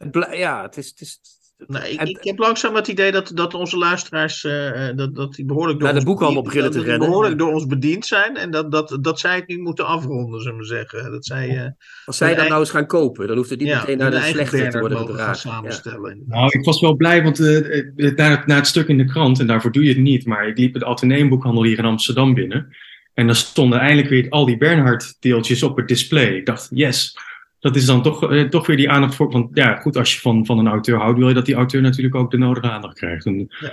het, 0.00 0.28
ja, 0.32 0.62
het 0.62 0.76
is, 0.76 0.88
het 0.88 1.00
is, 1.00 1.20
nou, 1.66 1.84
ik, 1.84 2.00
ik, 2.00 2.24
heb 2.24 2.38
langzaam 2.38 2.74
het 2.74 2.88
idee 2.88 3.12
dat, 3.12 3.30
dat 3.34 3.54
onze 3.54 3.76
luisteraars 3.76 4.44
uh, 4.44 4.88
dat, 4.96 5.14
dat 5.14 5.34
die 5.34 5.44
behoorlijk 5.44 5.80
door, 5.80 5.92
de 5.92 6.10
ons, 6.10 6.20
allemaal 6.20 6.42
beginnen 6.42 6.70
te 6.70 6.82
rennen. 6.82 7.08
behoorlijk 7.08 7.38
door 7.38 7.52
ons 7.52 7.66
bediend 7.66 8.06
zijn 8.06 8.36
en 8.36 8.50
dat, 8.50 8.72
dat, 8.72 8.98
dat 9.00 9.20
zij 9.20 9.36
het 9.36 9.48
nu 9.48 9.58
moeten 9.58 9.86
afronden, 9.86 10.40
zullen 10.40 10.58
we 10.58 10.64
zeggen. 10.64 11.10
Dat 11.10 11.26
zij, 11.26 11.48
uh, 11.48 11.66
Als 12.04 12.16
zij 12.16 12.34
dat 12.34 12.48
nou 12.48 12.60
eens 12.60 12.70
gaan 12.70 12.86
kopen, 12.86 13.26
dan 13.26 13.36
hoeft 13.36 13.50
het 13.50 13.58
niet 13.58 13.68
ja, 13.68 13.78
meteen 13.78 13.98
naar 13.98 14.10
de, 14.10 14.16
de 14.16 14.22
slechte 14.22 14.68
te 14.68 14.78
worden 14.78 14.98
gedragen. 14.98 15.36
samenstellen. 15.36 16.16
Ja. 16.16 16.36
Nou, 16.36 16.48
ik 16.58 16.64
was 16.64 16.80
wel 16.80 16.96
blij, 16.96 17.22
want 17.22 17.38
uh, 17.38 18.14
na, 18.16 18.42
na 18.46 18.54
het 18.54 18.66
stuk 18.66 18.88
in 18.88 18.98
de 18.98 19.04
krant, 19.04 19.40
en 19.40 19.46
daarvoor 19.46 19.72
doe 19.72 19.82
je 19.82 19.88
het 19.88 19.98
niet, 19.98 20.26
maar 20.26 20.48
ik 20.48 20.58
liep 20.58 20.74
het 20.74 20.84
Atheneumboekhandel 20.84 21.64
hier 21.64 21.78
in 21.78 21.84
Amsterdam 21.84 22.34
binnen. 22.34 22.76
En 23.14 23.26
dan 23.26 23.34
stonden 23.34 23.78
eindelijk 23.78 24.08
weer 24.08 24.26
al 24.28 24.46
die 24.46 24.56
Bernhard 24.56 25.16
deeltjes 25.20 25.62
op 25.62 25.76
het 25.76 25.88
display. 25.88 26.36
Ik 26.36 26.46
dacht, 26.46 26.68
yes, 26.70 27.16
dat 27.60 27.76
is 27.76 27.86
dan 27.86 28.02
toch, 28.02 28.30
eh, 28.30 28.48
toch 28.48 28.66
weer 28.66 28.76
die 28.76 28.90
aandacht 28.90 29.14
voor. 29.14 29.30
Want 29.30 29.48
ja, 29.52 29.76
goed, 29.76 29.96
als 29.96 30.14
je 30.14 30.20
van, 30.20 30.46
van 30.46 30.58
een 30.58 30.68
auteur 30.68 30.98
houdt, 30.98 31.18
wil 31.18 31.28
je 31.28 31.34
dat 31.34 31.46
die 31.46 31.54
auteur 31.54 31.82
natuurlijk 31.82 32.14
ook 32.14 32.30
de 32.30 32.38
nodige 32.38 32.70
aandacht 32.70 32.94
krijgt. 32.94 33.26
En, 33.26 33.38
ja. 33.60 33.72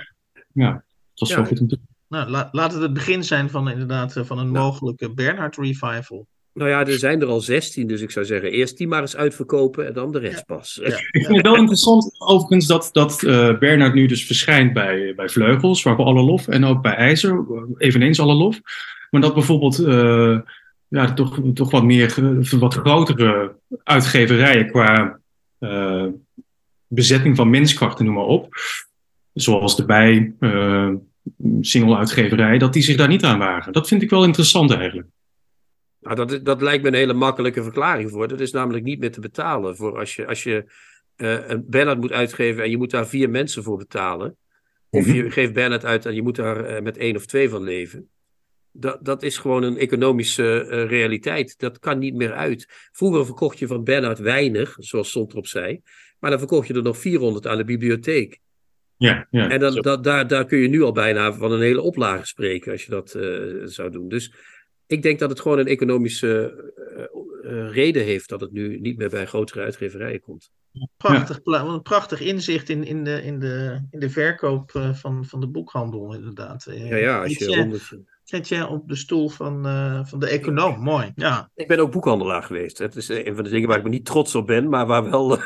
ja, 0.52 0.72
het 1.10 1.20
was 1.20 1.34
wel 1.34 1.44
goed 1.44 1.60
om 1.60 1.68
te 1.68 1.78
nou, 2.08 2.30
la, 2.30 2.48
laat 2.52 2.72
het 2.72 2.82
het 2.82 2.92
begin 2.92 3.24
zijn 3.24 3.50
van 3.50 3.70
inderdaad 3.70 4.16
eh, 4.16 4.24
van 4.24 4.38
een 4.38 4.52
nou. 4.52 4.64
mogelijke 4.64 5.14
Bernhard 5.14 5.56
revival. 5.56 6.26
Nou 6.52 6.70
ja, 6.70 6.86
er 6.86 6.98
zijn 6.98 7.20
er 7.20 7.26
al 7.26 7.40
16, 7.40 7.86
dus 7.86 8.00
ik 8.00 8.10
zou 8.10 8.26
zeggen, 8.26 8.50
eerst 8.50 8.76
die 8.76 8.88
maar 8.88 9.00
eens 9.00 9.16
uitverkopen 9.16 9.86
en 9.86 9.92
dan 9.92 10.12
de 10.12 10.18
rest 10.18 10.46
pas. 10.46 10.80
Ja. 10.82 10.86
Ik 11.18 11.24
vind 11.24 11.36
het 11.36 11.46
wel 11.46 11.56
interessant, 11.56 12.14
overigens, 12.18 12.66
dat, 12.66 12.88
dat 12.92 13.22
uh, 13.22 13.58
Bernhard 13.58 13.94
nu 13.94 14.06
dus 14.06 14.26
verschijnt 14.26 14.72
bij, 14.72 15.12
bij 15.16 15.28
Vleugels, 15.28 15.82
waarvoor 15.82 16.04
alle 16.04 16.22
lof, 16.22 16.48
en 16.48 16.64
ook 16.64 16.82
bij 16.82 16.94
IJzer, 16.94 17.46
eveneens 17.76 18.20
alle 18.20 18.34
lof. 18.34 18.60
Maar 19.10 19.20
dat 19.20 19.34
bijvoorbeeld 19.34 19.80
uh, 19.80 20.38
ja, 20.88 21.12
toch, 21.12 21.40
toch 21.54 21.70
wat 21.70 21.84
meer, 21.84 22.14
wat 22.58 22.74
grotere 22.74 23.56
uitgeverijen 23.82 24.70
qua 24.70 25.20
uh, 25.58 26.06
bezetting 26.86 27.36
van 27.36 27.50
menskrachten, 27.50 28.04
noem 28.04 28.14
maar 28.14 28.24
op. 28.24 28.54
Zoals 29.32 29.76
de 29.76 29.84
bij 29.84 30.34
uh, 30.40 30.94
single-uitgeverij, 31.60 32.58
dat 32.58 32.72
die 32.72 32.82
zich 32.82 32.96
daar 32.96 33.08
niet 33.08 33.24
aan 33.24 33.38
wagen. 33.38 33.72
Dat 33.72 33.88
vind 33.88 34.02
ik 34.02 34.10
wel 34.10 34.24
interessant 34.24 34.72
eigenlijk. 34.72 35.08
Nou, 36.00 36.14
dat, 36.16 36.44
dat 36.44 36.62
lijkt 36.62 36.82
me 36.82 36.88
een 36.88 36.94
hele 36.94 37.12
makkelijke 37.12 37.62
verklaring 37.62 38.10
voor. 38.10 38.28
Dat 38.28 38.40
is 38.40 38.52
namelijk 38.52 38.84
niet 38.84 38.98
meer 38.98 39.12
te 39.12 39.20
betalen. 39.20 39.76
Voor 39.76 39.98
als 39.98 40.16
je, 40.16 40.26
als 40.26 40.42
je 40.42 40.64
uh, 41.16 41.48
een 41.48 41.64
Bernard 41.66 42.00
moet 42.00 42.12
uitgeven 42.12 42.62
en 42.62 42.70
je 42.70 42.76
moet 42.76 42.90
daar 42.90 43.06
vier 43.06 43.30
mensen 43.30 43.62
voor 43.62 43.76
betalen. 43.76 44.36
Of 44.90 45.06
mhm. 45.06 45.16
je 45.16 45.30
geeft 45.30 45.52
Bernard 45.52 45.84
uit 45.84 46.06
en 46.06 46.14
je 46.14 46.22
moet 46.22 46.36
daar 46.36 46.82
met 46.82 46.96
één 46.96 47.16
of 47.16 47.26
twee 47.26 47.48
van 47.48 47.62
leven 47.62 48.08
dat, 48.78 49.04
dat 49.04 49.22
is 49.22 49.38
gewoon 49.38 49.62
een 49.62 49.78
economische 49.78 50.66
uh, 50.70 50.84
realiteit. 50.84 51.58
Dat 51.58 51.78
kan 51.78 51.98
niet 51.98 52.14
meer 52.14 52.32
uit. 52.32 52.88
Vroeger 52.92 53.24
verkocht 53.24 53.58
je 53.58 53.66
van 53.66 53.84
Bernhard 53.84 54.18
weinig, 54.18 54.76
zoals 54.78 55.10
Sontrop 55.10 55.46
zei. 55.46 55.80
Maar 56.18 56.30
dan 56.30 56.38
verkocht 56.38 56.68
je 56.68 56.74
er 56.74 56.82
nog 56.82 56.98
400 56.98 57.46
aan 57.46 57.56
de 57.56 57.64
bibliotheek. 57.64 58.40
Ja, 58.96 59.26
ja, 59.30 59.50
en 59.50 59.60
dan, 59.60 59.74
dat, 59.74 60.04
daar, 60.04 60.26
daar 60.26 60.44
kun 60.44 60.58
je 60.58 60.68
nu 60.68 60.82
al 60.82 60.92
bijna 60.92 61.32
van 61.32 61.52
een 61.52 61.60
hele 61.60 61.80
oplage 61.80 62.26
spreken 62.26 62.72
als 62.72 62.84
je 62.84 62.90
dat 62.90 63.14
uh, 63.14 63.66
zou 63.66 63.90
doen. 63.90 64.08
Dus 64.08 64.32
ik 64.86 65.02
denk 65.02 65.18
dat 65.18 65.30
het 65.30 65.40
gewoon 65.40 65.58
een 65.58 65.66
economische 65.66 66.64
uh, 67.44 67.70
reden 67.70 68.04
heeft 68.04 68.28
dat 68.28 68.40
het 68.40 68.52
nu 68.52 68.80
niet 68.80 68.96
meer 68.96 69.08
bij 69.08 69.26
grotere 69.26 69.62
uitgeverijen 69.62 70.20
komt. 70.20 70.50
Prachtig, 70.96 71.40
een 71.44 71.82
prachtig 71.82 72.20
inzicht 72.20 72.68
in, 72.68 72.84
in, 72.84 73.04
de, 73.04 73.22
in, 73.22 73.38
de, 73.38 73.86
in 73.90 74.00
de 74.00 74.10
verkoop 74.10 74.70
van, 74.92 75.24
van 75.24 75.40
de 75.40 75.48
boekhandel, 75.48 76.14
inderdaad. 76.14 76.66
Ja, 76.70 76.96
ja 76.96 77.22
als 77.22 77.38
je 77.38 77.98
zet 78.28 78.48
je 78.48 78.66
op 78.66 78.88
de 78.88 78.96
stoel 78.96 79.28
van, 79.28 79.66
uh, 79.66 80.00
van 80.04 80.18
de 80.18 80.28
econoom. 80.28 80.80
Mooi, 80.80 81.12
ja. 81.14 81.50
Ik 81.54 81.66
ben 81.66 81.78
ook 81.78 81.92
boekhandelaar 81.92 82.42
geweest. 82.42 82.78
Het 82.78 82.96
is 82.96 83.08
een 83.08 83.34
van 83.34 83.44
de 83.44 83.50
dingen 83.50 83.68
waar 83.68 83.78
ik 83.78 83.82
me 83.82 83.88
niet 83.88 84.04
trots 84.04 84.34
op 84.34 84.46
ben, 84.46 84.68
maar 84.68 84.86
waar 84.86 85.10
wel... 85.10 85.30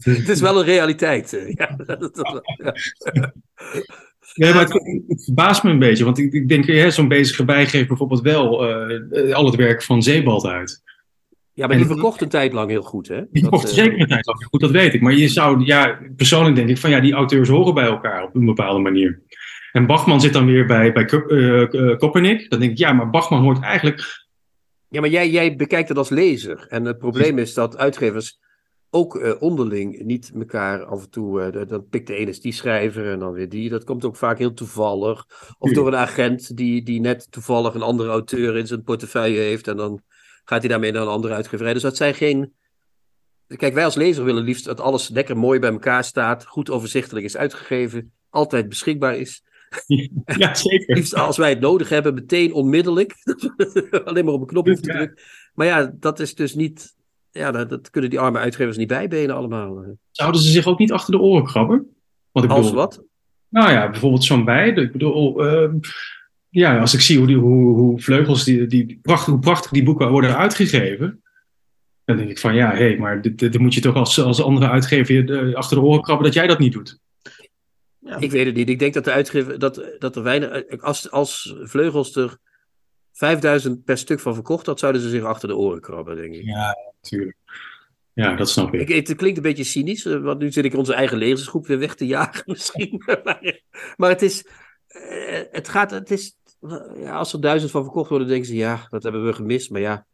het 0.00 0.28
is 0.28 0.40
wel 0.40 0.58
een 0.58 0.64
realiteit. 0.64 1.32
Eh, 1.32 1.52
ja, 1.52 1.76
ja. 2.62 3.32
Ja, 4.34 4.54
maar 4.54 4.64
het, 4.64 4.72
het, 5.06 5.24
verbaast 5.24 5.62
me 5.62 5.70
een 5.70 5.78
beetje, 5.78 6.04
want 6.04 6.18
ik, 6.18 6.32
ik 6.32 6.48
denk, 6.48 6.92
zo'n 6.92 7.08
bezige 7.08 7.44
bij 7.44 7.66
geeft 7.66 7.88
bijvoorbeeld 7.88 8.20
wel 8.20 8.68
uh, 8.88 9.34
al 9.34 9.46
het 9.46 9.54
werk 9.54 9.82
van 9.82 10.02
Zeebald 10.02 10.46
uit. 10.46 10.82
Ja, 11.52 11.66
maar 11.66 11.76
die 11.76 11.86
verkocht 11.86 12.20
een 12.20 12.28
tijd 12.28 12.52
lang 12.52 12.70
heel 12.70 12.82
goed, 12.82 13.08
hè? 13.08 13.22
Die 13.30 13.42
verkocht 13.42 13.68
zeker 13.68 14.00
een 14.00 14.06
tijd 14.06 14.26
lang 14.26 14.38
heel 14.38 14.48
goed, 14.48 14.60
dat 14.60 14.70
weet 14.70 14.94
ik. 14.94 15.00
Maar 15.00 15.14
je 15.14 15.28
zou, 15.28 15.64
ja, 15.64 15.98
persoonlijk 16.16 16.56
denk 16.56 16.68
ik 16.68 16.78
van, 16.78 16.90
ja, 16.90 17.00
die 17.00 17.12
auteurs 17.12 17.48
horen 17.48 17.74
bij 17.74 17.86
elkaar 17.86 18.24
op 18.24 18.34
een 18.34 18.44
bepaalde 18.44 18.80
manier. 18.80 19.22
En 19.76 19.86
Bachman 19.86 20.20
zit 20.20 20.32
dan 20.32 20.46
weer 20.46 20.66
bij, 20.66 20.92
bij 20.92 21.10
uh, 21.28 21.96
Koppernik. 21.96 22.50
Dan 22.50 22.60
denk 22.60 22.72
ik, 22.72 22.78
ja, 22.78 22.92
maar 22.92 23.10
Bachman 23.10 23.42
hoort 23.42 23.62
eigenlijk. 23.62 24.26
Ja, 24.88 25.00
maar 25.00 25.10
jij, 25.10 25.30
jij 25.30 25.56
bekijkt 25.56 25.88
het 25.88 25.98
als 25.98 26.08
lezer. 26.08 26.66
En 26.68 26.84
het 26.84 26.98
probleem 26.98 27.38
is 27.38 27.54
dat 27.54 27.76
uitgevers 27.76 28.38
ook 28.90 29.14
uh, 29.16 29.32
onderling 29.38 30.02
niet 30.04 30.32
elkaar 30.34 30.84
af 30.84 31.02
en 31.02 31.10
toe. 31.10 31.54
Uh, 31.54 31.68
dan 31.68 31.88
pikt 31.88 32.06
de 32.06 32.14
ene 32.14 32.38
die 32.40 32.52
schrijver 32.52 33.10
en 33.12 33.18
dan 33.18 33.32
weer 33.32 33.48
die. 33.48 33.68
Dat 33.68 33.84
komt 33.84 34.04
ook 34.04 34.16
vaak 34.16 34.38
heel 34.38 34.52
toevallig. 34.52 35.24
Of 35.58 35.72
door 35.72 35.86
een 35.86 35.96
agent 35.96 36.56
die, 36.56 36.82
die 36.82 37.00
net 37.00 37.32
toevallig 37.32 37.74
een 37.74 37.82
andere 37.82 38.10
auteur 38.10 38.56
in 38.56 38.66
zijn 38.66 38.82
portefeuille 38.82 39.38
heeft. 39.38 39.68
En 39.68 39.76
dan 39.76 40.02
gaat 40.44 40.60
hij 40.60 40.68
daarmee 40.68 40.92
naar 40.92 41.02
een 41.02 41.08
andere 41.08 41.34
uitgeverij. 41.34 41.72
Dus 41.72 41.82
dat 41.82 41.96
zijn 41.96 42.14
geen. 42.14 42.52
Kijk, 43.56 43.74
wij 43.74 43.84
als 43.84 43.94
lezer 43.94 44.24
willen 44.24 44.44
liefst 44.44 44.64
dat 44.64 44.80
alles 44.80 45.08
lekker 45.08 45.36
mooi 45.36 45.58
bij 45.58 45.70
elkaar 45.70 46.04
staat. 46.04 46.46
Goed 46.46 46.70
overzichtelijk 46.70 47.24
is 47.24 47.36
uitgegeven. 47.36 48.12
Altijd 48.30 48.68
beschikbaar 48.68 49.16
is. 49.16 49.44
Ja, 50.38 50.54
zeker. 50.54 50.94
Liefst 50.94 51.14
als 51.14 51.36
wij 51.36 51.48
het 51.48 51.60
nodig 51.60 51.88
hebben, 51.88 52.14
meteen 52.14 52.52
onmiddellijk. 52.52 53.14
Alleen 54.04 54.24
maar 54.24 54.34
op 54.34 54.40
een 54.40 54.46
knop 54.46 54.66
hoeven 54.66 54.84
te 54.84 54.92
drukken. 54.92 55.22
Maar 55.54 55.66
ja, 55.66 55.92
dat 56.00 56.20
is 56.20 56.34
dus 56.34 56.54
niet. 56.54 56.94
Ja, 57.30 57.50
dat, 57.50 57.68
dat, 57.68 57.90
kunnen 57.90 58.10
die 58.10 58.20
arme 58.20 58.38
uitgevers 58.38 58.76
niet 58.76 58.88
bijbenen 58.88 59.36
allemaal. 59.36 59.84
Zouden 60.10 60.40
ze 60.40 60.50
zich 60.50 60.66
ook 60.66 60.78
niet 60.78 60.92
achter 60.92 61.12
de 61.12 61.20
oren 61.20 61.44
krabben? 61.44 61.86
Wat 62.32 62.44
ik 62.44 62.50
als 62.50 62.72
wat? 62.72 63.04
Nou 63.48 63.70
ja, 63.70 63.90
bijvoorbeeld 63.90 64.24
zo'n 64.24 64.44
bij. 64.44 64.68
Ik 64.68 64.92
bedoel, 64.92 65.46
uh, 65.46 65.72
ja, 66.48 66.80
als 66.80 66.94
ik 66.94 67.00
zie 67.00 67.18
hoe, 67.18 67.26
die, 67.26 67.36
hoe, 67.36 67.74
hoe 67.74 68.00
vleugels, 68.00 68.44
die, 68.44 68.66
die, 68.66 68.98
prachtig, 69.02 69.32
hoe 69.32 69.38
prachtig 69.38 69.70
die 69.70 69.82
boeken 69.82 70.10
worden 70.10 70.36
uitgegeven. 70.36 71.22
Dan 72.04 72.16
denk 72.16 72.30
ik 72.30 72.38
van 72.38 72.54
ja, 72.54 72.70
hé, 72.70 72.76
hey, 72.76 72.98
maar 72.98 73.22
dan 73.22 73.62
moet 73.62 73.74
je 73.74 73.80
toch 73.80 73.94
als, 73.94 74.20
als 74.20 74.42
andere 74.42 74.68
uitgever 74.68 75.54
achter 75.56 75.76
de 75.76 75.82
oren 75.82 76.02
krabben 76.02 76.24
dat 76.24 76.34
jij 76.34 76.46
dat 76.46 76.58
niet 76.58 76.72
doet. 76.72 76.98
Ja. 78.06 78.18
Ik 78.18 78.30
weet 78.30 78.46
het 78.46 78.54
niet. 78.54 78.68
Ik 78.68 78.78
denk 78.78 78.94
dat 78.94 79.04
de 79.04 79.12
uitgever, 79.12 79.58
dat, 79.58 79.82
dat 79.98 80.16
er 80.16 80.22
weinig, 80.22 80.80
als, 80.80 81.10
als 81.10 81.56
Vleugels 81.60 82.16
er 82.16 82.38
5000 83.12 83.84
per 83.84 83.98
stuk 83.98 84.20
van 84.20 84.34
verkocht 84.34 84.66
had, 84.66 84.78
zouden 84.78 85.00
ze 85.00 85.08
zich 85.08 85.22
achter 85.22 85.48
de 85.48 85.56
oren 85.56 85.80
krabben, 85.80 86.16
denk 86.16 86.34
ik. 86.34 86.44
Ja, 86.44 86.76
natuurlijk. 87.02 87.36
Ja, 88.12 88.36
dat 88.36 88.48
snap 88.48 88.74
ik. 88.74 88.88
ik. 88.88 89.06
Het 89.08 89.16
klinkt 89.16 89.36
een 89.36 89.42
beetje 89.42 89.64
cynisch, 89.64 90.04
eh, 90.04 90.20
want 90.20 90.38
nu 90.38 90.52
zit 90.52 90.64
ik 90.64 90.74
onze 90.74 90.94
eigen 90.94 91.18
lezersgroep 91.18 91.66
weer 91.66 91.78
weg 91.78 91.94
te 91.94 92.06
jagen 92.06 92.42
misschien. 92.52 93.02
maar, 93.06 93.60
maar 93.96 94.10
het 94.10 94.22
is, 94.22 94.46
eh, 94.86 95.42
het 95.50 95.68
gaat, 95.68 95.90
het 95.90 96.10
is, 96.10 96.38
ja, 96.96 97.16
als 97.16 97.32
er 97.32 97.40
duizend 97.40 97.70
van 97.70 97.82
verkocht 97.82 98.10
worden, 98.10 98.28
denken 98.28 98.46
ze, 98.46 98.54
ja, 98.54 98.86
dat 98.90 99.02
hebben 99.02 99.26
we 99.26 99.32
gemist. 99.32 99.70
Maar 99.70 99.80
ja, 99.80 100.06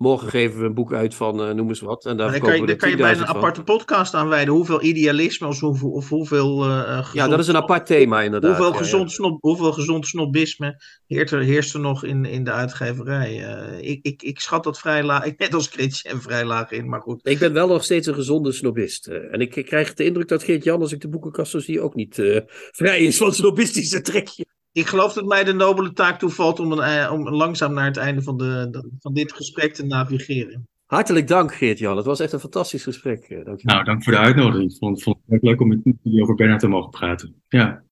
Morgen 0.00 0.28
geven 0.28 0.60
we 0.60 0.66
een 0.66 0.74
boek 0.74 0.92
uit 0.92 1.14
van 1.14 1.48
uh, 1.48 1.54
noem 1.54 1.68
eens 1.68 1.80
wat. 1.80 2.06
En 2.06 2.16
daar 2.16 2.38
kan 2.38 2.60
je, 2.60 2.66
daar 2.66 2.76
kan 2.76 2.90
je 2.90 2.96
bijna 2.96 3.20
een 3.20 3.26
aparte 3.26 3.62
podcast 3.62 4.14
aan 4.14 4.28
wijden. 4.28 4.54
Hoeveel 4.54 4.82
idealisme 4.82 5.46
of, 5.46 5.60
hoeveel, 5.60 5.90
of 5.90 6.08
hoeveel. 6.08 6.66
Uh, 6.66 6.96
gezond, 6.96 7.12
ja, 7.12 7.28
dat 7.28 7.38
is 7.38 7.46
een 7.46 7.56
apart 7.56 7.86
thema 7.86 8.22
inderdaad. 8.22 8.56
Hoeveel, 8.56 8.72
ja, 8.72 8.78
gezond, 8.78 9.12
Snop, 9.12 9.40
hoeveel 9.40 9.72
gezond 9.72 10.06
snobisme 10.06 10.82
heerst 11.06 11.32
er, 11.32 11.40
heerst 11.40 11.74
er 11.74 11.80
nog 11.80 12.04
in, 12.04 12.24
in 12.24 12.44
de 12.44 12.52
uitgeverij? 12.52 13.36
Uh, 13.38 13.90
ik, 13.90 13.98
ik, 14.02 14.22
ik 14.22 14.40
schat 14.40 14.64
dat 14.64 14.78
vrij 14.78 15.02
laag. 15.02 15.24
Net 15.36 15.54
als 15.54 15.68
Christian 15.68 16.20
vrij 16.20 16.44
laag 16.44 16.70
in, 16.70 16.88
maar 16.88 17.00
goed. 17.00 17.26
Ik 17.26 17.38
ben 17.38 17.52
wel 17.52 17.68
nog 17.68 17.84
steeds 17.84 18.06
een 18.06 18.14
gezonde 18.14 18.52
snobist. 18.52 19.06
en 19.06 19.40
ik, 19.40 19.50
krijg 19.50 19.94
de 19.94 20.04
indruk 20.04 20.28
dat 20.28 20.42
Geert-Jan, 20.42 20.80
als 20.80 20.92
ik 20.92 21.00
de 21.00 21.08
boekenkast 21.08 21.50
zo 21.50 21.58
zie, 21.58 21.80
ook 21.80 21.94
niet 21.94 22.42
vrij 22.70 23.00
is 23.00 23.16
van 23.16 23.32
snobistische 23.34 24.00
trekje 24.00 24.44
ik 24.72 24.86
geloof 24.86 25.12
dat 25.12 25.24
mij 25.24 25.44
de 25.44 25.52
nobele 25.52 25.92
taak 25.92 26.18
toevalt 26.18 26.60
om, 26.60 26.72
een, 26.72 26.80
eh, 26.80 27.12
om 27.12 27.28
langzaam 27.28 27.72
naar 27.72 27.86
het 27.86 27.96
einde 27.96 28.22
van, 28.22 28.36
de, 28.36 28.84
van 29.00 29.14
dit 29.14 29.32
gesprek 29.32 29.74
te 29.74 29.84
navigeren. 29.84 30.68
Hartelijk 30.86 31.28
dank, 31.28 31.54
Geert-Jan. 31.54 31.96
Het 31.96 32.06
was 32.06 32.20
echt 32.20 32.32
een 32.32 32.40
fantastisch 32.40 32.82
gesprek. 32.82 33.24
Eh, 33.24 33.44
dank 33.44 33.62
nou, 33.62 33.84
dank 33.84 34.04
voor 34.04 34.12
de 34.12 34.18
uitnodiging. 34.18 34.70
Ik 34.70 34.78
vond, 34.78 35.02
vond 35.02 35.16
het 35.26 35.42
leuk 35.42 35.60
om 35.60 35.68
met 35.68 35.80
jullie 36.02 36.22
over 36.22 36.34
Bernard 36.34 36.60
te 36.60 36.68
mogen 36.68 36.90
praten. 36.90 37.34
Ja. 37.48 37.82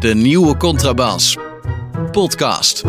De 0.00 0.14
nieuwe 0.14 0.56
Contrabas. 0.56 1.36
Podcast. 2.10 2.84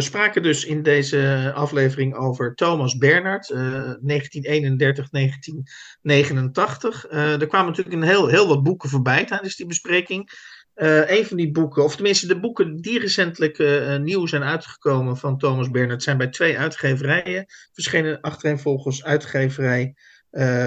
We 0.00 0.06
spraken 0.06 0.42
dus 0.42 0.64
in 0.64 0.82
deze 0.82 1.52
aflevering 1.54 2.14
over 2.14 2.54
Thomas 2.54 2.96
Bernhard, 2.96 3.48
uh, 3.48 3.58
1931, 3.58 5.10
1989. 5.10 7.10
Uh, 7.10 7.40
er 7.40 7.46
kwamen 7.46 7.68
natuurlijk 7.68 7.96
een 7.96 8.08
heel, 8.08 8.26
heel 8.26 8.48
wat 8.48 8.62
boeken 8.62 8.88
voorbij 8.88 9.24
tijdens 9.24 9.56
die 9.56 9.66
bespreking. 9.66 10.30
Uh, 10.76 11.10
een 11.10 11.26
van 11.26 11.36
die 11.36 11.50
boeken, 11.50 11.84
of 11.84 11.94
tenminste 11.94 12.26
de 12.26 12.40
boeken 12.40 12.76
die 12.76 12.98
recentelijk 12.98 13.58
nieuw 14.02 14.26
zijn 14.26 14.42
uitgekomen 14.42 15.16
van 15.16 15.38
Thomas 15.38 15.70
Bernhard, 15.70 16.02
zijn 16.02 16.18
bij 16.18 16.28
twee 16.28 16.58
uitgeverijen 16.58 17.46
verschenen. 17.72 18.20
Achtereenvolgens 18.20 19.04
uitgeverij 19.04 19.94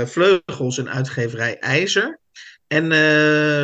Vleugels 0.05 0.77
en 0.77 0.89
uitgeverij 0.89 1.59
IJzer. 1.59 2.19
En 2.67 2.91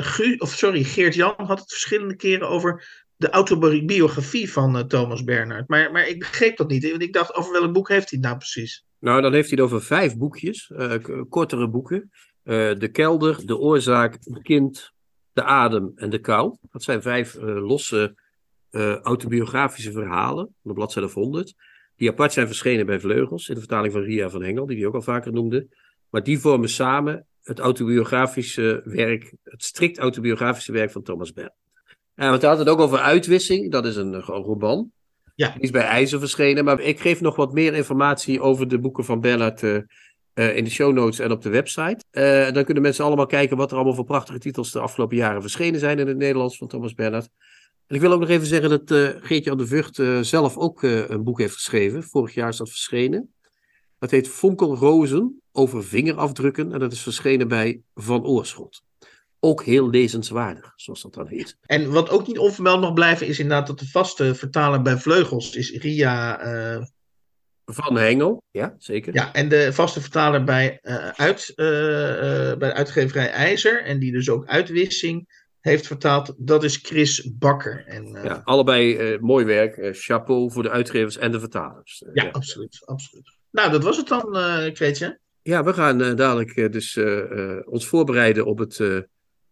Gu, 0.04 0.36
of 0.38 0.54
sorry, 0.54 0.84
Geert-Jan 0.84 1.34
had 1.38 1.60
het 1.60 1.72
verschillende 1.72 2.16
keren 2.16 2.50
over 2.50 3.08
de 3.20 3.30
autobiografie 3.30 4.52
van 4.52 4.88
Thomas 4.88 5.24
Bernhard. 5.24 5.68
Maar, 5.68 5.92
maar 5.92 6.08
ik 6.08 6.20
begreep 6.20 6.58
dat 6.58 6.70
niet. 6.70 6.90
Want 6.90 7.02
ik 7.02 7.14
dacht, 7.14 7.36
over 7.36 7.52
welk 7.52 7.74
boek 7.74 7.90
heeft 7.90 8.10
hij 8.10 8.20
nou 8.20 8.38
precies? 8.38 8.86
Nou, 9.00 9.22
dan 9.22 9.34
heeft 9.34 9.50
hij 9.50 9.58
het 9.58 9.66
over 9.66 9.86
vijf 9.86 10.18
boekjes, 10.18 10.72
kortere 11.30 11.70
boeken. 11.70 12.10
de 12.44 12.90
kelder, 12.92 13.46
de 13.46 13.58
oorzaak, 13.58 14.14
het 14.20 14.42
kind, 14.42 14.92
de 15.34 15.44
adem 15.44 15.92
en 15.96 16.10
de 16.10 16.20
kou. 16.20 16.58
Dat 16.72 16.84
zijn 16.84 17.02
vijf 17.02 17.36
losse 17.40 18.16
autobiografische 19.02 19.92
verhalen, 19.92 20.46
op 20.46 20.56
de 20.62 20.74
bladzijde 20.74 21.10
100, 21.14 21.54
die 21.96 22.10
apart 22.10 22.34
zijn 22.34 22.48
verschenen 22.48 22.86
bij 22.86 23.00
Vleugels, 23.00 23.48
in 23.48 23.54
de 23.54 23.60
vertaling 23.60 23.94
van 23.94 24.02
Ria 24.02 24.30
van 24.30 24.44
Hengel, 24.44 24.66
die 24.66 24.76
die 24.76 24.88
ook 24.88 24.94
al 24.94 25.02
vaker 25.02 25.32
noemde. 25.32 25.68
Maar 26.10 26.24
die 26.24 26.40
vormen 26.40 26.70
samen 26.70 27.28
het 27.44 27.60
autobiografische 27.60 28.82
werk, 28.84 29.34
het 29.44 29.64
strikt 29.64 29.98
autobiografische 29.98 30.72
werk 30.72 30.92
van 30.92 31.04
Thomas 31.04 31.34
Bell. 31.34 31.54
En 32.20 32.26
we 32.40 32.46
hadden 32.46 32.66
het 32.66 32.70
ook 32.70 32.80
over 32.80 33.00
Uitwissing, 33.00 33.72
dat 33.72 33.86
is 33.86 33.96
een, 33.96 34.14
een 34.14 34.22
roman. 34.22 34.92
Ja. 35.36 35.52
Die 35.54 35.62
is 35.62 35.72
bij 35.72 35.84
IJzer 35.84 36.20
verschenen, 36.20 36.66
maar 36.66 36.80
ik 36.80 37.00
geef 37.00 37.22
nog 37.22 37.36
wat 37.36 37.54
meer 37.54 37.74
informatie 37.74 38.42
over 38.42 38.68
de 38.68 38.80
boeken 38.80 39.06
van 39.06 39.22
Bernhard 39.22 39.62
uh, 39.62 39.78
uh, 40.34 40.56
in 40.56 40.64
de 40.64 40.70
show 40.70 40.94
notes 40.94 41.20
en 41.20 41.32
op 41.32 41.42
de 41.42 41.50
website. 41.50 42.04
Uh, 42.12 42.52
dan 42.52 42.64
kunnen 42.64 42.84
mensen 42.84 43.06
allemaal 43.06 43.26
kijken 43.26 43.58
wat 43.58 43.70
er 43.70 43.76
allemaal 43.76 43.96
voor 43.96 44.06
prachtige 44.06 44.40
titels 44.40 44.72
de 44.72 44.80
afgelopen 44.80 45.18
jaren 45.18 45.42
verschenen 45.42 45.80
zijn 45.80 46.00
in 46.00 46.08
het 46.08 46.18
Nederlands 46.18 46.58
van 46.58 46.68
Thomas 46.68 46.94
Bernhard. 46.94 47.30
En 47.88 47.96
ik 47.96 48.02
wil 48.02 48.12
ook 48.12 48.20
nog 48.20 48.30
even 48.30 48.48
zeggen 48.48 48.70
dat 48.70 49.16
Geertje 49.22 49.52
aan 49.52 49.58
de 49.58 49.68
Vught 49.68 50.26
zelf 50.28 50.58
ook 50.58 50.84
een 50.84 51.24
boek 51.24 51.40
heeft 51.40 51.54
geschreven. 51.54 52.04
Vorig 52.04 52.34
jaar 52.34 52.50
is 52.50 52.58
dat 52.58 52.70
verschenen. 52.70 53.34
Dat 54.00 54.12
heet 54.12 54.28
Fonkelrozen 54.30 55.42
over 55.52 55.84
vingerafdrukken 55.84 56.74
en 56.74 56.80
dat 56.80 56.92
is 56.92 57.02
verschenen 57.02 57.48
bij 57.48 57.82
Van 57.96 58.26
Oorschot. 58.26 58.82
Ook 59.40 59.64
heel 59.64 59.90
lezenswaardig, 59.90 60.74
zoals 60.76 61.02
dat 61.02 61.14
dan 61.14 61.28
heet. 61.28 61.58
En 61.66 61.92
wat 61.92 62.10
ook 62.10 62.28
niet 62.28 62.38
onvermeld 62.38 62.82
mag 62.82 62.94
blijven, 62.94 63.28
is 63.28 63.40
inderdaad 63.40 63.68
dat 63.68 63.80
de 63.80 63.88
vaste 63.88 64.36
vertaler 64.36 64.82
bij 64.82 64.98
Vleugels 64.98 65.56
is 65.56 65.72
Ria 65.72 66.38
van 67.72 67.98
Hengel, 67.98 68.44
ja, 68.52 68.76
zeker. 68.78 69.14
Ja, 69.14 69.34
en 69.34 69.50
de 69.50 69.74
vaste 69.74 70.02
vertaler 70.02 70.44
bij, 70.44 70.80
uh, 70.82 71.08
uit, 71.08 71.52
uh, 71.56 71.66
uh, 71.66 72.58
bij 72.58 72.74
uitgeverij 72.74 73.30
IJzer, 73.30 73.84
en 73.84 74.00
die 74.00 74.12
dus 74.12 74.30
ook 74.30 74.46
uitwissing 74.46 75.48
heeft 75.60 75.88
vertaald, 75.88 76.34
dat 76.38 76.64
is 76.64 76.76
Chris 76.78 77.32
Bakker. 77.34 77.84
En, 77.86 78.20
ja, 78.24 78.42
allebei 78.44 79.18
mooi 79.20 79.46
werk. 79.46 79.90
chapeau 79.92 80.52
voor 80.52 80.64
de 80.64 80.70
uitgevers 80.70 81.18
en 81.18 81.32
de 81.32 81.40
vertalers. 81.40 82.04
Ja, 82.14 82.24
ja, 82.24 82.30
absoluut, 82.30 82.82
absoluut. 82.86 83.38
Nou, 83.52 83.72
dat 83.72 83.84
was 83.84 83.98
het 83.98 84.08
dan, 84.08 84.32
Kreetje. 84.74 85.20
Ja, 85.42 85.64
we 85.64 85.74
gaan 85.74 86.16
dadelijk 86.16 86.72
dus 86.72 87.00
ons 87.66 87.88
voorbereiden 87.88 88.46
op 88.46 88.58
het 88.58 88.80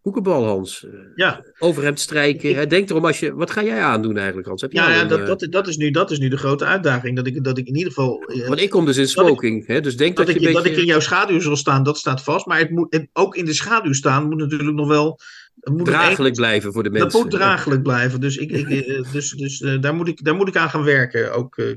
Koekenbal, 0.07 0.45
Hans. 0.45 0.85
Eh, 0.85 0.91
ja. 1.15 1.43
Over 1.59 1.83
hem 1.83 1.95
strijken. 1.95 2.69
Denk 2.69 2.89
erom 2.89 3.05
als 3.05 3.19
je. 3.19 3.33
Wat 3.33 3.51
ga 3.51 3.63
jij 3.63 3.81
aandoen 3.81 4.17
eigenlijk, 4.17 4.47
Hans? 4.47 4.61
Heb 4.61 4.71
ja, 4.71 4.89
ja 4.89 5.05
dat, 5.05 5.19
eh, 5.19 5.25
dat, 5.25 5.47
dat, 5.49 5.67
is 5.67 5.77
nu, 5.77 5.91
dat 5.91 6.11
is 6.11 6.19
nu 6.19 6.29
de 6.29 6.37
grote 6.37 6.65
uitdaging. 6.65 7.15
Dat 7.15 7.27
ik, 7.27 7.43
dat 7.43 7.57
ik 7.57 7.67
in 7.67 7.75
ieder 7.75 7.91
geval. 7.93 8.23
Uh, 8.27 8.47
Want 8.47 8.59
ik 8.59 8.69
kom 8.69 8.85
dus 8.85 8.97
in 8.97 9.07
smoking. 9.07 9.67
hè? 9.67 9.81
Dus 9.81 9.97
denk 9.97 10.17
dat, 10.17 10.25
dat, 10.25 10.35
ik, 10.35 10.41
je 10.41 10.47
beetje... 10.47 10.63
dat 10.63 10.71
ik 10.71 10.77
in 10.77 10.85
jouw 10.85 10.99
schaduw 10.99 11.39
zal 11.39 11.55
staan, 11.55 11.83
dat 11.83 11.97
staat 11.97 12.23
vast. 12.23 12.45
Maar 12.45 12.59
het 12.59 12.69
moet, 12.69 13.07
ook 13.13 13.35
in 13.35 13.45
de 13.45 13.53
schaduw 13.53 13.93
staan 13.93 14.27
moet 14.27 14.37
natuurlijk 14.37 14.75
nog 14.75 14.87
wel. 14.87 15.19
Moet 15.55 15.85
draaglijk 15.85 16.35
blijven 16.35 16.73
voor 16.73 16.83
de 16.83 16.89
mensen. 16.89 17.11
Dat 17.11 17.21
moet 17.21 17.31
draaglijk 17.31 17.83
blijven. 17.83 18.21
Dus, 18.21 18.37
ik, 18.37 18.51
ik, 18.51 18.67
dus, 19.11 19.31
dus 19.31 19.77
daar, 19.79 19.95
moet 19.95 20.07
ik, 20.07 20.23
daar 20.23 20.35
moet 20.35 20.47
ik 20.47 20.55
aan 20.55 20.69
gaan 20.69 20.83
werken, 20.83 21.33
ook, 21.33 21.57
uh, 21.57 21.75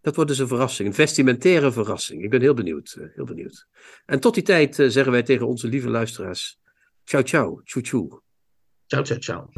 Dat 0.00 0.14
wordt 0.14 0.30
dus 0.30 0.38
een 0.38 0.48
verrassing, 0.48 0.88
een 0.88 0.94
vestimentaire 0.94 1.72
verrassing. 1.72 2.22
Ik 2.22 2.30
ben 2.30 2.40
heel 2.40 2.54
benieuwd. 2.54 2.96
heel 3.14 3.24
benieuwd. 3.24 3.66
En 4.06 4.20
tot 4.20 4.34
die 4.34 4.42
tijd 4.42 4.74
zeggen 4.74 5.10
wij 5.10 5.22
tegen 5.22 5.46
onze 5.46 5.68
lieve 5.68 5.88
luisteraars: 5.88 6.59
ciao, 7.10 7.22
ciao, 7.22 7.60
tjoe, 7.64 7.82
tjoe. 7.82 8.20
Ciao, 8.86 9.02
ciao, 9.02 9.18
ciao. 9.18 9.48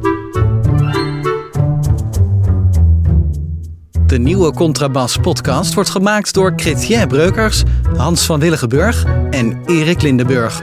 De 4.05 4.17
nieuwe 4.19 4.53
Contrabas 4.53 5.17
podcast 5.17 5.73
wordt 5.73 5.89
gemaakt 5.89 6.33
door 6.33 6.53
Chrétien 6.55 7.07
Breukers, 7.07 7.63
Hans 7.97 8.25
van 8.25 8.39
Willigenburg 8.39 9.05
en 9.29 9.61
Erik 9.65 10.01
Lindenburg. 10.01 10.61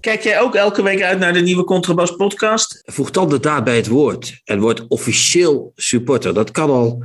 Kijk 0.00 0.22
jij 0.22 0.40
ook 0.40 0.54
elke 0.54 0.82
week 0.82 1.02
uit 1.02 1.18
naar 1.18 1.32
de 1.32 1.40
nieuwe 1.40 1.64
Contrabas 1.64 2.16
podcast? 2.16 2.82
Voeg 2.84 3.10
dan 3.10 3.28
de 3.28 3.40
daad 3.40 3.64
bij 3.64 3.76
het 3.76 3.88
woord 3.88 4.40
en 4.44 4.60
word 4.60 4.86
officieel 4.88 5.72
supporter. 5.74 6.34
Dat 6.34 6.50
kan 6.50 6.70
al 6.70 7.04